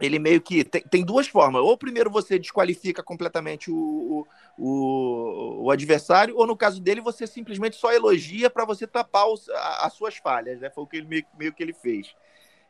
ele 0.00 0.18
meio 0.18 0.40
que 0.40 0.64
tem, 0.64 0.82
tem 0.82 1.04
duas 1.04 1.26
formas. 1.26 1.62
Ou 1.62 1.76
primeiro 1.76 2.10
você 2.10 2.38
desqualifica 2.38 3.02
completamente 3.02 3.70
o, 3.70 4.26
o, 4.56 5.64
o 5.64 5.70
adversário, 5.70 6.36
ou 6.36 6.46
no 6.46 6.56
caso 6.56 6.80
dele, 6.80 7.00
você 7.00 7.26
simplesmente 7.26 7.76
só 7.76 7.92
elogia 7.92 8.48
para 8.48 8.64
você 8.64 8.86
tapar 8.86 9.28
os, 9.28 9.48
a, 9.48 9.86
as 9.86 9.92
suas 9.92 10.16
falhas, 10.16 10.60
né? 10.60 10.70
Foi 10.70 10.84
o 10.84 10.86
que 10.86 10.96
ele 10.96 11.06
meio, 11.06 11.24
meio 11.38 11.52
que 11.52 11.62
ele 11.62 11.72
fez. 11.72 12.14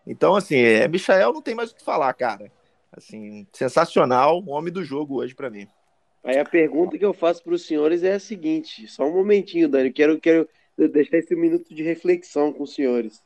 Então, 0.07 0.35
assim, 0.35 0.57
é, 0.57 0.89
Michael 0.89 1.33
não 1.33 1.43
tem 1.43 1.55
mais 1.55 1.71
o 1.71 1.75
que 1.75 1.85
falar, 1.85 2.13
cara. 2.15 2.51
Assim, 2.93 3.47
sensacional, 3.53 4.43
homem 4.47 4.73
do 4.73 4.83
jogo 4.83 5.17
hoje 5.17 5.35
para 5.35 5.51
mim. 5.51 5.67
Aí 6.25 6.39
a 6.39 6.45
pergunta 6.45 6.99
que 6.99 7.05
eu 7.05 7.15
faço 7.15 7.43
para 7.45 7.55
os 7.55 7.67
senhores 7.67 8.03
é 8.03 8.15
a 8.15 8.21
seguinte: 8.21 8.89
só 8.89 9.05
um 9.05 9.15
momentinho, 9.15 9.69
Dani, 9.69 9.93
quero, 9.93 10.19
quero 10.21 10.49
deixar 10.77 11.19
esse 11.19 11.35
minuto 11.37 11.75
de 11.75 11.83
reflexão 11.83 12.53
com 12.53 12.65
os 12.65 12.75
senhores. 12.75 13.23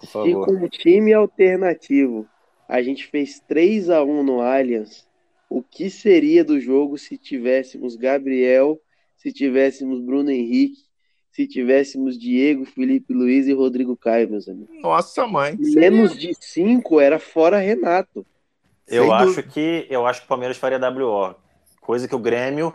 Se 0.00 0.32
com 0.32 0.52
um 0.52 0.68
time 0.68 1.12
alternativo 1.12 2.26
a 2.70 2.80
gente 2.82 3.06
fez 3.08 3.40
3 3.40 3.90
a 3.90 4.04
1 4.04 4.22
no 4.22 4.40
Allianz. 4.40 5.04
O 5.48 5.60
que 5.60 5.90
seria 5.90 6.44
do 6.44 6.60
jogo 6.60 6.96
se 6.96 7.18
tivéssemos 7.18 7.96
Gabriel, 7.96 8.80
se 9.16 9.32
tivéssemos 9.32 10.00
Bruno 10.00 10.30
Henrique, 10.30 10.84
se 11.32 11.48
tivéssemos 11.48 12.16
Diego, 12.16 12.64
Felipe 12.64 13.12
Luiz 13.12 13.48
e 13.48 13.52
Rodrigo 13.52 13.96
Caio, 13.96 14.30
meus 14.30 14.48
amigos? 14.48 14.80
Nossa, 14.80 15.26
mãe. 15.26 15.56
Menos 15.58 16.16
de 16.16 16.32
5 16.32 17.00
era 17.00 17.18
fora 17.18 17.58
Renato. 17.58 18.24
Eu 18.90 19.04
Sem 19.04 19.12
acho 19.12 19.26
dúvida. 19.26 19.48
que 19.48 19.86
eu 19.88 20.06
acho 20.06 20.20
que 20.20 20.26
o 20.26 20.28
Palmeiras 20.28 20.56
faria 20.56 20.78
WO, 20.78 21.34
coisa 21.80 22.08
que 22.08 22.14
o 22.14 22.18
Grêmio 22.18 22.74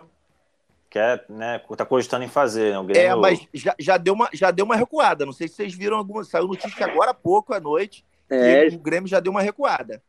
quer, 0.90 1.26
né, 1.28 1.60
tá 1.76 1.86
cogitando 1.86 2.24
em 2.24 2.30
fazer. 2.30 2.72
Né? 2.72 2.80
O 2.80 2.84
Grêmio, 2.86 3.08
É, 3.10 3.16
mas 3.16 3.46
já, 3.54 3.76
já, 3.78 3.98
deu 3.98 4.14
uma, 4.14 4.30
já 4.34 4.50
deu 4.50 4.64
uma 4.66 4.76
recuada. 4.78 5.26
Não 5.26 5.34
sei 5.34 5.48
se 5.48 5.56
vocês 5.56 5.74
viram 5.74 5.98
alguma. 5.98 6.24
Saiu 6.24 6.48
notícia 6.48 6.86
agora 6.86 7.12
há 7.12 7.14
pouco 7.14 7.54
à 7.54 7.60
noite. 7.60 8.06
É, 8.30 8.70
que 8.70 8.76
o 8.76 8.80
Grêmio 8.80 9.08
já 9.10 9.20
deu 9.20 9.32
uma 9.32 9.42
recuada. 9.42 10.02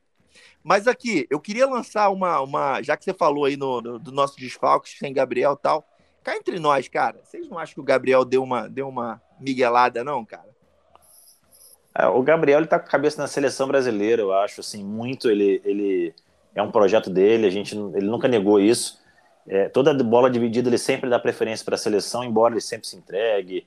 Mas 0.62 0.88
aqui, 0.88 1.26
eu 1.30 1.38
queria 1.40 1.66
lançar 1.66 2.08
uma. 2.10 2.40
uma 2.40 2.82
já 2.82 2.96
que 2.96 3.04
você 3.04 3.12
falou 3.12 3.44
aí 3.44 3.56
no, 3.56 3.80
no- 3.80 3.98
do 3.98 4.10
nosso 4.12 4.36
desfalques 4.38 4.96
sem 4.98 5.12
Gabriel 5.12 5.52
e 5.52 5.62
tal. 5.62 5.86
Cá 6.22 6.36
entre 6.36 6.58
nós, 6.58 6.88
cara. 6.88 7.20
Vocês 7.24 7.48
não 7.48 7.58
acham 7.58 7.74
que 7.74 7.80
o 7.80 7.84
Gabriel 7.84 8.24
deu 8.24 8.42
uma, 8.42 8.68
deu 8.68 8.88
uma 8.88 9.20
miguelada, 9.38 10.02
não, 10.02 10.24
cara? 10.24 10.55
É, 11.98 12.06
o 12.06 12.22
Gabriel 12.22 12.58
ele 12.58 12.66
tá 12.66 12.78
com 12.78 12.86
a 12.86 12.90
cabeça 12.90 13.20
na 13.20 13.26
seleção 13.26 13.66
brasileira, 13.66 14.22
eu 14.22 14.32
acho, 14.32 14.60
assim, 14.60 14.84
muito. 14.84 15.30
Ele, 15.30 15.60
ele 15.64 16.14
é 16.54 16.62
um 16.62 16.70
projeto 16.70 17.08
dele, 17.10 17.46
a 17.46 17.50
gente, 17.50 17.76
ele 17.76 18.06
nunca 18.06 18.28
negou 18.28 18.60
isso. 18.60 18.98
É, 19.48 19.68
toda 19.68 19.94
bola 20.02 20.28
dividida 20.28 20.68
ele 20.68 20.78
sempre 20.78 21.08
dá 21.08 21.18
preferência 21.18 21.64
para 21.64 21.76
a 21.76 21.78
seleção, 21.78 22.24
embora 22.24 22.54
ele 22.54 22.60
sempre 22.60 22.86
se 22.86 22.96
entregue. 22.96 23.66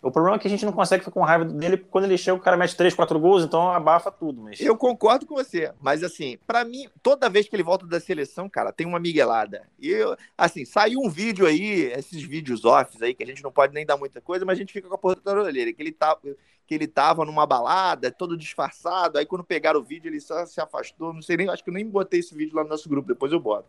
O 0.00 0.10
problema 0.10 0.36
é 0.36 0.38
que 0.38 0.46
a 0.46 0.50
gente 0.50 0.64
não 0.64 0.72
consegue 0.72 1.02
ficar 1.02 1.10
com 1.10 1.24
raiva 1.24 1.44
dele 1.44 1.78
quando 1.78 2.04
ele 2.04 2.16
chega, 2.16 2.36
o 2.36 2.40
cara 2.40 2.56
mete 2.56 2.76
3, 2.76 2.94
4 2.94 3.18
gols, 3.18 3.42
então 3.42 3.72
abafa 3.72 4.10
tudo. 4.10 4.40
Mas 4.40 4.60
Eu 4.60 4.76
concordo 4.76 5.26
com 5.26 5.34
você, 5.34 5.72
mas 5.80 6.04
assim, 6.04 6.38
pra 6.46 6.64
mim, 6.64 6.86
toda 7.02 7.28
vez 7.28 7.48
que 7.48 7.56
ele 7.56 7.62
volta 7.64 7.86
da 7.86 7.98
seleção, 7.98 8.48
cara, 8.48 8.72
tem 8.72 8.86
uma 8.86 9.00
miguelada. 9.00 9.62
E 9.78 9.88
eu, 9.88 10.16
assim, 10.38 10.64
saiu 10.64 11.00
um 11.00 11.10
vídeo 11.10 11.44
aí, 11.44 11.92
esses 11.96 12.22
vídeos 12.22 12.64
offs 12.64 13.02
aí, 13.02 13.14
que 13.14 13.24
a 13.24 13.26
gente 13.26 13.42
não 13.42 13.50
pode 13.50 13.74
nem 13.74 13.84
dar 13.84 13.96
muita 13.96 14.20
coisa, 14.20 14.44
mas 14.44 14.56
a 14.56 14.60
gente 14.60 14.72
fica 14.72 14.86
com 14.86 14.94
a 14.94 14.98
porra 14.98 15.16
da 15.16 15.32
orelha, 15.32 15.72
que 15.72 15.82
ele 15.82 15.92
tava, 15.92 16.20
que 16.66 16.74
ele 16.74 16.86
tava 16.86 17.24
numa 17.24 17.46
balada, 17.46 18.10
todo 18.10 18.36
disfarçado, 18.36 19.18
aí 19.18 19.24
quando 19.26 19.44
pegaram 19.44 19.80
o 19.80 19.84
vídeo 19.84 20.08
ele 20.08 20.20
só 20.20 20.44
se 20.46 20.60
afastou, 20.60 21.12
não 21.12 21.22
sei 21.22 21.36
nem, 21.36 21.48
acho 21.48 21.62
que 21.62 21.70
eu 21.70 21.74
nem 21.74 21.86
botei 21.86 22.20
esse 22.20 22.34
vídeo 22.34 22.56
lá 22.56 22.62
no 22.64 22.68
nosso 22.70 22.88
grupo, 22.88 23.08
depois 23.08 23.32
eu 23.32 23.38
boto. 23.40 23.68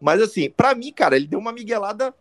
Mas 0.00 0.20
assim, 0.20 0.50
pra 0.50 0.74
mim, 0.74 0.92
cara, 0.92 1.14
ele 1.16 1.26
deu 1.26 1.38
uma 1.38 1.52
miguelada, 1.52 2.14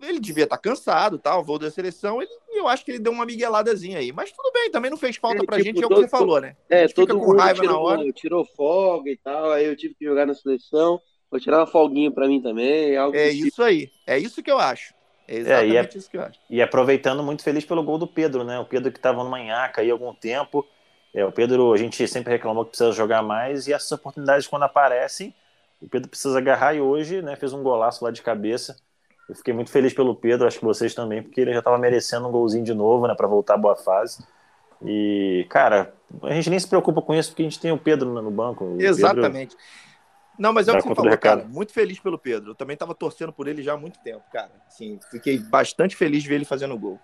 ele 0.00 0.18
devia 0.18 0.44
estar 0.44 0.58
cansado, 0.58 1.18
tal, 1.18 1.44
voo 1.44 1.58
da 1.58 1.70
seleção, 1.70 2.20
ele, 2.22 2.30
eu 2.50 2.66
acho 2.66 2.84
que 2.84 2.90
ele 2.90 2.98
deu 2.98 3.12
uma 3.12 3.26
migueladazinha 3.26 3.98
aí, 3.98 4.10
mas 4.10 4.32
tudo 4.32 4.50
bem, 4.52 4.70
também 4.70 4.90
não 4.90 4.96
fez 4.98 5.16
falta 5.16 5.42
É, 5.42 5.46
pra 5.46 5.56
tipo, 5.58 5.66
gente, 5.66 5.82
é 5.82 5.86
o 5.86 5.88
que 5.88 5.94
você 5.96 6.08
falou, 6.08 6.40
né? 6.40 6.56
é 6.70 6.88
todo 6.88 7.18
com 7.18 7.26
mundo 7.26 7.38
raiva 7.38 7.62
na 7.62 7.68
tirou, 7.68 7.84
hora. 7.84 8.12
tirou 8.12 8.44
folga 8.44 9.10
e 9.10 9.16
tal, 9.16 9.52
aí 9.52 9.66
eu 9.66 9.76
tive 9.76 9.94
que 9.94 10.04
jogar 10.04 10.26
na 10.26 10.34
seleção. 10.34 11.00
Vou 11.30 11.40
tirar 11.40 11.60
uma 11.60 11.66
folguinha 11.66 12.10
pra 12.10 12.28
mim 12.28 12.42
também. 12.42 12.94
Algo 12.94 13.16
É 13.16 13.30
tipo. 13.30 13.46
isso 13.46 13.62
aí. 13.62 13.90
É 14.06 14.18
isso 14.18 14.42
que 14.42 14.50
eu 14.50 14.58
acho. 14.58 14.92
É 15.34 15.38
exatamente 15.38 15.98
isso 15.98 16.10
que 16.10 16.16
eu 16.16 16.22
acho. 16.22 16.38
E 16.50 16.60
aproveitando 16.60 17.22
muito 17.22 17.42
feliz 17.42 17.64
pelo 17.64 17.82
gol 17.82 17.98
do 17.98 18.06
Pedro, 18.06 18.44
né? 18.44 18.58
O 18.58 18.64
Pedro 18.64 18.90
que 18.92 18.98
estava 18.98 19.22
numa 19.24 19.38
nhaca 19.38 19.80
aí 19.80 19.90
há 19.90 19.92
algum 19.92 20.14
tempo. 20.14 20.66
É, 21.14 21.24
o 21.24 21.32
Pedro, 21.32 21.72
a 21.72 21.76
gente 21.76 22.06
sempre 22.08 22.32
reclamou 22.32 22.64
que 22.64 22.70
precisa 22.70 22.92
jogar 22.92 23.22
mais, 23.22 23.66
e 23.66 23.72
essas 23.72 23.92
oportunidades, 23.92 24.46
quando 24.46 24.62
aparecem, 24.62 25.34
o 25.80 25.88
Pedro 25.88 26.08
precisa 26.08 26.38
agarrar 26.38 26.74
e 26.74 26.80
hoje, 26.80 27.20
né, 27.20 27.36
fez 27.36 27.52
um 27.52 27.62
golaço 27.62 28.04
lá 28.04 28.10
de 28.10 28.22
cabeça. 28.22 28.76
Eu 29.28 29.34
fiquei 29.34 29.52
muito 29.52 29.70
feliz 29.70 29.92
pelo 29.92 30.14
Pedro, 30.14 30.46
acho 30.46 30.58
que 30.58 30.64
vocês 30.64 30.94
também, 30.94 31.22
porque 31.22 31.40
ele 31.40 31.52
já 31.52 31.58
estava 31.58 31.76
merecendo 31.78 32.28
um 32.28 32.30
golzinho 32.32 32.64
de 32.64 32.72
novo, 32.74 33.06
né, 33.06 33.14
para 33.14 33.26
voltar 33.26 33.54
à 33.54 33.58
boa 33.58 33.76
fase. 33.76 34.24
E, 34.84 35.46
cara, 35.48 35.92
a 36.22 36.32
gente 36.34 36.50
nem 36.50 36.58
se 36.58 36.66
preocupa 36.66 37.00
com 37.02 37.14
isso, 37.14 37.30
porque 37.30 37.42
a 37.42 37.44
gente 37.44 37.60
tem 37.60 37.70
o 37.72 37.78
Pedro 37.78 38.08
no 38.10 38.20
no 38.22 38.30
banco. 38.30 38.64
O 38.64 38.68
Pedro- 38.76 38.88
Exatamente. 38.88 39.56
Não, 40.42 40.52
mas 40.52 40.66
é 40.66 40.72
o 40.72 40.74
que 40.74 40.82
você 40.82 40.94
falou, 40.96 41.10
cara. 41.18 41.44
Muito 41.48 41.72
feliz 41.72 42.00
pelo 42.00 42.18
Pedro. 42.18 42.50
Eu 42.50 42.54
também 42.56 42.74
estava 42.74 42.92
torcendo 42.96 43.32
por 43.32 43.46
ele 43.46 43.62
já 43.62 43.74
há 43.74 43.76
muito 43.76 44.00
tempo, 44.00 44.22
cara. 44.32 44.50
Assim, 44.66 44.98
fiquei 45.08 45.38
bastante 45.38 45.94
feliz 45.94 46.20
de 46.24 46.28
ver 46.28 46.34
ele 46.34 46.44
fazendo 46.44 46.76
gol. 46.76 46.98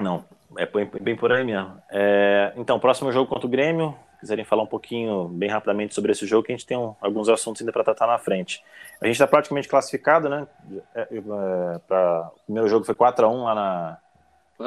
Não, 0.00 0.24
é 0.56 0.64
bem, 0.66 0.88
bem 1.00 1.16
por 1.16 1.32
aí 1.32 1.42
mesmo. 1.44 1.82
É, 1.90 2.52
então, 2.56 2.78
próximo 2.78 3.10
jogo 3.10 3.28
contra 3.28 3.46
o 3.46 3.50
Grêmio. 3.50 3.98
Quiserem 4.20 4.44
falar 4.44 4.62
um 4.62 4.66
pouquinho, 4.68 5.26
bem 5.28 5.48
rapidamente, 5.50 5.94
sobre 5.96 6.12
esse 6.12 6.24
jogo, 6.26 6.44
que 6.44 6.52
a 6.52 6.56
gente 6.56 6.64
tem 6.64 6.76
um- 6.76 6.94
alguns 7.00 7.28
assuntos 7.28 7.60
ainda 7.60 7.72
para 7.72 7.82
tratar 7.82 8.06
na 8.06 8.18
frente. 8.18 8.62
A 9.00 9.06
gente 9.06 9.16
está 9.16 9.26
praticamente 9.26 9.66
classificado, 9.68 10.28
né? 10.28 10.46
É, 10.94 11.00
é, 11.10 11.78
pra- 11.88 12.30
o 12.36 12.40
primeiro 12.44 12.68
jogo 12.68 12.84
foi 12.84 12.94
4x1 12.94 13.42
lá 13.44 13.54
na, 13.54 13.98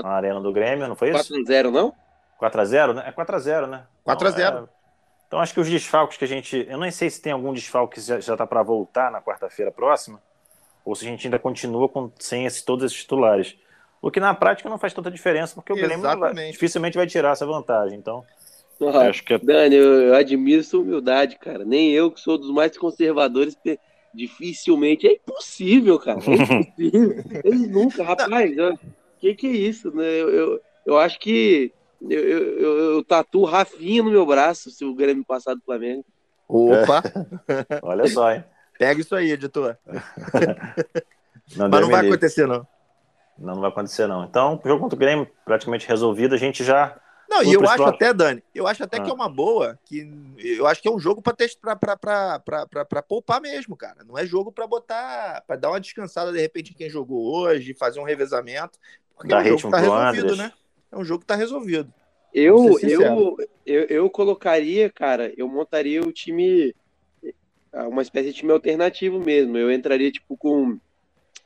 na 0.04 0.10
Arena 0.10 0.42
do 0.42 0.52
Grêmio, 0.52 0.88
não 0.90 0.96
foi 0.96 1.12
isso? 1.12 1.34
4x0, 1.34 1.72
não? 1.72 1.94
4x0, 2.38 2.94
né? 2.94 3.04
É 3.08 3.12
4x0, 3.12 3.66
né? 3.66 3.84
4 4.04 4.28
a 4.28 4.32
0. 4.32 4.70
Então, 5.30 5.40
acho 5.40 5.54
que 5.54 5.60
os 5.60 5.70
desfalques 5.70 6.18
que 6.18 6.26
a 6.26 6.28
gente. 6.28 6.66
Eu 6.68 6.80
nem 6.80 6.90
sei 6.90 7.08
se 7.08 7.22
tem 7.22 7.32
algum 7.32 7.54
desfalque 7.54 7.96
que 7.96 8.02
já, 8.02 8.20
já 8.20 8.36
tá 8.36 8.48
para 8.48 8.64
voltar 8.64 9.12
na 9.12 9.22
quarta-feira 9.22 9.72
próxima, 9.72 10.20
ou 10.84 10.96
se 10.96 11.06
a 11.06 11.08
gente 11.08 11.28
ainda 11.28 11.38
continua 11.38 11.88
com, 11.88 12.12
sem 12.18 12.48
esse, 12.48 12.66
todos 12.66 12.84
esses 12.84 12.98
titulares. 12.98 13.56
O 14.02 14.10
que 14.10 14.20
na 14.20 14.34
prática 14.34 14.68
não 14.68 14.80
faz 14.80 14.92
tanta 14.92 15.12
diferença, 15.12 15.54
porque 15.54 15.72
o 15.72 15.76
Grêmio 15.76 16.04
não 16.04 16.20
vai- 16.20 16.34
dificilmente 16.52 16.98
vai 16.98 17.06
tirar 17.06 17.34
essa 17.34 17.46
vantagem. 17.46 17.96
Então, 18.00 18.26
Ah, 18.82 19.10
acho 19.10 19.24
que 19.24 19.34
é 19.36 19.38
Dani, 19.38 19.76
eu, 19.76 20.02
eu 20.02 20.16
admiro 20.16 20.64
sua 20.64 20.80
humildade, 20.82 21.38
cara. 21.38 21.64
Nem 21.64 21.92
eu, 21.92 22.10
que 22.10 22.20
sou 22.20 22.36
dos 22.36 22.50
mais 22.50 22.76
conservadores, 22.76 23.56
dificilmente. 24.14 25.08
É 25.08 25.14
impossível, 25.14 26.00
cara. 26.00 26.20
É 26.26 26.34
impossível. 26.34 27.24
Eles 27.44 27.70
nunca, 27.70 28.04
rapaz. 28.04 28.58
O 28.58 28.78
que, 29.20 29.36
que 29.36 29.48
é 29.48 29.52
isso? 29.52 29.94
né? 29.96 30.04
Eu, 30.06 30.30
eu, 30.30 30.62
eu 30.86 30.98
acho 30.98 31.20
que 31.20 31.72
eu, 32.02 32.20
eu, 32.20 32.60
eu, 32.60 32.78
eu 32.96 33.04
tatuo 33.04 33.46
Rafinha 33.46 34.04
no 34.04 34.12
meu 34.12 34.26
braço 34.26 34.70
se 34.72 34.86
o 34.86 34.94
Grêmio 34.96 35.26
passar 35.26 35.54
do 35.56 35.62
Flamengo. 35.62 36.06
Opa, 36.48 37.04
Olha 37.84 38.08
só, 38.08 38.32
hein? 38.34 38.44
pega 38.78 39.02
isso 39.02 39.16
aí, 39.16 39.32
editor. 39.32 39.78
Não, 41.58 41.68
Mas 41.68 41.82
não 41.82 41.90
vai 41.90 42.02
livre. 42.02 42.08
acontecer, 42.16 42.48
não. 42.48 42.68
Não, 43.38 43.54
não 43.56 43.62
vai 43.62 43.72
acontecer, 43.72 44.06
não. 44.06 44.24
Então, 44.24 44.60
o 44.64 44.68
jogo 44.68 44.82
contra 44.84 44.96
o 44.96 45.00
Grêmio 45.00 45.28
praticamente 45.44 45.88
resolvido. 45.88 46.36
A 46.36 46.38
gente 46.38 46.64
já. 46.64 46.96
Não, 47.28 47.42
e 47.44 47.54
eu 47.54 47.68
acho 47.68 47.84
até, 47.86 48.14
Dani, 48.14 48.44
eu 48.54 48.68
acho 48.68 48.84
até 48.84 48.98
Ah. 48.98 49.02
que 49.04 49.10
é 49.10 49.14
uma 49.14 49.30
boa, 49.30 49.80
que 49.86 50.08
eu 50.38 50.68
acho 50.68 50.82
que 50.82 50.88
é 50.88 50.92
um 50.92 51.00
jogo 51.00 51.22
para 51.22 51.34
testar 51.36 51.76
pra, 51.76 51.96
pra, 51.98 52.40
pra, 52.40 52.68
pra, 52.68 52.86
pra 52.86 53.02
poupar 53.02 53.40
mesmo, 53.42 53.76
cara. 53.78 54.04
Não 54.08 54.18
é 54.18 54.26
jogo 54.26 54.52
para 54.52 54.68
botar, 54.68 55.44
para 55.48 55.56
dar 55.56 55.70
uma 55.70 55.80
descansada 55.80 56.32
de 56.32 56.40
repente 56.40 56.72
em 56.72 56.76
quem 56.76 56.90
jogou 56.90 57.34
hoje, 57.36 57.74
fazer 57.74 58.00
um 58.00 58.04
revezamento. 58.04 58.78
Porque 59.16 59.30
Dar 59.30 59.46
é 59.46 59.54
um 59.54 59.58
jogo 59.58 59.72
tá 59.74 59.80
resolvido, 59.80 60.24
Andres. 60.34 60.38
né? 60.38 60.54
É 60.92 60.98
um 60.98 61.04
jogo 61.04 61.22
que 61.22 61.28
tá 61.28 61.36
resolvido. 61.36 61.94
Eu, 62.34 62.80
eu, 62.82 63.38
eu, 63.66 63.84
eu 63.86 64.10
colocaria, 64.10 64.90
cara, 64.90 65.34
eu 65.36 65.48
montaria 65.48 66.02
o 66.02 66.12
time, 66.12 66.76
ah, 67.74 67.88
uma 67.88 68.02
espécie 68.02 68.30
de 68.30 68.36
time 68.36 68.52
alternativo 68.52 69.20
mesmo. 69.20 69.58
Eu 69.58 69.72
entraria, 69.72 70.12
tipo, 70.12 70.38
com, 70.38 70.80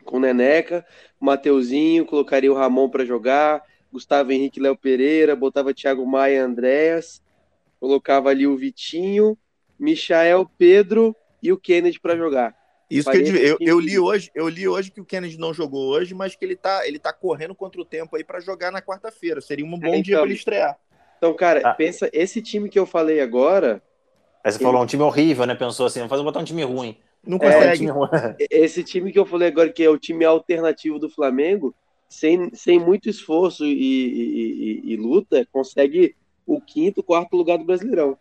com 0.03 0.19
Neneca, 0.19 0.86
Mateuzinho, 1.19 2.06
colocaria 2.06 2.51
o 2.51 2.56
Ramon 2.56 2.89
pra 2.89 3.06
jogar, 3.06 3.63
Gustavo 3.91 4.32
Henrique 4.32 4.60
Léo 4.60 4.75
Pereira, 4.75 5.36
botava 5.36 5.73
Thiago 5.73 6.06
Maia 6.06 6.36
e 6.36 6.39
Andréas, 6.39 7.21
colocava 7.79 8.29
ali 8.29 8.45
o 8.45 8.58
Vitinho, 8.58 9.38
Michael, 9.79 10.49
Pedro 10.58 11.15
e 11.41 11.51
o 11.51 11.58
Kennedy 11.58 11.99
pra 11.99 12.17
jogar. 12.17 12.56
Isso 12.97 13.10
que 13.12 13.17
eu, 13.17 13.36
eu, 13.38 13.58
eu 13.60 13.79
li 13.79 13.97
hoje, 13.99 14.29
eu 14.36 14.47
li 14.47 14.67
hoje 14.67 14.91
que 14.91 15.01
o 15.01 15.06
Kennedy 15.06 15.38
não 15.38 15.53
jogou 15.53 15.88
hoje, 15.89 16.13
mas 16.13 16.36
que 16.36 16.43
ele 16.45 16.56
tá, 16.56 16.88
ele 16.88 16.99
tá 16.99 17.12
correndo 17.12 17.56
contra 17.56 17.79
o 17.82 17.86
tempo 17.86 18.15
aí 18.15 18.23
para 18.23 18.39
jogar 18.39 18.71
na 18.71 18.82
quarta-feira. 18.82 19.41
Seria 19.41 19.65
um 19.65 19.77
bom 19.79 19.88
É, 19.88 20.01
dia 20.01 20.13
então. 20.13 20.19
para 20.19 20.25
ele 20.25 20.34
estrear. 20.36 20.77
Então, 21.17 21.34
cara, 21.34 21.62
Ah. 21.63 21.73
pensa, 21.73 22.10
esse 22.13 22.41
time 22.41 22.69
que 22.69 22.77
eu 22.77 22.86
falei 22.86 23.19
agora, 23.21 23.82
Aí 24.43 24.51
você 24.51 24.60
falou 24.60 24.84
um 24.84 24.86
time 24.86 25.01
horrível, 25.03 25.45
né? 25.45 25.56
Pensou 25.56 25.86
assim, 25.86 26.06
vamos 26.06 26.25
botar 26.25 26.39
um 26.39 26.43
time 26.43 26.63
ruim. 26.63 26.97
Não 27.25 27.38
É, 27.38 27.47
Um 27.47 27.51
consegue. 27.53 27.77
time 27.77 27.91
ruim. 27.91 28.10
esse 28.51 28.84
time 28.84 29.12
que 29.12 29.17
eu 29.17 29.25
falei 29.25 29.47
agora, 29.47 29.71
que 29.71 29.82
é 29.84 29.89
o 29.89 29.97
time 29.97 30.25
alternativo 30.25 30.99
do 30.99 31.10
Flamengo, 31.10 31.73
sem, 32.10 32.53
sem 32.53 32.77
muito 32.77 33.08
esforço 33.10 33.65
e, 33.65 33.71
e- 33.71 34.82
e- 34.89 34.93
e 34.93 34.97
luta, 34.97 35.47
consegue 35.51 36.13
o 36.45 36.60
quinto, 36.60 37.01
quarto 37.01 37.38
lugar 37.38 37.58
do 37.58 37.63
Brasileirão. 37.63 38.17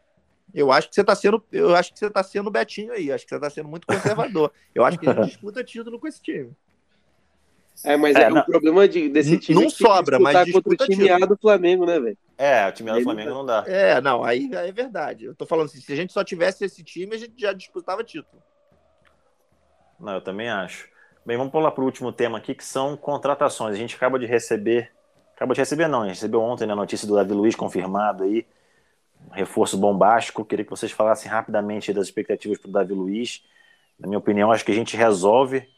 Eu 0.54 0.70
acho 0.70 0.88
que 0.88 0.94
você 0.94 1.02
tá 1.04 1.14
sendo, 1.14 1.42
eu 1.50 1.74
acho 1.74 1.92
que 1.92 1.98
você 1.98 2.10
tá 2.10 2.22
sendo 2.22 2.50
Betinho 2.50 2.92
aí. 2.92 3.10
Acho 3.10 3.24
que 3.24 3.34
você 3.34 3.40
tá 3.40 3.48
sendo 3.50 3.68
muito 3.68 3.86
conservador. 3.86 4.52
Eu 4.74 4.84
acho 4.84 4.98
que 4.98 5.08
a 5.08 5.14
gente 5.14 5.26
disputa 5.32 5.64
título 5.64 5.98
com 5.98 6.06
esse 6.06 6.20
time. 6.22 6.50
É, 7.84 7.96
mas 7.96 8.14
É, 8.16 8.24
é, 8.24 8.32
o 8.32 8.44
problema 8.44 8.86
de, 8.86 9.08
desse 9.08 9.38
time 9.38 9.58
não 9.60 9.66
é 9.66 9.70
sobra, 9.70 10.18
mas 10.20 10.44
disputar 10.44 10.62
contra 10.62 10.76
disputa 10.76 10.84
o 10.84 10.86
time 10.88 11.10
A 11.10 11.26
do 11.26 11.36
Flamengo, 11.36 11.86
né, 11.86 11.98
velho? 11.98 12.18
É, 12.38 12.68
o 12.68 12.72
time 12.72 12.90
do 12.90 12.96
Ele- 12.96 13.04
Flamengo 13.04 13.30
não 13.30 13.46
dá. 13.46 13.64
É, 13.66 14.00
não, 14.00 14.22
aí 14.22 14.48
é 14.52 14.70
verdade. 14.70 15.24
Eu 15.24 15.34
tô 15.34 15.46
falando 15.46 15.66
assim, 15.66 15.80
se 15.80 15.92
a 15.92 15.96
gente 15.96 16.12
só 16.12 16.22
tivesse 16.22 16.64
esse 16.64 16.82
time, 16.84 17.14
a 17.14 17.18
gente 17.18 17.34
já 17.36 17.52
disputava 17.52 18.04
título. 18.04 18.42
Não, 19.98 20.14
eu 20.14 20.20
também 20.20 20.48
acho. 20.48 20.88
Bem, 21.24 21.36
vamos 21.36 21.52
pular 21.52 21.70
para 21.70 21.82
o 21.82 21.86
último 21.86 22.12
tema 22.12 22.38
aqui, 22.38 22.54
que 22.54 22.64
são 22.64 22.96
contratações. 22.96 23.74
A 23.74 23.78
gente 23.78 23.96
acaba 23.96 24.18
de 24.18 24.26
receber. 24.26 24.90
Acaba 25.34 25.54
de 25.54 25.60
receber, 25.60 25.88
não, 25.88 26.02
a 26.02 26.06
gente 26.06 26.14
recebeu 26.16 26.40
ontem 26.40 26.66
né, 26.66 26.72
a 26.72 26.76
notícia 26.76 27.06
do 27.06 27.14
Davi 27.14 27.32
Luiz 27.32 27.54
confirmado 27.54 28.24
aí. 28.24 28.46
Um 29.30 29.34
reforço 29.34 29.76
bombástico. 29.76 30.44
Queria 30.44 30.64
que 30.64 30.70
vocês 30.70 30.92
falassem 30.92 31.30
rapidamente 31.30 31.92
das 31.92 32.06
expectativas 32.06 32.58
para 32.58 32.68
o 32.68 32.72
Davi 32.72 32.92
Luiz. 32.92 33.42
Na 33.98 34.06
minha 34.06 34.18
opinião, 34.18 34.50
acho 34.50 34.64
que 34.64 34.72
a 34.72 34.74
gente 34.74 34.96
resolve 34.96 35.68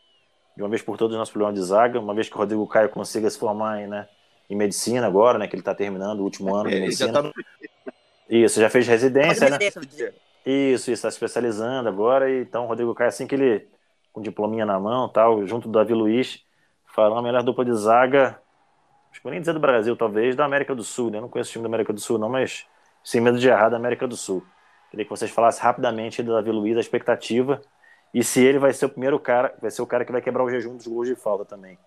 de 0.57 0.63
uma 0.63 0.69
vez 0.69 0.83
por 0.83 0.97
todas 0.97 1.15
o 1.15 1.19
nosso 1.19 1.33
problema 1.33 1.53
de 1.53 1.63
zaga, 1.63 1.99
uma 1.99 2.15
vez 2.15 2.29
que 2.29 2.35
o 2.35 2.39
Rodrigo 2.39 2.67
Caio 2.67 2.89
consiga 2.89 3.29
se 3.29 3.39
formar 3.39 3.83
em, 3.83 3.89
né, 3.89 4.09
em 4.49 4.57
medicina 4.57 5.07
agora, 5.07 5.39
né? 5.39 5.49
Que 5.49 5.57
ele 5.57 5.63
está 5.63 5.75
terminando 5.75 6.21
o 6.21 6.25
último 6.25 6.55
ano 6.55 6.71
de 6.71 6.77
já 6.77 6.81
medicina. 6.83 7.23
tá 7.23 7.33
Isso, 8.29 8.61
já 8.61 8.71
fez 8.71 8.87
residência, 8.87 9.51
né? 9.51 9.59
Isso, 9.59 9.81
isso, 10.47 10.91
está 10.91 11.11
se 11.11 11.17
especializando 11.17 11.89
agora. 11.89 12.31
E, 12.31 12.43
então, 12.43 12.65
o 12.65 12.69
Rodrigo 12.69 12.95
Caio, 12.95 13.09
assim 13.09 13.27
que 13.27 13.35
ele, 13.35 13.67
com 14.13 14.23
diplominha 14.23 14.65
na 14.65 14.79
mão, 14.79 15.09
tal, 15.09 15.45
junto 15.47 15.69
do 15.69 15.73
Davi 15.73 15.95
Luiz, 15.95 16.41
farão 16.95 17.19
a 17.19 17.23
melhor 17.23 17.43
dupla 17.43 17.65
de 17.65 17.75
zaga, 17.75 18.39
acho 19.11 19.21
que 19.21 19.25
vou 19.25 19.33
nem 19.33 19.41
dizer 19.41 19.55
do 19.55 19.61
Brasil, 19.61 19.97
talvez, 19.97 20.37
da 20.37 20.45
América 20.45 20.75
do 20.75 20.85
Sul, 20.85 21.11
né? 21.11 21.19
Eu 21.19 21.23
não 21.23 21.29
conheço 21.29 21.51
o 21.51 21.53
time 21.53 21.63
da 21.63 21.69
América 21.69 21.93
do 21.93 22.01
Sul, 22.01 22.19
não, 22.19 22.29
mas 22.29 22.67
sem 23.05 23.21
medo 23.23 23.39
de 23.39 23.49
errar, 23.49 23.71
da 23.71 23.77
América 23.79 24.09
do 24.09 24.17
Sul. 24.17 24.45
Queria 24.91 25.05
que 25.07 25.11
vocês 25.11 25.31
falassem 25.31 25.63
rapidamente 25.63 26.23
do 26.25 26.33
Davi 26.35 26.51
Luiz, 26.53 26.77
a 26.77 26.81
expectativa, 26.81 27.63
e 28.15 28.25
se 28.25 28.43
ele 28.45 28.59
vai 28.59 28.73
ser 28.73 28.87
o 28.87 28.91
primeiro 28.91 29.21
cara, 29.21 29.55
vai 29.63 29.71
ser 29.71 29.83
o 29.83 29.87
cara 29.87 30.05
que 30.05 30.13
vai 30.13 30.23
quebrar 30.23 30.45
o 30.45 30.51
jejum 30.51 30.77
dos 30.77 30.87
gols 30.89 31.09
de 31.09 31.17
falta 31.17 31.45
também. 31.45 31.79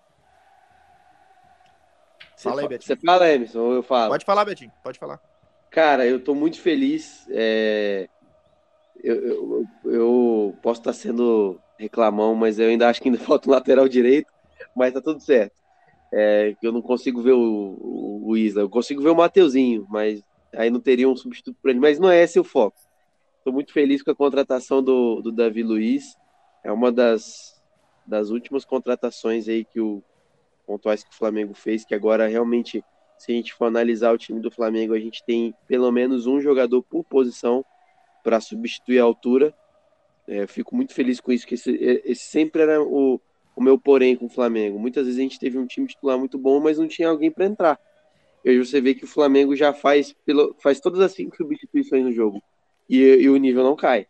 Você 2.36 2.48
Fala 2.48 2.62
aí, 2.62 2.68
Betinho. 2.68 2.96
Você 2.96 2.96
fala, 3.04 3.28
Emerson, 3.30 3.60
ou 3.60 3.74
eu 3.74 3.82
falo? 3.82 4.10
Pode 4.10 4.24
falar, 4.24 4.44
Betinho, 4.44 4.72
pode 4.82 4.98
falar. 4.98 5.20
Cara, 5.70 6.06
eu 6.06 6.22
tô 6.22 6.34
muito 6.34 6.60
feliz. 6.60 7.26
é, 7.30 8.08
Eu, 9.02 9.16
eu, 9.16 9.66
eu 9.84 10.58
posso 10.62 10.80
estar 10.80 10.92
sendo 10.92 11.60
reclamão, 11.78 12.34
mas 12.34 12.58
eu 12.58 12.68
ainda 12.68 12.88
acho 12.88 13.00
que 13.02 13.08
ainda 13.08 13.20
falta 13.24 13.48
um 13.48 13.52
lateral 13.52 13.88
direito, 13.88 14.32
mas 14.74 14.92
tá 14.92 15.00
tudo 15.00 15.20
certo. 15.20 15.56
É, 16.12 16.56
eu 16.62 16.72
não 16.72 16.82
consigo 16.82 17.22
ver 17.22 17.32
o, 17.32 17.38
o, 17.80 18.30
o 18.30 18.36
Isla, 18.36 18.62
eu 18.62 18.70
consigo 18.70 19.02
ver 19.02 19.10
o 19.10 19.16
Mateuzinho, 19.16 19.86
mas 19.90 20.22
aí 20.54 20.70
não 20.70 20.80
teria 20.80 21.08
um 21.08 21.16
substituto 21.16 21.56
para 21.60 21.70
ele, 21.70 21.80
mas 21.80 21.98
não 21.98 22.10
é 22.10 22.22
esse 22.22 22.38
o 22.38 22.44
foco. 22.44 22.78
Tô 23.44 23.52
muito 23.52 23.72
feliz 23.72 24.02
com 24.02 24.10
a 24.10 24.14
contratação 24.14 24.82
do, 24.82 25.20
do 25.20 25.32
Davi 25.32 25.62
Luiz. 25.62 26.16
É 26.62 26.72
uma 26.72 26.92
das, 26.92 27.62
das 28.06 28.30
últimas 28.30 28.64
contratações 28.64 29.48
aí 29.48 29.64
que 29.64 29.80
o 29.80 30.02
pontuais 30.66 31.02
que 31.02 31.10
o 31.10 31.14
Flamengo 31.14 31.54
fez, 31.54 31.84
que 31.84 31.94
agora 31.94 32.26
realmente 32.26 32.84
se 33.18 33.32
a 33.32 33.34
gente 33.34 33.52
for 33.52 33.64
analisar 33.66 34.12
o 34.12 34.18
time 34.18 34.40
do 34.40 34.50
Flamengo, 34.50 34.94
a 34.94 35.00
gente 35.00 35.24
tem 35.24 35.54
pelo 35.66 35.90
menos 35.90 36.26
um 36.26 36.40
jogador 36.40 36.82
por 36.82 37.02
posição 37.04 37.64
para 38.22 38.40
substituir 38.40 39.00
a 39.00 39.04
altura. 39.04 39.52
É, 40.26 40.46
fico 40.46 40.76
muito 40.76 40.94
feliz 40.94 41.20
com 41.20 41.32
isso, 41.32 41.46
que 41.46 41.54
esse, 41.54 41.70
esse 42.04 42.24
sempre 42.24 42.62
era 42.62 42.80
o, 42.80 43.20
o 43.56 43.62
meu 43.62 43.78
porém 43.78 44.14
com 44.14 44.26
o 44.26 44.30
Flamengo. 44.30 44.78
Muitas 44.78 45.06
vezes 45.06 45.18
a 45.18 45.22
gente 45.22 45.38
teve 45.38 45.58
um 45.58 45.66
time 45.66 45.86
titular 45.86 46.18
muito 46.18 46.38
bom, 46.38 46.60
mas 46.60 46.78
não 46.78 46.86
tinha 46.86 47.08
alguém 47.08 47.30
para 47.30 47.46
entrar. 47.46 47.80
E 48.44 48.50
hoje 48.50 48.70
você 48.70 48.80
vê 48.80 48.94
que 48.94 49.04
o 49.04 49.08
Flamengo 49.08 49.54
já 49.56 49.72
faz, 49.72 50.14
pelo, 50.24 50.54
faz 50.60 50.80
todas 50.80 51.00
as 51.00 51.12
cinco 51.12 51.36
substituições 51.36 52.04
no 52.04 52.12
jogo 52.12 52.42
e, 52.88 52.98
e 52.98 53.28
o 53.28 53.36
nível 53.36 53.62
não 53.62 53.76
cai. 53.76 54.06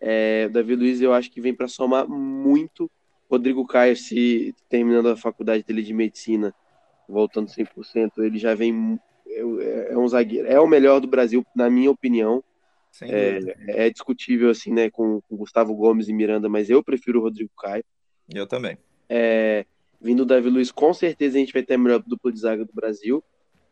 É, 0.00 0.46
o 0.48 0.52
Davi 0.52 0.74
Luiz 0.74 1.00
eu 1.00 1.12
acho 1.12 1.30
que 1.30 1.40
vem 1.40 1.54
para 1.54 1.68
somar 1.68 2.08
muito. 2.08 2.90
Rodrigo 3.30 3.66
Caio, 3.66 3.96
se 3.96 4.54
terminando 4.68 5.08
a 5.08 5.16
faculdade 5.16 5.62
dele 5.62 5.82
de 5.82 5.92
medicina, 5.92 6.54
voltando 7.08 7.48
100%, 7.48 8.12
ele 8.18 8.38
já 8.38 8.54
vem. 8.54 8.98
É, 9.26 9.92
é 9.92 9.98
um 9.98 10.08
zagueiro, 10.08 10.48
é 10.48 10.58
o 10.58 10.66
melhor 10.66 11.00
do 11.00 11.06
Brasil, 11.06 11.44
na 11.54 11.68
minha 11.68 11.90
opinião. 11.90 12.42
É, 13.02 13.84
é 13.86 13.90
discutível 13.90 14.50
assim, 14.50 14.72
né, 14.72 14.90
com, 14.90 15.20
com 15.28 15.36
Gustavo 15.36 15.74
Gomes 15.74 16.08
e 16.08 16.12
Miranda, 16.12 16.48
mas 16.48 16.70
eu 16.70 16.82
prefiro 16.82 17.20
o 17.20 17.22
Rodrigo 17.22 17.50
Caio. 17.56 17.84
Eu 18.34 18.46
também. 18.46 18.78
É, 19.08 19.66
vindo 20.00 20.22
o 20.22 20.26
Davi 20.26 20.48
Luiz, 20.48 20.72
com 20.72 20.92
certeza 20.92 21.36
a 21.36 21.40
gente 21.40 21.52
vai 21.52 21.62
ter 21.62 21.74
a 21.74 21.78
melhor 21.78 22.02
dupla 22.04 22.32
de 22.32 22.40
zaga 22.40 22.64
do 22.64 22.72
Brasil. 22.72 23.22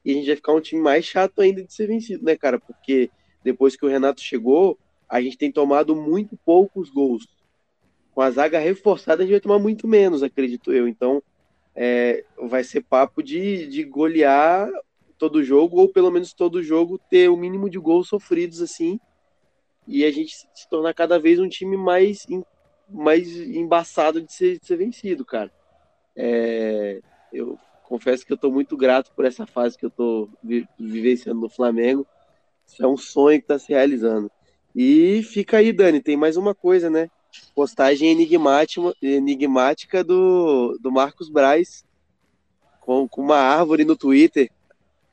E 0.07 0.13
a 0.13 0.15
gente 0.15 0.27
vai 0.29 0.37
ficar 0.37 0.53
um 0.53 0.61
time 0.61 0.81
mais 0.81 1.05
chato 1.05 1.41
ainda 1.41 1.65
de 1.65 1.75
ser 1.75 1.89
vencido, 1.89 2.25
né, 2.25 2.37
cara? 2.37 2.61
Porque 2.61 3.11
depois 3.43 3.75
que 3.75 3.85
o 3.85 3.89
Renato 3.89 4.21
chegou, 4.21 4.79
a 5.09 5.21
gente 5.21 5.37
tem 5.37 5.51
tomado 5.51 5.97
muito 5.97 6.39
poucos 6.47 6.89
gols. 6.89 7.27
Com 8.15 8.21
a 8.21 8.31
zaga 8.31 8.61
reforçada, 8.61 9.25
a 9.25 9.27
gente 9.27 9.33
vai 9.33 9.41
tomar 9.41 9.59
muito 9.59 9.89
menos, 9.89 10.23
acredito 10.23 10.73
eu. 10.73 10.87
Então, 10.87 11.21
é, 11.75 12.25
vai 12.41 12.63
ser 12.63 12.85
papo 12.85 13.21
de, 13.21 13.67
de 13.67 13.83
golear 13.83 14.71
todo 15.19 15.43
jogo, 15.43 15.81
ou 15.81 15.89
pelo 15.89 16.13
menos 16.13 16.33
todo 16.33 16.63
jogo 16.63 17.01
ter 17.11 17.29
o 17.29 17.37
mínimo 17.37 17.69
de 17.69 17.79
gols 17.81 18.09
sofridos, 18.09 18.63
assim. 18.63 19.01
E 19.89 20.05
a 20.05 20.11
gente 20.13 20.37
se 20.37 20.71
tornar 20.71 20.95
cada 20.95 21.19
vez 21.19 21.41
um 21.41 21.49
time 21.49 21.77
mais, 21.77 22.25
mais 22.89 23.27
embaçado 23.37 24.23
de 24.23 24.33
ser, 24.33 24.61
de 24.61 24.67
ser 24.67 24.77
vencido, 24.77 25.25
cara. 25.25 25.51
É, 26.15 27.01
eu 27.33 27.59
confesso 27.87 28.27
que 28.27 28.33
eu 28.33 28.37
tô 28.37 28.51
muito 28.51 28.77
grato 28.77 29.13
por 29.15 29.25
essa 29.25 29.47
fase 29.47 29.79
que 29.79 29.87
eu 29.87 29.91
tô 29.91 30.29
vi- 30.43 30.69
vivenciando 30.79 31.41
no 31.41 31.49
Flamengo. 31.49 32.07
Isso 32.67 32.83
é 32.83 32.87
um 32.87 32.97
sonho 32.97 33.41
que 33.41 33.47
tá 33.47 33.59
se 33.59 33.73
realizando. 33.73 34.31
E 34.75 35.23
fica 35.23 35.59
aí, 35.59 35.73
Dani, 35.73 36.03
tem 36.03 36.17
mais 36.17 36.37
uma 36.37 36.55
coisa, 36.55 36.91
né? 36.91 37.09
Postagem 37.55 38.11
enigmática, 38.11 38.93
enigmática 39.01 40.03
do, 40.03 40.79
do 40.81 40.91
Marcos 40.91 41.31
Braz 41.31 41.85
com, 42.81 43.09
com 43.09 43.23
uma 43.23 43.39
árvore 43.39 43.85
no 43.85 43.97
Twitter. 43.97 44.51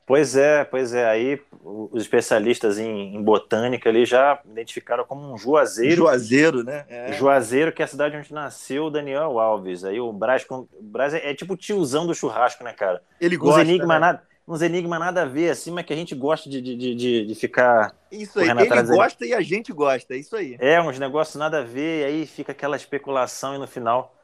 Pois 0.06 0.36
é, 0.36 0.64
pois 0.64 0.92
é. 0.92 1.06
Aí 1.08 1.40
os 1.62 2.02
especialistas 2.02 2.78
em, 2.78 3.14
em 3.16 3.22
botânica 3.22 3.88
ali 3.88 4.04
já 4.04 4.38
identificaram 4.44 5.04
como 5.04 5.32
um 5.32 5.38
juazeiro. 5.38 5.96
Juazeiro, 5.96 6.62
né? 6.62 6.84
É. 6.88 7.12
Juazeiro, 7.14 7.72
que 7.72 7.80
é 7.80 7.84
a 7.86 7.88
cidade 7.88 8.16
onde 8.16 8.32
nasceu 8.32 8.84
o 8.84 8.90
Daniel 8.90 9.38
Alves. 9.38 9.82
Aí 9.84 9.98
o 9.98 10.12
com- 10.46 10.68
o 10.72 10.82
Braz 10.82 11.14
é, 11.14 11.30
é 11.30 11.34
tipo 11.34 11.54
o 11.54 11.56
tiozão 11.56 12.06
do 12.06 12.14
churrasco, 12.14 12.62
né, 12.62 12.72
cara? 12.74 13.02
Ele 13.18 13.36
Uns 13.36 13.40
gosta. 13.40 13.62
enigma, 13.62 13.94
né? 13.94 14.00
nada, 14.00 14.22
uns 14.46 14.60
enigma 14.60 14.98
nada 14.98 15.22
a 15.22 15.24
ver, 15.24 15.48
assim, 15.50 15.70
mas 15.70 15.86
que 15.86 15.92
a 15.94 15.96
gente 15.96 16.14
gosta 16.14 16.50
de, 16.50 16.60
de, 16.60 16.76
de, 16.76 17.26
de- 17.26 17.34
ficar. 17.34 17.94
Isso 18.12 18.38
aí. 18.38 18.50
Ele 18.50 18.60
atrás 18.60 18.88
dele. 18.88 18.98
gosta 18.98 19.24
e 19.24 19.32
a 19.32 19.40
gente 19.40 19.72
gosta. 19.72 20.14
É 20.14 20.18
isso 20.18 20.36
aí. 20.36 20.56
É, 20.60 20.80
uns 20.82 20.98
negócios 20.98 21.36
nada 21.36 21.60
a 21.60 21.62
ver, 21.62 22.02
e 22.02 22.04
aí 22.04 22.26
fica 22.26 22.52
aquela 22.52 22.76
especulação, 22.76 23.54
e 23.54 23.58
no 23.58 23.66
final 23.66 24.14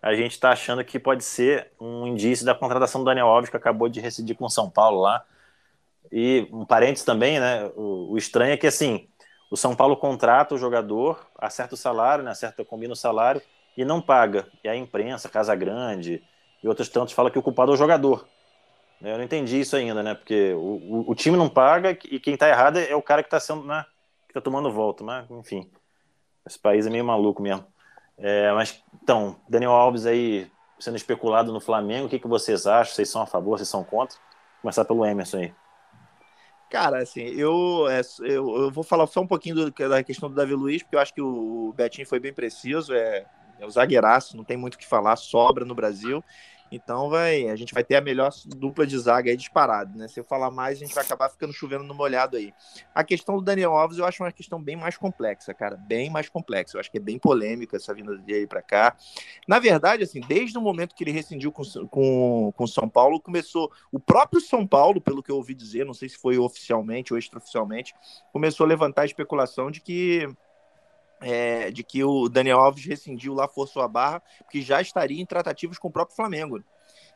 a 0.00 0.14
gente 0.14 0.38
tá 0.38 0.50
achando 0.50 0.84
que 0.84 0.98
pode 0.98 1.24
ser 1.24 1.72
um 1.80 2.06
indício 2.06 2.46
da 2.46 2.54
contratação 2.54 3.00
do 3.00 3.04
Daniel 3.04 3.26
Alves, 3.26 3.50
que 3.50 3.56
acabou 3.56 3.88
de 3.88 4.00
residir 4.00 4.36
com 4.36 4.44
o 4.44 4.50
São 4.50 4.70
Paulo 4.70 5.00
lá. 5.00 5.24
E 6.10 6.48
um 6.52 6.64
parênteses 6.64 7.04
também, 7.04 7.40
né? 7.40 7.70
O, 7.76 8.12
o 8.12 8.18
estranho 8.18 8.52
é 8.52 8.56
que 8.56 8.66
assim, 8.66 9.08
o 9.50 9.56
São 9.56 9.74
Paulo 9.74 9.96
contrata 9.96 10.54
o 10.54 10.58
jogador, 10.58 11.26
acerta 11.36 11.74
o 11.74 11.78
salário, 11.78 12.24
né? 12.24 12.30
Acerta, 12.30 12.64
combina 12.64 12.92
o 12.92 12.96
salário 12.96 13.42
e 13.76 13.84
não 13.84 14.00
paga. 14.00 14.46
E 14.62 14.68
a 14.68 14.76
imprensa, 14.76 15.28
Casa 15.28 15.54
Grande 15.54 16.22
e 16.62 16.68
outros 16.68 16.88
tantos 16.88 17.14
falam 17.14 17.30
que 17.30 17.38
o 17.38 17.42
culpado 17.42 17.72
é 17.72 17.74
o 17.74 17.78
jogador. 17.78 18.26
Eu 19.00 19.16
não 19.16 19.24
entendi 19.24 19.60
isso 19.60 19.76
ainda, 19.76 20.02
né? 20.02 20.14
Porque 20.14 20.52
o, 20.54 21.04
o, 21.06 21.10
o 21.10 21.14
time 21.14 21.36
não 21.36 21.48
paga 21.48 21.90
e 21.90 22.18
quem 22.18 22.36
tá 22.36 22.48
errado 22.48 22.78
é 22.78 22.94
o 22.94 23.02
cara 23.02 23.22
que 23.22 23.30
tá 23.30 23.38
sendo, 23.38 23.64
né? 23.64 23.84
Que 24.26 24.34
tá 24.34 24.40
tomando 24.40 24.70
volta, 24.72 25.04
mas 25.04 25.30
enfim. 25.30 25.70
Esse 26.46 26.58
país 26.58 26.86
é 26.86 26.90
meio 26.90 27.04
maluco 27.04 27.42
mesmo. 27.42 27.66
É, 28.18 28.52
mas 28.52 28.82
então, 29.02 29.36
Daniel 29.48 29.72
Alves 29.72 30.06
aí 30.06 30.50
sendo 30.78 30.96
especulado 30.96 31.52
no 31.52 31.60
Flamengo, 31.60 32.06
o 32.06 32.08
que, 32.08 32.18
que 32.18 32.28
vocês 32.28 32.66
acham? 32.66 32.94
Vocês 32.94 33.08
são 33.08 33.22
a 33.22 33.26
favor, 33.26 33.58
vocês 33.58 33.68
são 33.68 33.82
contra? 33.84 34.16
Vou 34.16 34.62
começar 34.62 34.84
pelo 34.84 35.04
Emerson 35.04 35.38
aí. 35.38 35.54
Cara, 36.70 37.02
assim, 37.02 37.22
eu, 37.22 37.88
é, 37.88 38.02
eu, 38.20 38.64
eu 38.64 38.70
vou 38.70 38.84
falar 38.84 39.06
só 39.06 39.20
um 39.22 39.26
pouquinho 39.26 39.70
do- 39.70 39.88
da 39.88 40.02
questão 40.02 40.28
do 40.28 40.34
Davi 40.34 40.54
Luiz, 40.54 40.82
porque 40.82 40.96
eu 40.96 41.00
acho 41.00 41.14
que 41.14 41.22
o 41.22 41.72
Betinho 41.74 42.06
foi 42.06 42.20
bem 42.20 42.32
preciso, 42.32 42.92
é, 42.92 43.24
é 43.58 43.64
o 43.66 43.70
zagueiraço, 43.70 44.36
não 44.36 44.44
tem 44.44 44.56
muito 44.56 44.74
o 44.74 44.78
que 44.78 44.86
falar, 44.86 45.16
sobra 45.16 45.64
no 45.64 45.74
Brasil. 45.74 46.22
Então 46.70 47.08
vai, 47.08 47.48
a 47.48 47.56
gente 47.56 47.72
vai 47.72 47.82
ter 47.82 47.96
a 47.96 48.00
melhor 48.00 48.30
dupla 48.46 48.86
de 48.86 48.98
zaga 48.98 49.30
aí 49.30 49.36
disparado, 49.36 49.96
né? 49.96 50.08
Se 50.08 50.20
eu 50.20 50.24
falar 50.24 50.50
mais, 50.50 50.78
a 50.78 50.84
gente 50.84 50.94
vai 50.94 51.04
acabar 51.04 51.28
ficando 51.28 51.52
chovendo 51.52 51.84
no 51.84 51.94
molhado 51.94 52.36
aí. 52.36 52.52
A 52.94 53.02
questão 53.02 53.36
do 53.36 53.42
Daniel 53.42 53.72
Alves 53.72 53.98
eu 53.98 54.04
acho 54.04 54.22
uma 54.22 54.32
questão 54.32 54.62
bem 54.62 54.76
mais 54.76 54.96
complexa, 54.96 55.54
cara, 55.54 55.76
bem 55.76 56.10
mais 56.10 56.28
complexa. 56.28 56.76
Eu 56.76 56.80
acho 56.80 56.90
que 56.90 56.98
é 56.98 57.00
bem 57.00 57.18
polêmica 57.18 57.76
essa 57.76 57.94
vinda 57.94 58.16
dele 58.18 58.46
para 58.46 58.62
cá. 58.62 58.96
Na 59.46 59.58
verdade, 59.58 60.02
assim, 60.02 60.20
desde 60.20 60.58
o 60.58 60.60
momento 60.60 60.94
que 60.94 61.04
ele 61.04 61.12
rescindiu 61.12 61.50
com 61.50 61.62
com 61.88 62.52
com 62.54 62.66
São 62.66 62.88
Paulo, 62.88 63.20
começou 63.20 63.70
o 63.90 63.98
próprio 63.98 64.40
São 64.40 64.66
Paulo, 64.66 65.00
pelo 65.00 65.22
que 65.22 65.30
eu 65.30 65.36
ouvi 65.36 65.54
dizer, 65.54 65.84
não 65.84 65.94
sei 65.94 66.08
se 66.08 66.16
foi 66.16 66.38
oficialmente 66.38 67.12
ou 67.12 67.18
extraoficialmente, 67.18 67.94
começou 68.32 68.64
a 68.64 68.68
levantar 68.68 69.02
a 69.02 69.06
especulação 69.06 69.70
de 69.70 69.80
que 69.80 70.28
é, 71.20 71.70
de 71.70 71.82
que 71.82 72.02
o 72.04 72.28
Daniel 72.28 72.60
Alves 72.60 72.84
rescindiu 72.84 73.34
lá, 73.34 73.48
forçou 73.48 73.82
a 73.82 73.88
barra, 73.88 74.22
porque 74.38 74.62
já 74.62 74.80
estaria 74.80 75.20
em 75.20 75.26
tratativas 75.26 75.78
com 75.78 75.88
o 75.88 75.92
próprio 75.92 76.16
Flamengo. 76.16 76.62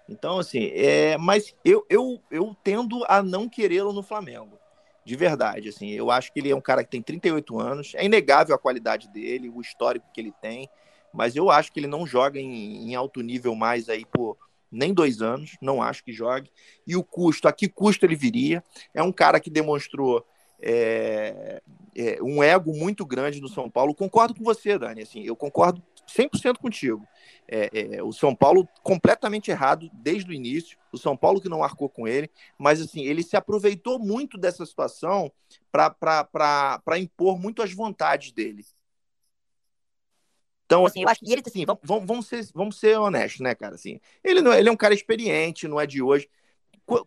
Então, 0.09 0.39
assim, 0.39 0.71
é, 0.75 1.17
mas 1.17 1.55
eu, 1.65 1.87
eu, 1.89 2.21
eu 2.31 2.57
tendo 2.63 3.05
a 3.09 3.23
não 3.23 3.49
querê-lo 3.49 3.93
no 3.93 4.03
Flamengo. 4.03 4.59
De 5.05 5.17
verdade, 5.17 5.69
assim, 5.69 5.91
eu 5.91 6.11
acho 6.11 6.33
que 6.33 6.39
ele 6.39 6.51
é 6.51 6.55
um 6.55 6.61
cara 6.61 6.85
que 6.85 6.91
tem 6.91 7.03
38 7.03 7.59
anos, 7.59 7.93
é 7.97 8.05
inegável 8.05 8.55
a 8.55 8.59
qualidade 8.59 9.09
dele, 9.09 9.49
o 9.49 9.61
histórico 9.61 10.07
que 10.15 10.21
ele 10.21 10.33
tem, 10.41 10.69
mas 11.13 11.35
eu 11.35 11.51
acho 11.51 11.73
que 11.73 11.81
ele 11.81 11.89
não 11.89 12.07
joga 12.07 12.39
em, 12.39 12.89
em 12.89 12.95
alto 12.95 13.21
nível 13.21 13.55
mais 13.57 13.89
aí 13.89 14.05
por 14.05 14.39
nem 14.71 14.95
dois 14.95 15.21
anos, 15.21 15.57
não 15.61 15.83
acho 15.83 16.03
que 16.03 16.13
jogue. 16.13 16.51
E 16.87 16.97
o 16.97 17.05
custo, 17.05 17.47
a 17.47 17.53
que 17.53 17.69
custo 17.69 18.07
ele 18.07 18.17
viria? 18.17 18.65
É 18.95 19.03
um 19.03 19.13
cara 19.13 19.39
que 19.39 19.51
demonstrou 19.51 20.25
é, 20.63 21.61
é, 21.95 22.23
um 22.23 22.43
ego 22.43 22.73
muito 22.73 23.05
grande 23.05 23.41
no 23.41 23.49
São 23.49 23.69
Paulo. 23.69 23.95
Concordo 23.95 24.35
com 24.35 24.45
você, 24.45 24.79
Dani. 24.79 25.03
Assim, 25.03 25.23
eu 25.23 25.35
concordo 25.35 25.83
100% 26.07 26.59
contigo. 26.59 27.07
É, 27.49 27.97
é, 27.97 28.03
o 28.03 28.13
São 28.13 28.35
Paulo 28.35 28.69
completamente 28.83 29.51
errado 29.51 29.91
desde 29.93 30.31
o 30.31 30.35
início. 30.35 30.79
O 30.93 30.99
São 30.99 31.17
Paulo 31.17 31.41
que 31.41 31.49
não 31.49 31.65
arcou 31.65 31.89
com 31.89 32.07
ele, 32.07 32.31
mas 32.57 32.81
assim 32.81 33.03
ele 33.03 33.23
se 33.23 33.37
aproveitou 33.37 33.99
muito 33.99 34.39
dessa 34.39 34.65
situação 34.65 35.33
para 35.71 36.99
impor 36.99 37.39
muito 37.39 37.63
as 37.63 37.73
vontades 37.73 38.33
dele. 38.33 38.65
Então, 40.65 40.87
assim, 40.87 41.03
eu 41.03 41.09
acho 41.09 41.21
que 41.21 41.31
ele, 41.31 41.43
assim, 41.45 41.67
vamos, 41.67 42.07
vamos, 42.07 42.27
ser, 42.27 42.49
vamos 42.55 42.79
ser 42.79 42.99
honestos, 42.99 43.41
né, 43.41 43.55
cara? 43.55 43.75
Assim, 43.75 44.01
ele, 44.25 44.41
não, 44.41 44.55
ele 44.55 44.71
é 44.71 44.73
um 44.73 44.77
cara 44.77 44.95
experiente, 44.95 45.69
não 45.69 45.79
é 45.79 45.87
de 45.87 46.01
hoje 46.01 46.31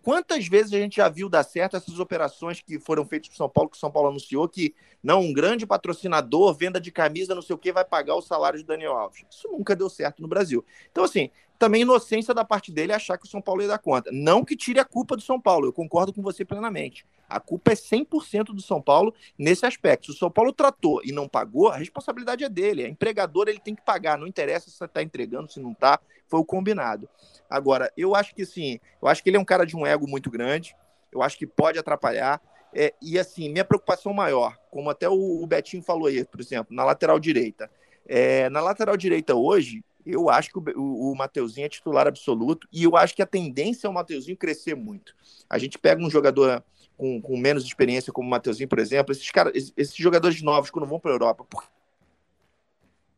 quantas 0.02 0.48
vezes 0.48 0.74
a 0.74 0.78
gente 0.78 0.98
já 0.98 1.10
viu 1.10 1.30
dar 1.30 1.44
certo 1.44 1.76
essas 1.76 2.00
operações 2.00 2.62
que 2.62 2.80
foram 2.80 3.06
feitas 3.06 3.30
para 3.30 3.38
São 3.38 3.50
Paulo, 3.50 3.70
que 3.70 3.78
o 3.78 3.80
São 3.80 3.92
Paulo 3.92 4.10
anunciou 4.10 4.48
que 4.48 4.74
não, 5.04 5.22
um 5.22 5.34
grande 5.34 5.66
patrocinador, 5.68 6.54
venda 6.54 6.80
de 6.80 6.92
camisa, 6.92 7.36
não 7.36 7.42
sei 7.42 7.56
o 7.56 7.60
que, 7.60 7.72
vai 7.72 7.86
pagar 7.86 8.16
o 8.16 8.22
salário 8.22 8.58
de 8.58 8.66
Daniel 8.66 8.94
Alves. 8.94 9.24
Isso 9.30 9.48
nunca 9.52 9.76
deu 9.76 9.90
certo 9.90 10.22
no 10.22 10.28
Brasil. 10.28 10.66
Então, 10.92 11.04
assim, 11.04 11.30
também 11.58 11.84
inocência 11.84 12.34
da 12.34 12.44
parte 12.44 12.72
dele 12.72 12.92
achar 12.92 13.18
que 13.18 13.26
o 13.26 13.30
São 13.30 13.42
Paulo 13.42 13.62
ia 13.62 13.68
dar 13.68 13.78
conta. 13.78 14.12
Não 14.12 14.44
que 14.44 14.56
tire 14.56 14.80
a 14.80 14.86
culpa 14.86 15.16
do 15.16 15.22
São 15.22 15.40
Paulo, 15.40 15.68
eu 15.68 15.74
concordo 15.74 16.12
com 16.12 16.22
você 16.22 16.44
plenamente. 16.44 17.06
A 17.30 17.40
culpa 17.40 17.72
é 17.72 17.76
100% 17.76 18.46
do 18.46 18.62
São 18.62 18.82
Paulo 18.82 19.14
nesse 19.38 19.66
aspecto. 19.66 20.08
Se 20.08 20.12
o 20.12 20.20
São 20.20 20.30
Paulo 20.30 20.52
tratou 20.52 21.02
e 21.04 21.12
não 21.12 21.28
pagou, 21.28 21.70
a 21.70 21.78
responsabilidade 21.78 22.44
é 22.44 22.50
dele. 22.50 22.84
É 22.84 22.88
empregador, 22.88 23.48
ele 23.48 23.60
tem 23.60 23.74
que 23.74 23.82
pagar. 23.82 24.18
Não 24.18 24.28
interessa 24.28 24.70
se 24.70 24.84
está 24.84 25.02
entregando, 25.02 25.52
se 25.52 25.60
não 25.60 25.72
está. 25.72 26.00
Foi 26.28 26.40
o 26.40 26.46
combinado. 26.46 27.08
Agora, 27.50 27.92
eu 27.96 28.16
acho 28.16 28.34
que 28.34 28.46
sim, 28.46 28.80
eu 29.02 29.08
acho 29.08 29.24
que 29.24 29.30
ele 29.30 29.38
é 29.38 29.40
um 29.40 29.46
cara 29.46 29.66
de 29.66 29.76
um 29.76 29.86
ego 29.86 30.08
muito 30.08 30.30
grande. 30.30 30.76
Eu 31.12 31.22
acho 31.22 31.38
que 31.38 31.48
pode 31.48 31.80
atrapalhar. 31.80 32.42
É, 32.74 32.94
e 33.02 33.18
assim, 33.18 33.50
minha 33.50 33.64
preocupação 33.64 34.14
maior, 34.14 34.58
como 34.70 34.90
até 34.90 35.08
o, 35.08 35.42
o 35.42 35.48
Betinho 35.48 35.82
falou 35.82 36.08
aí, 36.08 36.26
por 36.26 36.42
exemplo, 36.42 36.76
na 36.76 36.84
lateral 36.84 37.20
direita. 37.20 37.72
É, 38.06 38.50
na 38.50 38.60
lateral 38.60 38.98
direita 38.98 39.34
hoje, 39.34 39.84
eu 40.06 40.30
acho 40.30 40.52
que 40.52 40.60
o, 40.60 41.12
o, 41.12 41.16
Mateuzinho 41.16 41.66
é 41.66 41.70
titular 41.70 42.06
absoluto 42.06 42.68
e 42.72 42.84
eu 42.84 42.96
acho 42.96 43.16
que 43.16 43.22
a 43.22 43.26
tendência 43.26 43.88
é 43.88 43.90
o 43.90 43.94
Mateuzinho 43.94 44.38
crescer 44.38 44.76
muito. 44.76 45.16
A 45.50 45.58
gente 45.58 45.80
pega 45.80 46.04
um 46.04 46.10
jogador 46.10 46.64
com, 46.96 47.20
com 47.22 47.38
menos 47.38 47.64
experiência, 47.64 48.14
como 48.14 48.28
o 48.28 48.32
Mateuzinho, 48.32 48.70
por 48.70 48.80
exemplo, 48.80 49.12
esses, 49.12 49.30
cara, 49.32 49.52
esses, 49.56 49.74
esses 49.76 49.96
jogadores 49.96 50.42
novos, 50.42 50.70
quando 50.70 50.86
vão 50.86 51.00
para 51.00 51.12
a 51.12 51.16
Europa, 51.16 51.46
por... 51.50 51.64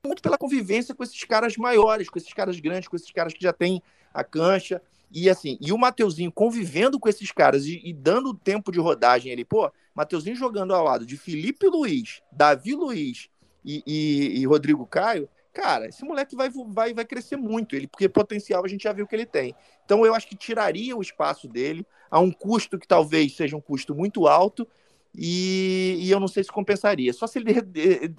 muito 0.08 0.22
pela 0.22 0.38
convivência 0.38 0.96
com 0.96 1.04
esses 1.04 1.24
caras 1.24 1.58
maiores, 1.58 2.10
com 2.10 2.18
esses 2.18 2.34
caras 2.34 2.60
grandes, 2.60 2.88
com 2.88 2.96
esses 2.96 3.12
caras 3.12 3.34
que 3.34 3.44
já 3.44 3.54
têm 3.54 3.82
a 4.14 4.24
cancha. 4.24 4.82
E 5.12 5.30
assim, 5.30 5.58
e 5.62 5.72
o 5.72 5.78
Mateuzinho 5.78 6.32
convivendo 6.32 7.00
com 7.00 7.08
esses 7.08 7.32
caras 7.32 7.66
e, 7.66 7.82
e 7.84 7.94
dando 7.94 8.34
tempo 8.34 8.72
de 8.72 8.80
rodagem 8.80 9.32
ali, 9.32 9.46
pô, 9.46 9.72
Mateuzinho 9.96 10.36
jogando 10.36 10.74
ao 10.74 10.84
lado 10.84 11.06
de 11.06 11.16
Felipe 11.16 11.68
Luiz, 11.68 12.22
Davi 12.32 12.76
Luiz 12.76 13.30
e, 13.64 13.84
e, 13.88 14.42
e 14.42 14.46
Rodrigo 14.46 14.86
Caio, 14.86 15.30
cara, 15.54 15.88
esse 15.88 16.04
moleque 16.04 16.36
vai, 16.36 16.50
vai, 16.50 16.94
vai 16.94 17.06
crescer 17.06 17.38
muito, 17.38 17.76
ele, 17.76 17.88
porque 17.88 18.10
potencial 18.10 18.64
a 18.64 18.68
gente 18.68 18.84
já 18.84 18.94
viu 18.94 19.08
que 19.08 19.16
ele 19.16 19.26
tem. 19.26 19.56
Então 19.86 20.06
eu 20.06 20.14
acho 20.14 20.28
que 20.28 20.36
tiraria 20.36 20.96
o 20.96 21.02
espaço 21.02 21.48
dele 21.48 21.86
a 22.12 22.20
um 22.20 22.32
custo 22.32 22.78
que 22.78 22.88
talvez 22.88 23.36
seja 23.36 23.56
um 23.56 23.62
custo 23.62 23.96
muito 23.96 24.28
alto 24.28 24.68
e, 25.18 25.98
e 26.00 26.12
eu 26.12 26.20
não 26.20 26.28
sei 26.28 26.44
se 26.44 26.52
compensaria. 26.52 27.12
Só 27.12 27.26
se 27.26 27.40
ele 27.40 27.56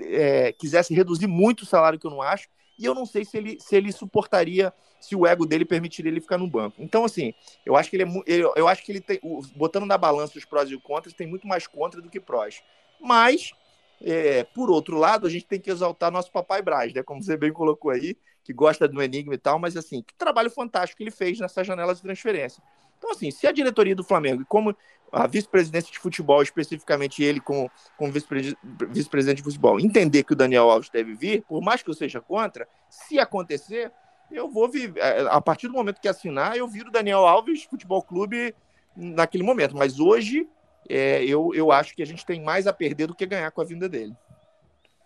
é, 0.03 0.53
quisesse 0.53 0.93
reduzir 0.93 1.29
muito 1.29 1.63
o 1.63 1.67
salário, 1.67 1.99
que 1.99 2.07
eu 2.07 2.11
não 2.11 2.21
acho, 2.21 2.49
e 2.77 2.85
eu 2.85 2.95
não 2.95 3.07
sei 3.07 3.25
se 3.25 3.37
ele, 3.37 3.57
se 3.61 3.77
ele 3.77 3.93
suportaria, 3.93 4.73
se 5.01 5.15
o 5.15 5.25
ego 5.25 5.47
dele 5.47 5.65
permitiria 5.65 6.11
ele 6.11 6.21
ficar 6.21 6.39
no 6.39 6.49
banco. 6.49 6.83
Então, 6.83 7.05
assim, 7.05 7.33
eu 7.65 7.77
acho 7.77 7.89
que 7.89 7.97
ele 7.97 8.03
é 8.03 8.23
eu, 8.27 8.53
eu 8.57 8.67
acho 8.67 8.85
que 8.85 8.91
ele 8.91 9.01
tem, 9.01 9.21
botando 9.55 9.87
na 9.87 9.97
balança 9.97 10.37
os 10.37 10.45
prós 10.45 10.69
e 10.71 10.75
os 10.75 10.83
contras, 10.83 11.15
tem 11.15 11.27
muito 11.27 11.47
mais 11.47 11.69
contra 11.69 12.03
do 12.03 12.11
que 12.11 12.19
prós. 12.19 12.63
Mas 13.01 13.53
é, 14.01 14.43
por 14.43 14.69
outro 14.69 14.97
lado, 14.97 15.27
a 15.27 15.31
gente 15.31 15.47
tem 15.47 15.61
que 15.61 15.71
exaltar 15.71 16.11
nosso 16.11 16.33
papai 16.33 16.63
Braz, 16.63 16.93
né? 16.93 17.03
Como 17.05 17.23
você 17.23 17.37
bem 17.37 17.53
colocou 17.53 17.93
aí, 17.93 18.17
que 18.43 18.53
gosta 18.53 18.89
do 18.89 19.01
Enigma 19.01 19.35
e 19.35 19.39
tal, 19.39 19.59
mas 19.59 19.77
assim, 19.77 20.03
que 20.03 20.15
trabalho 20.15 20.51
fantástico 20.51 20.99
que 20.99 21.05
ele 21.05 21.11
fez 21.13 21.39
nessa 21.39 21.63
janela 21.63 21.95
de 21.95 22.03
transferência. 22.03 22.63
Então, 22.99 23.13
assim, 23.13 23.31
se 23.31 23.47
a 23.47 23.53
diretoria 23.53 23.95
do 23.95 24.03
Flamengo, 24.03 24.45
como 24.49 24.75
a 25.13 25.27
vice-presidência 25.27 25.93
de 25.93 25.99
futebol, 25.99 26.43
especificamente 26.43 27.23
ele 27.23 27.41
como, 27.41 27.71
como 27.97 28.13
vice-presidente 28.13 29.39
de 29.39 29.43
futebol, 29.43 29.81
entender 29.81 30.23
que 30.25 30.33
o 30.33 30.37
Daniel 30.37 30.71
Alves 30.71 30.91
deve 30.91 31.15
vir, 31.15 31.43
por 31.43 31.63
mais 31.63 31.83
que 31.83 31.91
eu 31.91 31.95
seja 31.95 32.21
contra, 32.21 32.69
se 32.89 33.19
acontecer, 33.19 33.93
eu 34.31 34.51
vou 34.51 34.69
vir. 34.69 34.93
É, 34.97 35.27
a 35.31 35.41
partir 35.41 35.69
do 35.69 35.75
momento 35.75 36.01
que 36.01 36.09
assinar, 36.09 36.57
eu 36.57 36.69
viro 36.69 36.91
Daniel 36.91 37.27
Alves 37.27 37.65
Futebol 37.65 38.03
Clube 38.03 38.55
naquele 38.97 39.43
momento. 39.43 39.77
Mas 39.77 39.99
hoje 39.99 40.47
é, 40.89 41.25
eu, 41.25 41.53
eu 41.55 41.73
acho 41.73 41.95
que 41.95 42.03
a 42.03 42.07
gente 42.07 42.25
tem 42.25 42.43
mais 42.43 42.67
a 42.67 42.73
perder 42.73 43.07
do 43.07 43.15
que 43.15 43.27
ganhar 43.27 43.51
com 43.51 43.61
a 43.61 43.65
vinda 43.65 43.89
dele. 43.89 44.15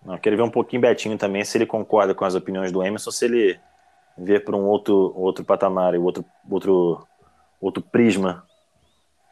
Não, 0.04 0.18
quero 0.18 0.36
ver 0.36 0.42
um 0.42 0.50
pouquinho 0.50 0.82
Betinho 0.82 1.16
também, 1.16 1.44
se 1.44 1.56
ele 1.56 1.66
concorda 1.66 2.14
com 2.14 2.24
as 2.24 2.34
opiniões 2.34 2.72
do 2.72 2.82
Emerson, 2.82 3.12
se 3.12 3.24
ele 3.24 3.60
vê 4.18 4.40
para 4.40 4.56
um 4.56 4.64
outro, 4.64 5.12
outro 5.16 5.44
patamar, 5.44 5.94
outro, 5.94 6.24
outro, 6.50 7.06
outro 7.60 7.82
prisma. 7.82 8.44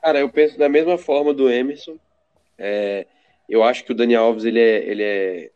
Cara, 0.03 0.21
eu 0.21 0.29
penso 0.29 0.59
da 0.59 0.69
mesma 0.69 0.97
forma 0.97 1.35
do 1.35 1.51
Emerson. 1.51 1.97
É, 2.59 3.07
eu 3.49 3.63
acho 3.63 3.85
que 3.85 3.93
o 3.93 3.95
Daniel 3.95 4.25
Alves 4.25 4.45
ele 4.45 4.61
é, 4.61 4.89
ele 4.89 5.03
é, 5.03 5.51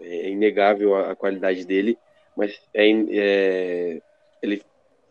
é 0.00 0.30
inegável 0.30 0.94
a, 0.94 1.12
a, 1.12 1.16
qualidade 1.16 1.64
dele, 1.64 1.98
mas 2.36 2.60
é, 2.74 2.90
é, 3.10 4.02
ele 4.42 4.62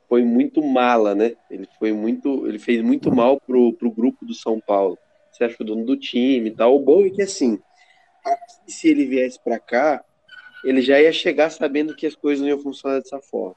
foi 0.08 0.24
muito 0.24 0.62
mala, 0.62 1.14
né? 1.14 1.36
Ele 1.50 1.68
foi 1.78 1.92
muito, 1.92 2.48
ele 2.48 2.60
fez 2.60 2.82
muito 2.82 3.14
mal 3.14 3.40
pro, 3.40 3.74
pro 3.74 3.92
grupo 3.92 4.26
do 4.26 4.34
São 4.34 4.60
Paulo 4.60 4.98
você 5.40 5.46
acha 5.46 5.64
o 5.64 5.66
dono 5.66 5.86
do 5.86 5.96
time 5.96 6.50
e 6.50 6.56
tal. 6.56 6.76
O 6.76 6.80
bom 6.80 7.06
é 7.06 7.10
que, 7.10 7.22
assim, 7.22 7.60
se 8.68 8.90
ele 8.90 9.06
viesse 9.06 9.40
para 9.40 9.58
cá, 9.58 10.04
ele 10.64 10.82
já 10.82 11.02
ia 11.02 11.14
chegar 11.14 11.50
sabendo 11.50 11.96
que 11.96 12.06
as 12.06 12.16
coisas 12.16 12.42
não 12.42 12.50
iam 12.50 12.60
funcionar 12.60 13.00
dessa 13.00 13.20
forma. 13.22 13.56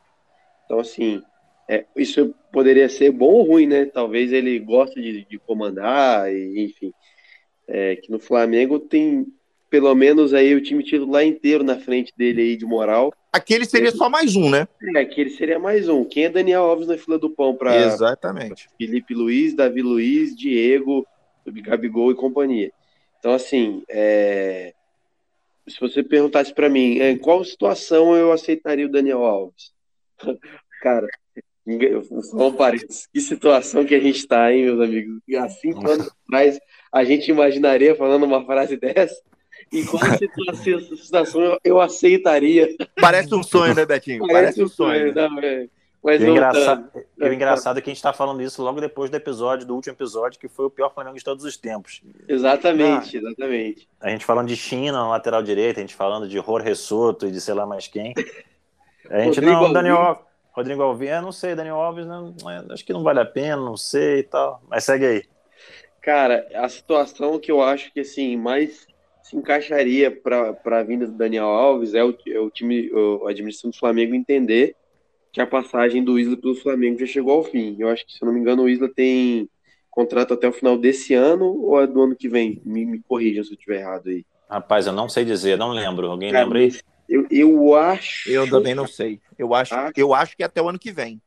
Então, 0.64 0.78
assim, 0.78 1.22
é, 1.68 1.84
isso 1.96 2.34
poderia 2.52 2.88
ser 2.88 3.10
bom 3.10 3.32
ou 3.32 3.42
ruim, 3.44 3.66
né? 3.66 3.86
Talvez 3.86 4.32
ele 4.32 4.58
goste 4.58 5.00
de, 5.00 5.24
de 5.24 5.38
comandar, 5.38 6.32
e, 6.32 6.64
enfim. 6.64 6.92
É, 7.66 7.96
que 7.96 8.10
no 8.10 8.18
Flamengo 8.18 8.78
tem 8.78 9.26
pelo 9.70 9.94
menos 9.94 10.34
aí 10.34 10.54
o 10.54 10.60
time 10.60 10.82
titular 10.82 11.24
inteiro 11.24 11.64
na 11.64 11.78
frente 11.78 12.12
dele 12.14 12.42
aí 12.42 12.56
de 12.56 12.66
moral. 12.66 13.10
Aquele 13.32 13.64
seria 13.64 13.90
só 13.90 14.10
mais 14.10 14.36
um, 14.36 14.50
né? 14.50 14.68
É, 14.94 15.00
aquele 15.00 15.30
seria 15.30 15.58
mais 15.58 15.88
um. 15.88 16.04
Quem 16.04 16.24
é 16.24 16.28
Daniel 16.28 16.64
Alves 16.64 16.88
na 16.88 16.98
fila 16.98 17.18
do 17.18 17.30
pão 17.30 17.56
para 17.56 17.74
Exatamente. 17.86 18.68
Felipe 18.76 19.14
Luiz, 19.14 19.54
Davi 19.54 19.80
Luiz, 19.80 20.36
Diego, 20.36 21.06
Gabigol 21.46 22.10
e 22.10 22.14
companhia. 22.14 22.70
Então, 23.18 23.32
assim, 23.32 23.82
é... 23.88 24.74
se 25.66 25.80
você 25.80 26.02
perguntasse 26.02 26.52
para 26.52 26.68
mim 26.68 26.98
em 26.98 27.16
qual 27.16 27.42
situação 27.42 28.14
eu 28.14 28.30
aceitaria 28.30 28.84
o 28.84 28.92
Daniel 28.92 29.24
Alves, 29.24 29.72
cara, 30.82 31.08
parênteses, 32.56 33.06
que 33.12 33.20
situação 33.20 33.84
que 33.84 33.94
a 33.94 34.00
gente 34.00 34.18
está, 34.18 34.52
hein, 34.52 34.64
meus 34.64 34.80
amigos? 34.80 35.20
Há 35.36 35.48
cinco 35.48 35.88
anos 35.88 36.10
atrás 36.26 36.58
a 36.92 37.04
gente 37.04 37.30
imaginaria 37.30 37.94
falando 37.94 38.24
uma 38.24 38.44
frase 38.44 38.76
dessa. 38.76 39.20
Em 39.72 39.84
qual 39.84 40.02
situação 40.96 41.58
eu 41.64 41.80
aceitaria? 41.80 42.68
Parece 43.00 43.34
um 43.34 43.42
sonho, 43.42 43.74
né, 43.74 43.86
Betinho? 43.86 44.20
Parece, 44.20 44.34
Parece 44.34 44.62
um 44.62 44.68
sonho. 44.68 45.12
sonho. 45.12 45.14
Não, 45.14 45.38
é... 45.40 45.68
Mas 46.02 46.20
e 46.20 46.24
o 46.24 46.30
engraçado, 46.30 46.90
e 47.16 47.24
o 47.24 47.32
engraçado 47.32 47.78
é 47.78 47.80
que 47.80 47.88
a 47.88 47.92
gente 47.92 47.98
está 47.98 48.12
falando 48.12 48.42
isso 48.42 48.60
logo 48.60 48.80
depois 48.80 49.08
do 49.08 49.16
episódio, 49.16 49.64
do 49.64 49.76
último 49.76 49.94
episódio, 49.94 50.38
que 50.40 50.48
foi 50.48 50.66
o 50.66 50.70
pior 50.70 50.92
Flamengo 50.92 51.16
de 51.16 51.22
todos 51.22 51.44
os 51.44 51.56
tempos. 51.56 52.02
Exatamente, 52.26 53.16
ah, 53.16 53.20
exatamente. 53.20 53.88
A 54.00 54.10
gente 54.10 54.24
falando 54.24 54.48
de 54.48 54.56
China 54.56 54.92
na 54.94 55.08
lateral 55.10 55.44
direita, 55.44 55.78
a 55.78 55.82
gente 55.82 55.94
falando 55.94 56.28
de 56.28 56.34
Jorge 56.34 56.74
Soto 56.74 57.28
e 57.28 57.30
de 57.30 57.40
sei 57.40 57.54
lá 57.54 57.64
mais 57.64 57.86
quem. 57.86 58.14
A 59.08 59.20
gente 59.20 59.38
Rodrigo 59.38 59.60
não, 59.60 59.72
Daniel 59.72 59.96
Alves, 59.96 60.24
Rodrigo 60.52 60.82
Alves, 60.82 61.08
eu 61.08 61.22
não 61.22 61.32
sei, 61.32 61.54
Daniel 61.54 61.76
Alves, 61.76 62.06
não, 62.06 62.34
acho 62.70 62.84
que 62.84 62.92
não 62.92 63.02
vale 63.02 63.20
a 63.20 63.24
pena, 63.24 63.56
não 63.56 63.76
sei 63.76 64.18
e 64.18 64.22
tal. 64.22 64.62
Mas 64.68 64.84
segue 64.84 65.06
aí. 65.06 65.22
Cara, 66.00 66.46
a 66.54 66.68
situação 66.68 67.38
que 67.38 67.50
eu 67.50 67.62
acho 67.62 67.92
que 67.92 68.00
assim, 68.00 68.36
mais 68.36 68.86
se 69.22 69.36
encaixaria 69.36 70.10
para 70.10 70.56
a 70.78 70.82
vinda 70.82 71.06
do 71.06 71.12
Daniel 71.12 71.46
Alves 71.46 71.94
é 71.94 72.04
o, 72.04 72.14
é 72.26 72.38
o 72.38 72.50
time, 72.50 72.90
a 73.24 73.30
administração 73.30 73.70
do 73.70 73.78
Flamengo 73.78 74.14
entender 74.14 74.76
que 75.32 75.40
a 75.40 75.46
passagem 75.46 76.04
do 76.04 76.18
Isla 76.18 76.36
pelo 76.36 76.54
Flamengo 76.54 76.98
já 76.98 77.06
chegou 77.06 77.32
ao 77.32 77.44
fim. 77.44 77.76
Eu 77.78 77.88
acho 77.88 78.04
que, 78.04 78.12
se 78.12 78.22
eu 78.22 78.26
não 78.26 78.34
me 78.34 78.40
engano, 78.40 78.64
o 78.64 78.68
Isla 78.68 78.88
tem 78.94 79.48
contrato 79.90 80.34
até 80.34 80.46
o 80.48 80.52
final 80.52 80.76
desse 80.76 81.14
ano 81.14 81.46
ou 81.46 81.80
é 81.80 81.86
do 81.86 82.02
ano 82.02 82.14
que 82.14 82.28
vem? 82.28 82.60
Me, 82.64 82.84
me 82.84 83.00
corrijam 83.00 83.42
se 83.42 83.50
eu 83.50 83.54
estiver 83.54 83.80
errado 83.80 84.08
aí. 84.08 84.26
Rapaz, 84.50 84.86
eu 84.86 84.92
não 84.92 85.08
sei 85.08 85.24
dizer, 85.24 85.56
não 85.56 85.70
lembro. 85.70 86.10
Alguém 86.10 86.30
Cara, 86.30 86.44
lembra 86.44 86.58
aí? 86.58 86.72
Eu, 87.08 87.26
eu 87.30 87.74
acho. 87.74 88.30
Eu 88.30 88.48
também 88.48 88.74
não 88.74 88.86
sei. 88.86 89.20
Eu 89.38 89.54
acho, 89.54 89.74
ah, 89.74 89.92
eu 89.96 90.14
acho 90.14 90.36
que 90.36 90.42
é 90.42 90.46
até 90.46 90.62
o 90.62 90.68
ano 90.68 90.78
que 90.78 90.92
vem. 90.92 91.20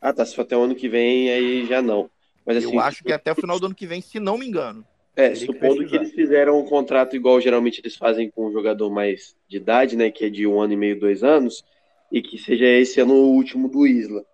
Ah, 0.00 0.12
tá. 0.12 0.24
Se 0.24 0.34
for 0.34 0.42
até 0.42 0.56
o 0.56 0.62
ano 0.62 0.74
que 0.74 0.88
vem, 0.88 1.30
aí 1.30 1.66
já 1.66 1.80
não. 1.80 2.10
Mas, 2.44 2.58
assim, 2.58 2.74
eu 2.74 2.80
acho 2.80 3.04
que 3.04 3.12
é 3.12 3.14
até 3.14 3.32
o 3.32 3.36
final 3.36 3.58
do 3.58 3.66
ano 3.66 3.74
que 3.74 3.86
vem, 3.86 4.00
se 4.00 4.18
não 4.18 4.36
me 4.36 4.46
engano. 4.46 4.84
É, 5.14 5.34
supondo 5.34 5.80
que, 5.80 5.90
que, 5.90 5.96
eles 5.96 6.12
fizeram 6.12 6.58
um 6.58 6.64
contrato 6.64 7.14
igual 7.14 7.38
geralmente 7.38 7.80
eles 7.80 7.96
fazem 7.96 8.30
com 8.30 8.46
um 8.46 8.52
jogador 8.52 8.90
mais 8.90 9.36
de 9.46 9.58
idade, 9.58 9.96
né? 9.96 10.10
Que 10.10 10.26
é 10.26 10.30
de 10.30 10.46
um 10.46 10.60
ano 10.60 10.72
e 10.72 10.76
meio, 10.76 10.98
dois 10.98 11.22
anos 11.22 11.64
e 12.12 12.20
que 12.20 12.36
seja 12.38 12.66
esse 12.66 13.00
ano 13.00 13.14
o 13.14 13.34
último 13.34 13.68
do 13.68 13.86
Isla. 13.86 14.24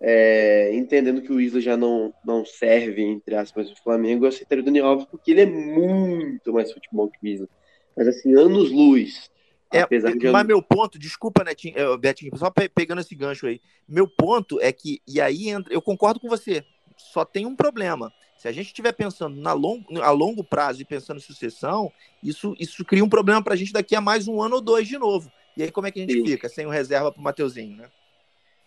É, 0.00 0.72
entendendo 0.72 1.20
que 1.20 1.32
o 1.32 1.40
Isla 1.40 1.60
já 1.60 1.76
não, 1.76 2.14
não 2.24 2.44
serve, 2.44 3.02
entre 3.02 3.34
aspas, 3.34 3.68
o 3.70 3.82
Flamengo, 3.82 4.24
eu 4.24 4.28
aceitaria 4.28 4.62
o 4.62 4.64
Daniel 4.64 4.86
Alves 4.86 5.06
porque 5.06 5.32
ele 5.32 5.40
é 5.40 5.46
muito 5.46 6.52
mais 6.52 6.72
futebol 6.72 7.10
que 7.10 7.18
o 7.20 7.26
Isla. 7.26 7.48
Mas 7.96 8.06
assim, 8.06 8.32
anos 8.34 8.70
luz. 8.70 9.28
É. 9.72 9.86
Mas 10.30 10.46
meu 10.46 10.62
ponto, 10.62 10.98
desculpa, 10.98 11.44
Netinho, 11.44 11.78
é, 11.78 11.96
Betinho, 11.96 12.36
só 12.36 12.50
pegando 12.50 13.00
esse 13.00 13.14
gancho 13.14 13.46
aí. 13.46 13.60
Meu 13.86 14.08
ponto 14.08 14.60
é 14.60 14.72
que, 14.72 15.02
e 15.06 15.20
aí 15.20 15.50
entra, 15.50 15.72
eu 15.72 15.82
concordo 15.82 16.18
com 16.18 16.28
você, 16.28 16.64
só 16.96 17.24
tem 17.24 17.44
um 17.46 17.54
problema. 17.54 18.12
Se 18.36 18.48
a 18.48 18.52
gente 18.52 18.66
estiver 18.66 18.92
pensando 18.92 19.36
na 19.40 19.52
long, 19.52 19.84
a 20.00 20.10
longo 20.10 20.44
prazo 20.44 20.80
e 20.80 20.84
pensando 20.84 21.18
em 21.18 21.22
sucessão, 21.22 21.92
isso, 22.22 22.54
isso 22.58 22.84
cria 22.84 23.04
um 23.04 23.08
problema 23.08 23.42
para 23.42 23.54
a 23.54 23.56
gente 23.56 23.72
daqui 23.72 23.94
a 23.94 24.00
mais 24.00 24.28
um 24.28 24.40
ano 24.40 24.56
ou 24.56 24.60
dois 24.60 24.86
de 24.86 24.96
novo. 24.96 25.30
E 25.56 25.62
aí 25.62 25.70
como 25.72 25.86
é 25.86 25.90
que 25.90 25.98
a 25.98 26.02
gente 26.02 26.14
sim. 26.14 26.26
fica 26.26 26.48
sem 26.48 26.64
o 26.64 26.70
reserva 26.70 27.10
para 27.10 27.20
o 27.20 27.24
Mateuzinho, 27.24 27.76
né? 27.76 27.88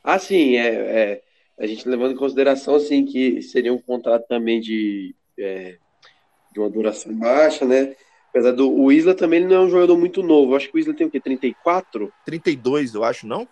Ah, 0.03 0.19
sim, 0.19 0.57
é, 0.57 0.67
é, 0.67 1.21
a 1.57 1.65
gente 1.65 1.87
levando 1.87 2.11
em 2.11 2.17
consideração 2.17 2.75
assim 2.75 3.05
que 3.05 3.41
seria 3.41 3.73
um 3.73 3.81
contrato 3.81 4.27
também 4.27 4.59
de, 4.59 5.15
é, 5.39 5.77
de 6.51 6.59
uma 6.59 6.69
duração 6.69 7.15
baixa, 7.17 7.65
né? 7.65 7.95
Apesar 8.31 8.51
do 8.51 8.71
o 8.71 8.91
Isla 8.91 9.13
também 9.13 9.41
ele 9.41 9.53
não 9.53 9.63
é 9.63 9.65
um 9.65 9.69
jogador 9.69 9.97
muito 9.97 10.23
novo. 10.23 10.53
Eu 10.53 10.57
acho 10.57 10.69
que 10.69 10.75
o 10.75 10.79
Isla 10.79 10.93
tem 10.93 11.05
o 11.05 11.11
quê? 11.11 11.19
34? 11.19 12.11
32, 12.25 12.95
eu 12.95 13.03
acho, 13.03 13.27
não? 13.27 13.47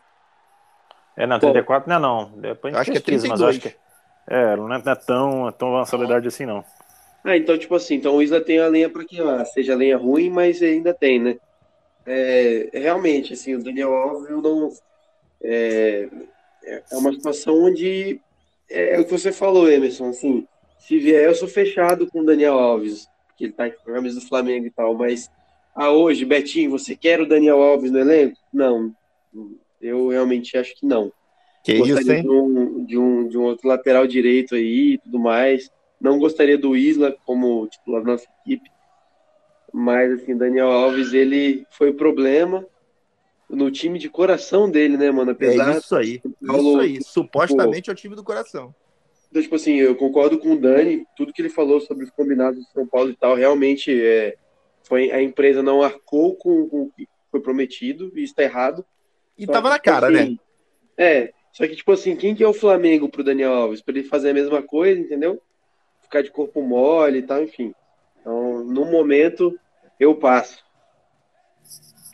É, 1.17 1.27
não, 1.27 1.37
34 1.37 1.89
não 1.89 1.95
é 1.95 1.99
não. 1.99 2.31
Depois 2.39 2.73
a 2.73 2.77
gente 2.77 2.81
Acho 2.81 2.91
que 2.91 2.97
é 2.97 3.01
pesquisa, 3.01 3.27
mas 3.27 3.41
eu 3.41 3.47
32. 3.47 3.55
acho 3.57 3.75
que 3.75 3.89
é, 4.33 4.55
não 4.55 4.73
é, 4.73 4.81
não 4.83 4.91
é 4.91 4.95
tão, 4.95 5.51
tão 5.51 5.75
avançada 5.75 6.05
idade 6.05 6.27
assim, 6.27 6.45
não. 6.45 6.63
Ah, 7.23 7.35
então, 7.35 7.57
tipo 7.57 7.75
assim, 7.75 7.95
então 7.95 8.15
o 8.15 8.21
Isla 8.21 8.39
tem 8.39 8.59
a 8.59 8.67
lenha 8.67 8.89
para 8.89 9.03
queimar, 9.03 9.45
seja 9.47 9.75
lenha 9.75 9.97
ruim, 9.97 10.29
mas 10.29 10.61
ainda 10.61 10.93
tem, 10.93 11.19
né? 11.19 11.37
É, 12.05 12.69
realmente, 12.73 13.33
assim, 13.33 13.55
o 13.55 13.63
Daniel 13.63 13.93
Alves 13.93 14.29
eu 14.29 14.41
não. 14.41 14.69
É, 15.41 16.07
é 16.63 16.95
uma 16.95 17.11
situação 17.11 17.65
onde 17.65 18.21
é, 18.69 18.95
é 18.95 18.99
o 18.99 19.05
que 19.05 19.11
você 19.11 19.31
falou, 19.31 19.69
Emerson, 19.69 20.09
assim, 20.09 20.47
se 20.77 20.97
vier, 20.99 21.25
eu 21.25 21.35
sou 21.35 21.47
fechado 21.47 22.07
com 22.07 22.21
o 22.21 22.25
Daniel 22.25 22.57
Alves, 22.57 23.07
que 23.39 23.45
ele 23.45 23.53
tá 23.53 23.69
com 23.69 23.89
a 23.89 23.93
camisa 23.95 24.19
do 24.19 24.27
Flamengo 24.27 24.67
e 24.67 24.69
tal, 24.71 24.93
mas 24.93 25.31
ah, 25.73 25.91
hoje, 25.91 26.25
Betinho, 26.25 26.69
você 26.69 26.93
quer 26.93 27.21
o 27.21 27.25
Daniel 27.25 27.61
Alves 27.63 27.89
no 27.89 27.99
elenco? 27.99 28.37
Não, 28.53 28.93
eu 29.81 30.09
realmente 30.09 30.57
acho 30.57 30.75
que 30.75 30.85
não. 30.85 31.09
Que 31.63 31.73
isso, 31.73 31.93
gostaria 31.93 32.17
hein? 32.17 32.23
de 32.23 32.29
um, 32.29 32.85
de, 32.85 32.97
um, 32.97 33.27
de 33.29 33.37
um 33.37 33.43
outro 33.43 33.67
lateral 33.67 34.05
direito 34.05 34.55
aí 34.55 34.93
e 34.93 34.97
tudo 34.97 35.17
mais. 35.17 35.71
Não 36.01 36.19
gostaria 36.19 36.57
do 36.57 36.75
Isla 36.75 37.15
como 37.25 37.65
titular 37.67 38.03
da 38.03 38.11
nossa 38.11 38.27
equipe. 38.45 38.69
Mas, 39.71 40.11
assim, 40.11 40.35
Daniel 40.35 40.69
Alves, 40.69 41.13
ele 41.13 41.65
foi 41.69 41.91
o 41.91 41.95
problema 41.95 42.65
no 43.49 43.71
time 43.71 43.97
de 43.97 44.09
coração 44.09 44.69
dele, 44.69 44.97
né, 44.97 45.11
mano? 45.11 45.31
Apesar. 45.31 45.75
É 45.75 45.77
isso 45.77 45.95
aí. 45.95 46.21
Paulo, 46.45 46.71
Isso 46.71 46.79
aí. 46.79 47.03
Supostamente 47.03 47.89
é 47.89 47.93
o 47.93 47.95
time 47.95 48.15
do 48.15 48.23
coração. 48.23 48.75
Então, 49.29 49.41
tipo 49.41 49.55
assim, 49.55 49.75
eu 49.75 49.95
concordo 49.95 50.39
com 50.39 50.53
o 50.53 50.59
Dani, 50.59 51.05
tudo 51.15 51.31
que 51.31 51.41
ele 51.41 51.49
falou 51.49 51.79
sobre 51.79 52.03
os 52.03 52.09
combinados 52.09 52.59
de 52.59 52.71
São 52.71 52.87
Paulo 52.87 53.11
e 53.11 53.15
tal, 53.15 53.35
realmente 53.35 53.91
é, 54.03 54.35
foi, 54.83 55.11
a 55.11 55.21
empresa 55.21 55.61
não 55.61 55.83
arcou 55.83 56.35
com, 56.35 56.67
com 56.67 56.81
o 56.83 56.91
que 56.91 57.07
foi 57.29 57.39
prometido, 57.39 58.11
e 58.15 58.23
isso 58.23 58.33
tá 58.33 58.43
errado. 58.43 58.83
E 59.37 59.45
Só 59.45 59.51
tava 59.51 59.67
que, 59.67 59.73
na 59.75 59.79
cara, 59.79 60.07
assim, 60.07 60.31
né? 60.31 60.37
É, 60.97 61.33
só 61.51 61.67
que, 61.67 61.75
tipo 61.75 61.91
assim, 61.91 62.15
quem 62.15 62.33
que 62.33 62.43
é 62.43 62.47
o 62.47 62.53
Flamengo 62.53 63.07
pro 63.07 63.23
Daniel 63.23 63.53
Alves? 63.53 63.81
Pra 63.81 63.95
ele 63.95 64.03
fazer 64.03 64.31
a 64.31 64.33
mesma 64.33 64.61
coisa, 64.61 64.99
entendeu? 64.99 65.41
Ficar 66.01 66.23
de 66.23 66.31
corpo 66.31 66.61
mole 66.61 67.19
e 67.19 67.23
tal, 67.23 67.43
enfim. 67.43 67.73
Então, 68.19 68.63
no 68.63 68.85
momento, 68.85 69.57
eu 69.99 70.15
passo. 70.15 70.63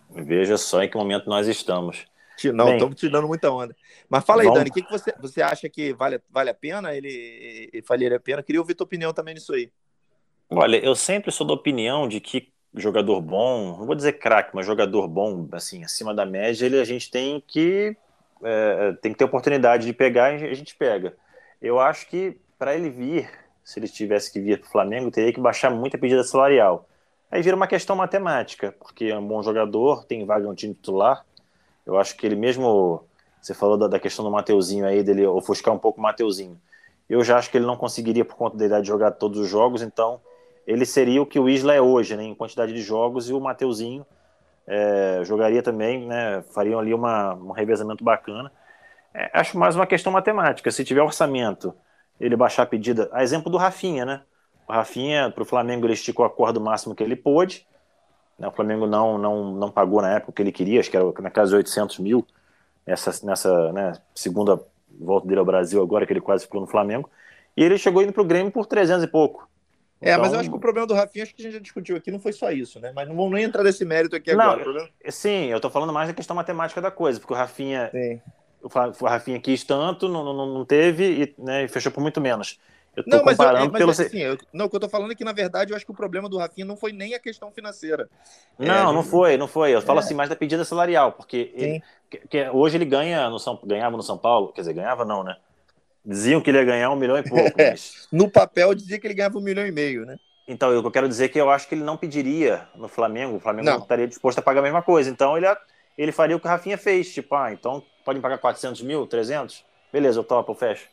Veja 0.10 0.58
só 0.58 0.84
em 0.84 0.90
que 0.90 0.98
momento 0.98 1.30
nós 1.30 1.48
estamos. 1.48 2.06
Não, 2.52 2.74
estamos 2.74 2.96
te 2.96 3.10
dando 3.10 3.28
muita 3.28 3.52
onda. 3.52 3.76
Mas 4.10 4.24
fala 4.24 4.44
aí, 4.44 4.52
Dani, 4.52 4.70
o 4.70 4.74
que, 4.74 4.82
que 4.82 4.92
você, 4.92 5.14
você 5.20 5.42
acha 5.42 5.70
que 5.70 5.94
vale, 5.94 6.22
vale 6.30 6.50
a 6.50 6.54
pena? 6.54 6.96
Ele, 6.96 7.70
ele 7.72 7.84
valeria 7.88 8.18
a 8.18 8.20
pena? 8.20 8.44
Queria 8.44 8.62
ouvir 8.62 8.76
tua 8.76 8.86
opinião 8.86 9.14
também 9.14 9.34
nisso 9.34 9.54
aí. 9.54 9.72
Olha, 10.50 10.78
eu 10.78 10.96
sempre 10.96 11.32
sou 11.32 11.46
da 11.46 11.54
opinião 11.54 12.08
de 12.08 12.20
que 12.20 12.52
jogador 12.76 13.22
bom, 13.22 13.78
não 13.78 13.86
vou 13.86 13.96
dizer 13.96 14.14
craque, 14.14 14.52
mas 14.54 14.66
jogador 14.66 15.08
bom, 15.08 15.48
assim, 15.54 15.84
acima 15.84 16.14
da 16.14 16.26
média, 16.26 16.66
ele, 16.66 16.80
a 16.80 16.84
gente 16.84 17.10
tem 17.10 17.42
que 17.46 17.96
é, 18.44 18.92
tem 19.02 19.12
que 19.12 19.18
ter 19.18 19.24
oportunidade 19.24 19.86
de 19.86 19.94
pegar 19.94 20.34
e 20.34 20.46
a 20.46 20.54
gente 20.54 20.76
pega. 20.76 21.16
Eu 21.62 21.80
acho 21.80 22.08
que 22.08 22.38
para 22.60 22.76
ele 22.76 22.90
vir, 22.90 23.30
se 23.64 23.80
ele 23.80 23.88
tivesse 23.88 24.32
que 24.32 24.40
vir 24.40 24.60
para 24.60 24.68
o 24.68 24.72
Flamengo, 24.72 25.10
teria 25.10 25.34
que 25.34 25.40
baixar 25.40 25.70
muito 25.72 25.96
a 25.96 26.00
pedida 26.00 26.24
salarial. 26.24 26.88
Aí 27.32 27.42
vira 27.42 27.56
uma 27.56 27.68
questão 27.68 27.96
matemática, 27.96 28.74
porque 28.80 29.06
é 29.06 29.18
um 29.18 29.28
bom 29.28 29.42
jogador, 29.42 30.06
tem 30.06 30.26
vaga 30.26 30.46
no 30.46 30.56
time 30.56 30.74
titular. 30.74 31.26
Eu 31.86 31.98
acho 31.98 32.16
que 32.18 32.26
ele 32.26 32.36
mesmo, 32.36 33.04
você 33.42 33.54
falou 33.54 33.78
da, 33.78 33.88
da 33.88 34.00
questão 34.00 34.26
do 34.26 34.32
Mateuzinho 34.32 34.86
aí, 34.86 35.04
dele 35.04 35.26
ofuscar 35.26 35.74
um 35.74 35.80
pouco 35.80 36.00
o 36.00 36.04
Mateuzinho. 36.04 36.60
Eu 37.10 37.24
já 37.24 37.38
acho 37.38 37.52
que 37.52 37.58
ele 37.58 37.66
não 37.66 37.78
conseguiria, 37.78 38.26
por 38.26 38.36
conta 38.36 38.58
da 38.58 38.66
idade, 38.66 38.88
jogar 38.88 39.12
todos 39.12 39.40
os 39.40 39.48
jogos, 39.48 39.82
então 39.82 40.20
ele 40.66 40.86
seria 40.86 41.22
o 41.22 41.26
que 41.26 41.40
o 41.40 41.48
Isla 41.48 41.76
é 41.76 41.82
hoje, 41.82 42.16
né, 42.16 42.24
em 42.24 42.34
quantidade 42.34 42.74
de 42.74 42.82
jogos, 42.82 43.30
e 43.30 43.34
o 43.34 43.40
Mateuzinho 43.40 44.06
é, 44.66 45.22
jogaria 45.24 45.62
também, 45.62 46.08
né, 46.08 46.42
fariam 46.54 46.80
ali 46.80 46.94
uma, 46.94 47.36
um 47.36 47.52
revezamento 47.52 48.04
bacana. 48.04 48.52
É, 49.14 49.30
acho 49.34 49.58
mais 49.58 49.76
uma 49.76 49.86
questão 49.86 50.12
matemática. 50.12 50.72
Se 50.72 50.84
tiver 50.84 51.02
orçamento, 51.02 51.74
ele 52.20 52.36
baixar 52.36 52.64
a 52.64 52.66
pedida, 52.66 53.10
a 53.14 53.24
exemplo 53.24 53.52
do 53.52 53.58
Rafinha, 53.58 54.06
né? 54.06 54.22
O 54.68 54.74
Rafinha, 54.74 55.30
para 55.30 55.44
o 55.44 55.46
Flamengo, 55.46 55.86
ele 55.86 55.94
esticou 55.94 56.26
a 56.26 56.30
corda 56.30 56.60
o 56.60 56.64
máximo 56.64 56.96
que 56.96 57.04
ele 57.04 57.16
pôde. 57.16 57.66
Né, 58.38 58.48
O 58.48 58.52
Flamengo 58.52 58.86
não, 58.88 59.18
não, 59.18 59.52
não 59.54 59.72
pagou 59.72 60.02
na 60.02 60.12
época 60.12 60.32
o 60.32 60.34
que 60.34 60.42
ele 60.42 60.52
queria, 60.52 60.80
acho 60.80 60.90
que 60.92 60.98
era 60.98 61.06
na 61.22 61.30
casa 61.32 61.52
de 61.52 61.56
800 61.58 62.00
mil, 62.00 62.26
nessa, 62.86 63.26
nessa 63.26 63.72
né, 63.74 63.94
segunda 64.14 64.60
volta 65.00 65.28
dele 65.28 65.40
ao 65.40 65.46
Brasil, 65.46 65.82
agora 65.82 66.06
que 66.06 66.14
ele 66.14 66.22
quase 66.22 66.44
ficou 66.46 66.62
no 66.62 66.68
Flamengo. 66.68 67.10
E 67.56 67.64
ele 67.64 67.78
chegou 67.78 68.02
indo 68.02 68.12
para 68.14 68.22
o 68.22 68.26
Grêmio 68.26 68.52
por 68.52 68.66
300 68.66 69.04
e 69.04 69.08
pouco. 69.08 69.48
É, 70.02 70.12
mas 70.18 70.26
eu 70.26 70.28
Então- 70.28 70.40
acho 70.42 70.50
que 70.50 70.56
o 70.56 70.60
problema 70.60 70.86
do 70.86 70.94
Rafinha, 70.94 71.24
acho 71.24 71.34
que 71.34 71.42
a 71.42 71.46
gente 71.46 71.54
já 71.54 71.60
discutiu 71.60 71.96
aqui, 71.96 72.12
não 72.12 72.20
foi 72.20 72.34
só 72.34 72.52
isso, 72.52 72.80
né? 72.80 72.92
Mas 72.94 73.08
não 73.08 73.16
vamos 73.16 73.32
nem 73.32 73.46
entrar 73.46 73.64
nesse 73.64 73.86
mérito 73.86 74.16
aqui 74.16 74.34
Não, 74.34 74.44
agora. 74.44 74.64
Problema- 74.64 74.90
Sim, 75.10 75.46
eu 75.46 75.60
tô 75.60 75.70
falando 75.70 75.94
mais 75.94 76.10
da 76.10 76.14
questão 76.14 76.36
matemática 76.36 76.82
da 76.82 76.92
coisa, 76.92 77.20
porque 77.20 77.34
o 77.34 77.36
Rafinha, 77.38 77.90
Sim. 77.92 78.22
o 78.62 79.06
Rafinha 79.06 79.40
quis 79.40 79.64
tanto, 79.64 80.10
não, 80.10 80.24
não, 80.24 80.46
não 80.54 80.66
teve 80.66 81.24
e, 81.24 81.42
né, 81.42 81.64
e 81.64 81.68
fechou 81.70 81.92
por 81.92 82.02
muito 82.02 82.20
menos. 82.20 82.60
Eu 82.96 83.04
tô 83.08 83.10
Não, 83.10 83.24
mas, 83.24 83.40
eu, 83.42 83.52
comparando 83.52 83.72
mas 83.72 83.80
pelo. 83.80 83.92
assim, 84.00 84.18
eu- 84.20 84.38
não, 84.54 84.66
o 84.66 84.70
que 84.70 84.76
eu 84.76 84.80
tô 84.80 84.90
falando 84.90 85.12
é 85.12 85.16
que, 85.16 85.24
na 85.24 85.34
verdade, 85.34 85.72
eu 85.72 85.76
acho 85.76 85.86
que 85.86 85.92
o 85.92 85.96
problema 85.96 86.28
do 86.30 86.38
Rafinha 86.38 86.66
não 86.66 86.78
foi 86.78 86.92
nem 86.92 87.14
a 87.14 87.20
questão 87.20 87.52
financeira. 87.52 88.10
Não, 88.58 88.94
É, 88.94 88.94
não 88.94 89.04
foi, 89.04 89.38
não 89.38 89.48
foi. 89.48 89.72
Eu 89.76 89.82
falo 89.82 90.00
É. 90.00 90.02
assim 90.06 90.14
mais 90.14 90.30
da 90.30 90.36
pedida 90.36 90.64
salarial, 90.64 91.12
porque 91.14 91.52
ele- 91.56 91.78
que- 92.10 92.20
que 92.28 92.50
hoje 92.50 92.78
ele 92.78 92.86
ganha 92.86 93.30
no 93.30 93.38
São, 93.40 93.60
ganhava 93.66 93.98
no 93.98 94.04
São 94.04 94.18
Paulo, 94.18 94.54
quer 94.54 94.62
dizer, 94.62 94.74
ganhava 94.74 95.04
não, 95.04 95.24
né? 95.24 95.36
Diziam 96.06 96.42
que 96.42 96.50
ele 96.52 96.60
ia 96.60 96.66
ganhar 96.66 96.92
um 96.92 96.96
milhão 96.98 97.18
e 97.18 97.24
pouco, 97.24 97.60
É. 97.60 97.72
mas 97.72 98.10
No 98.12 98.30
papel 98.30 98.74
dizia 98.76 99.00
que 99.00 99.08
ele 99.08 99.14
ganhava 99.14 99.38
um 99.38 99.42
milhão 99.42 99.66
e 99.66 99.72
meio, 99.72 100.06
né? 100.06 100.18
Então, 100.48 100.72
eu 100.72 100.92
quero 100.92 101.08
dizer 101.08 101.26
é 101.26 101.30
que 101.30 101.40
eu 101.40 101.50
acho 101.50 101.68
que 101.68 101.74
ele 101.76 101.84
não 101.84 101.98
pediria 101.98 102.68
no 102.76 102.88
Flamengo, 102.88 103.38
o 103.38 103.40
Flamengo 103.40 103.68
não, 103.70 103.78
Não. 103.78 103.84
estaria 103.84 104.08
disposto 104.08 104.40
a 104.40 104.42
pagar 104.44 104.60
a 104.60 104.64
mesma 104.64 104.82
coisa. 104.84 105.10
Então, 105.10 105.36
ele, 105.38 105.48
ele 105.98 106.12
faria 106.12 106.36
o 106.36 106.40
que 106.40 106.46
o 106.46 106.50
Rafinha 106.50 106.78
fez, 106.78 107.12
tipo, 107.14 107.34
ah, 107.36 107.52
então 107.52 107.84
pode 108.04 108.20
me 108.20 108.22
pagar 108.24 108.38
400 108.38 108.82
mil, 108.82 109.08
300? 109.08 109.66
Beleza, 109.92 110.20
eu 110.20 110.24
topo, 110.24 110.52
eu 110.52 110.56
fecho. 110.56 110.88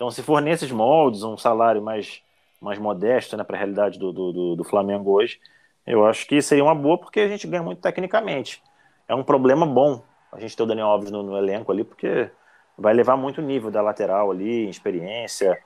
Então, 0.00 0.10
se 0.10 0.22
for 0.22 0.40
nesses 0.40 0.72
moldes, 0.72 1.22
um 1.22 1.36
salário 1.36 1.82
mais, 1.82 2.22
mais 2.58 2.78
modesto, 2.78 3.36
né, 3.36 3.44
para 3.44 3.54
a 3.54 3.58
realidade 3.58 3.98
do, 3.98 4.10
do, 4.10 4.56
do, 4.56 4.64
Flamengo 4.64 5.10
hoje, 5.10 5.38
eu 5.86 6.06
acho 6.06 6.26
que 6.26 6.40
seria 6.40 6.64
uma 6.64 6.74
boa, 6.74 6.96
porque 6.96 7.20
a 7.20 7.28
gente 7.28 7.46
ganha 7.46 7.62
muito 7.62 7.82
tecnicamente. 7.82 8.62
É 9.06 9.14
um 9.14 9.22
problema 9.22 9.66
bom 9.66 10.02
a 10.32 10.40
gente 10.40 10.56
ter 10.56 10.62
o 10.62 10.66
Daniel 10.66 10.86
Alves 10.86 11.10
no, 11.10 11.22
no 11.22 11.36
elenco 11.36 11.70
ali, 11.70 11.84
porque 11.84 12.30
vai 12.78 12.94
levar 12.94 13.14
muito 13.18 13.42
nível 13.42 13.70
da 13.70 13.82
lateral 13.82 14.30
ali, 14.30 14.70
experiência, 14.70 15.62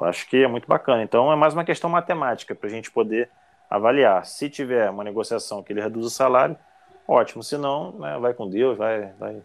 eu 0.00 0.04
acho 0.04 0.28
que 0.28 0.42
é 0.42 0.48
muito 0.48 0.66
bacana. 0.66 1.04
Então 1.04 1.30
é 1.30 1.36
mais 1.36 1.54
uma 1.54 1.64
questão 1.64 1.88
matemática 1.88 2.56
para 2.56 2.66
a 2.66 2.70
gente 2.70 2.90
poder 2.90 3.30
avaliar. 3.70 4.26
Se 4.26 4.50
tiver 4.50 4.90
uma 4.90 5.04
negociação 5.04 5.62
que 5.62 5.72
ele 5.72 5.80
reduz 5.80 6.06
o 6.06 6.10
salário, 6.10 6.58
ótimo. 7.06 7.40
Se 7.40 7.56
não, 7.56 7.92
né, 7.92 8.18
vai 8.18 8.34
com 8.34 8.50
Deus, 8.50 8.76
vai, 8.76 9.12
vai, 9.12 9.40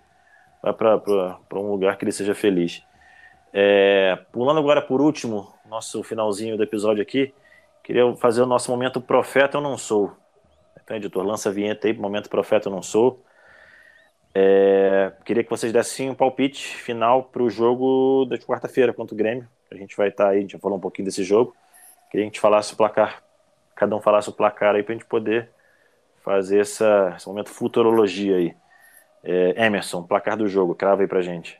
vai 0.64 0.74
para 0.74 1.60
um 1.60 1.70
lugar 1.70 1.96
que 1.96 2.06
ele 2.06 2.12
seja 2.12 2.34
feliz. 2.34 2.84
É, 3.54 4.18
pulando 4.32 4.60
agora 4.60 4.82
por 4.82 5.02
último, 5.02 5.54
nosso 5.66 6.04
finalzinho 6.04 6.56
do 6.56 6.64
episódio 6.64 7.02
aqui, 7.02 7.34
queria 7.84 8.16
fazer 8.16 8.42
o 8.42 8.46
nosso 8.46 8.72
momento 8.72 9.02
profeta 9.02 9.58
eu 9.58 9.62
não 9.62 9.78
sou. 9.78 10.16
Então, 10.84 10.96
editor, 10.96 11.26
lança 11.26 11.50
a 11.50 11.52
vinheta 11.52 11.88
aí, 11.88 11.94
momento 11.94 12.30
profeta 12.30 12.70
eu 12.70 12.72
não 12.72 12.82
sou. 12.82 13.24
É, 14.34 15.12
queria 15.26 15.44
que 15.44 15.50
vocês 15.50 15.74
dessem 15.74 16.10
um 16.10 16.16
palpite 16.16 16.76
final 16.78 17.24
para 17.24 17.44
o 17.44 17.50
jogo 17.50 18.26
da 18.26 18.38
quarta-feira 18.38 18.94
contra 18.94 19.14
o 19.14 19.18
Grêmio. 19.18 19.48
A 19.70 19.76
gente 19.76 19.96
vai 19.96 20.08
estar 20.08 20.30
aí, 20.30 20.38
a 20.38 20.42
gente 20.42 20.54
já 20.54 20.60
falou 20.60 20.78
um 20.78 20.82
pouquinho 20.82 21.06
desse 21.06 21.24
jogo. 21.24 21.54
Queria 22.10 22.24
que 22.26 22.30
a 22.30 22.32
gente 22.32 22.40
falasse 22.40 22.74
o 22.74 22.78
placar, 22.78 23.24
cada 23.76 23.96
um 23.96 24.02
falasse 24.02 24.30
o 24.30 24.34
placar 24.34 24.76
aí 24.76 24.84
para 24.84 24.94
a 24.94 24.98
gente 24.98 25.08
poder 25.08 25.50
fazer 26.24 26.60
essa, 26.60 27.14
esse 27.18 27.28
momento 27.28 27.50
futurologia 27.50 28.38
aí. 28.38 28.56
É, 29.24 29.66
Emerson, 29.66 30.04
placar 30.04 30.38
do 30.38 30.48
jogo, 30.48 30.76
crava 30.76 31.02
aí 31.02 31.08
pra 31.08 31.22
gente. 31.22 31.60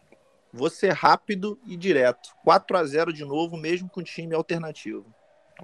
Vou 0.54 0.70
ser 0.70 0.92
rápido 0.94 1.58
e 1.66 1.78
direto. 1.78 2.30
4 2.44 2.78
a 2.78 2.84
0 2.84 3.14
de 3.14 3.24
novo, 3.24 3.56
mesmo 3.58 3.90
com 3.90 4.04
time 4.04 4.36
alternativo. 4.36 5.06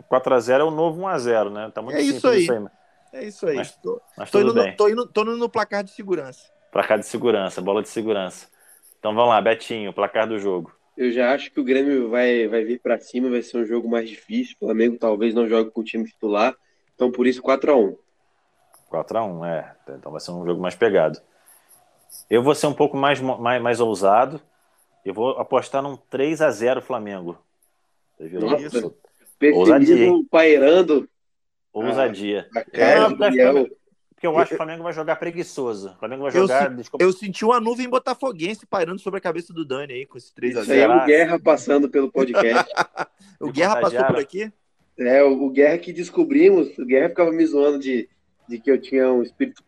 4x0 0.09 0.59
é 0.59 0.63
o 0.63 0.71
novo 0.71 1.01
1x0, 1.01 1.49
né? 1.49 1.71
Tá 1.73 1.81
muito 1.81 1.95
É 1.97 2.01
simples 2.01 2.17
isso 2.17 2.27
aí. 2.29 2.43
isso 2.43 2.51
aí, 2.53 2.67
É 3.13 3.23
isso 3.25 3.47
aí. 3.47 3.55
Mas- 3.57 3.75
tô, 3.77 4.01
mas 4.17 4.29
tô 4.31 4.39
indo 4.41 4.53
no, 4.53 4.75
tô, 4.75 4.89
indo, 4.89 5.07
tô 5.07 5.21
indo 5.23 5.37
no 5.37 5.49
placar 5.49 5.83
de 5.83 5.91
segurança. 5.91 6.51
Placar 6.71 6.99
de 6.99 7.05
segurança, 7.05 7.61
bola 7.61 7.81
de 7.81 7.89
segurança. 7.89 8.47
Então 8.99 9.13
vamos 9.15 9.29
lá, 9.29 9.41
Betinho, 9.41 9.91
placar 9.93 10.27
do 10.27 10.37
jogo. 10.37 10.71
Eu 10.95 11.11
já 11.11 11.33
acho 11.33 11.51
que 11.51 11.59
o 11.59 11.63
Grêmio 11.63 12.09
vai, 12.09 12.47
vai 12.47 12.63
vir 12.63 12.79
para 12.79 12.99
cima, 12.99 13.29
vai 13.29 13.41
ser 13.41 13.57
um 13.57 13.65
jogo 13.65 13.89
mais 13.89 14.09
difícil. 14.09 14.55
O 14.59 14.65
Flamengo 14.65 14.97
talvez 14.97 15.33
não 15.33 15.47
jogue 15.47 15.69
com 15.71 15.81
o 15.81 15.83
time 15.83 16.05
titular. 16.05 16.55
Então, 16.95 17.11
por 17.11 17.27
isso, 17.27 17.41
4 17.41 17.71
a 17.71 17.75
1 17.77 17.95
4x1, 18.91 19.45
é. 19.45 19.75
Então 19.89 20.11
vai 20.11 20.21
ser 20.21 20.31
um 20.31 20.45
jogo 20.45 20.61
mais 20.61 20.75
pegado. 20.75 21.19
Eu 22.29 22.41
vou 22.41 22.55
ser 22.55 22.67
um 22.67 22.73
pouco 22.73 22.95
mais, 22.97 23.19
mais, 23.19 23.61
mais 23.61 23.79
ousado. 23.79 24.41
Eu 25.07 25.13
vou 25.13 25.29
apostar 25.39 25.81
num 25.81 25.95
3x0 25.95 26.81
Flamengo. 26.81 27.37
Você 28.17 28.27
viu? 28.27 28.41
Nossa. 28.41 28.65
Isso. 28.65 28.95
Ousadia, 29.53 30.11
pairando 30.29 31.07
Ousadia. 31.71 32.49
a 32.53 32.65
É, 32.73 33.09
Gabriel. 33.09 33.69
Porque 34.13 34.25
eu 34.25 34.37
acho 34.37 34.49
que 34.49 34.55
o 34.55 34.57
Flamengo 34.57 34.83
vai 34.83 34.91
jogar 34.91 35.15
preguiçoso. 35.15 35.91
O 35.91 35.99
Flamengo 35.99 36.23
vai 36.23 36.31
jogar. 36.31 36.71
Eu, 36.71 37.07
eu 37.07 37.13
senti 37.13 37.45
uma 37.45 37.61
nuvem 37.61 37.87
botafoguense 37.87 38.65
pairando 38.65 38.99
sobre 38.99 39.19
a 39.19 39.21
cabeça 39.21 39.53
do 39.53 39.63
Dani 39.63 39.93
aí, 39.93 40.05
com 40.07 40.17
esse 40.17 40.33
3x0. 40.33 40.61
Isso 40.63 40.71
aí 40.71 40.79
é 40.79 40.89
o 40.89 41.05
Guerra 41.05 41.39
passando 41.39 41.87
pelo 41.87 42.11
podcast. 42.11 42.69
o 43.39 43.51
Guerra 43.51 43.79
passou 43.79 44.03
por 44.03 44.17
aqui? 44.17 44.51
É, 44.97 45.23
o, 45.23 45.43
o, 45.43 45.49
Guerra 45.51 45.77
que 45.77 45.93
descobrimos, 45.93 46.75
o 46.79 46.85
Guerra 46.85 47.09
ficava 47.09 47.31
me 47.31 47.45
zoando 47.45 47.79
de, 47.79 48.09
de 48.49 48.59
que 48.59 48.71
eu 48.71 48.81
tinha 48.81 49.09
um 49.09 49.21
espírito 49.21 49.63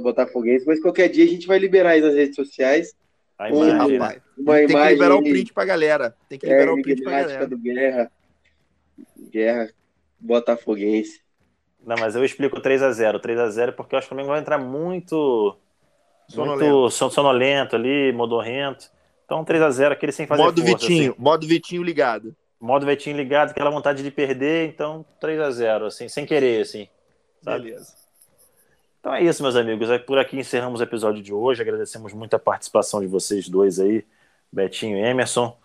botafoguense, 0.00 0.64
mas 0.64 0.80
qualquer 0.80 1.08
dia 1.08 1.24
a 1.24 1.28
gente 1.28 1.46
vai 1.46 1.58
liberar 1.58 1.90
aí 1.90 2.00
nas 2.00 2.14
redes 2.14 2.36
sociais. 2.36 2.94
A 3.38 3.50
imagem, 3.50 3.96
rapaz. 3.96 4.22
Uma 4.36 4.54
Tem 4.54 4.64
imagem, 4.64 4.86
que 4.88 4.92
liberar 4.94 5.14
o 5.14 5.22
print 5.22 5.52
pra 5.52 5.64
galera. 5.64 6.16
Tem 6.28 6.38
que 6.38 6.46
liberar 6.46 6.70
é, 6.70 6.74
o 6.74 6.82
print 6.82 7.02
pra 7.02 7.12
galera. 7.22 7.46
do 7.46 7.58
Guerra. 7.58 8.10
Guerra 9.30 9.68
botafoguense. 10.18 11.20
Não, 11.84 11.96
mas 11.98 12.16
eu 12.16 12.24
explico 12.24 12.60
3 12.60 12.82
a 12.82 12.90
0 12.90 13.20
3 13.20 13.38
a 13.38 13.50
0 13.50 13.72
porque 13.72 13.94
eu 13.94 13.98
acho 13.98 14.08
que 14.08 14.12
o 14.12 14.16
Flamengo 14.16 14.32
vai 14.32 14.40
entrar 14.40 14.58
muito 14.58 15.56
sonolento, 16.28 16.70
muito 16.70 16.90
sonolento 16.90 17.76
ali, 17.76 18.12
modorrento. 18.12 18.90
Então 19.24 19.44
3 19.44 19.62
a 19.62 19.70
0 19.70 19.94
aquele 19.94 20.12
sem 20.12 20.26
fazer 20.26 20.42
modo 20.42 20.60
força, 20.60 20.76
Vitinho, 20.76 21.12
assim. 21.12 21.22
modo 21.22 21.46
Vitinho 21.46 21.82
ligado. 21.82 22.34
Modo 22.60 22.84
Vitinho 22.84 23.16
ligado, 23.16 23.50
aquela 23.50 23.70
vontade 23.70 24.02
de 24.02 24.10
perder, 24.10 24.68
então 24.68 25.04
3 25.20 25.40
a 25.40 25.50
0 25.50 25.86
assim, 25.86 26.08
sem 26.08 26.26
querer, 26.26 26.62
assim. 26.62 26.88
Sabe? 27.42 27.66
Beleza. 27.66 27.94
Então 29.08 29.16
é 29.16 29.22
isso, 29.22 29.42
meus 29.42 29.56
amigos. 29.56 29.88
É 29.88 29.98
por 29.98 30.18
aqui 30.18 30.38
encerramos 30.38 30.80
o 30.80 30.82
episódio 30.82 31.22
de 31.22 31.32
hoje. 31.32 31.62
Agradecemos 31.62 32.12
muito 32.12 32.36
a 32.36 32.38
participação 32.38 33.00
de 33.00 33.06
vocês 33.06 33.48
dois 33.48 33.80
aí, 33.80 34.04
Betinho 34.52 34.98
e 34.98 35.00
Emerson. 35.00 35.56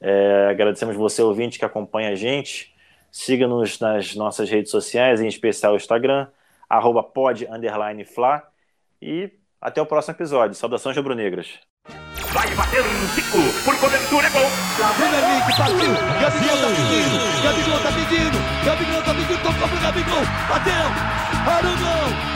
É, 0.00 0.48
agradecemos 0.50 0.96
você, 0.96 1.20
ouvinte, 1.20 1.58
que 1.58 1.64
acompanha 1.66 2.08
a 2.08 2.14
gente. 2.14 2.74
Siga-nos 3.12 3.78
nas 3.80 4.14
nossas 4.14 4.48
redes 4.48 4.70
sociais, 4.70 5.20
em 5.20 5.26
especial 5.26 5.74
o 5.74 5.76
Instagram, 5.76 6.26
arroba 6.70 7.02
pod, 7.02 7.46
fla. 8.14 8.42
E 9.02 9.30
até 9.60 9.82
o 9.82 9.84
próximo 9.84 10.14
episódio. 10.14 10.56
Saudações 10.56 10.96
rubro-negras. 10.96 11.48
Vai 12.32 12.48
bater 12.54 12.80
um 12.80 13.06
Zico, 13.14 13.62
por 13.62 13.78
cobertura 13.78 14.26
é 14.26 14.30
gol. 14.30 14.48
Partiu. 15.54 15.92
Gabigol 16.18 16.56
tá 16.56 16.68
pedindo. 16.70 17.42
Gabigol 17.42 17.78
tá 17.78 17.92
pedindo. 17.92 18.64
Gabigol 18.64 19.02
tá 19.02 19.14
pedindo. 19.14 19.42
Tocou 19.42 19.68
pro 19.68 19.80
Gabigol. 19.82 20.22
Bateu. 20.48 20.72
Arugão. 21.46 22.35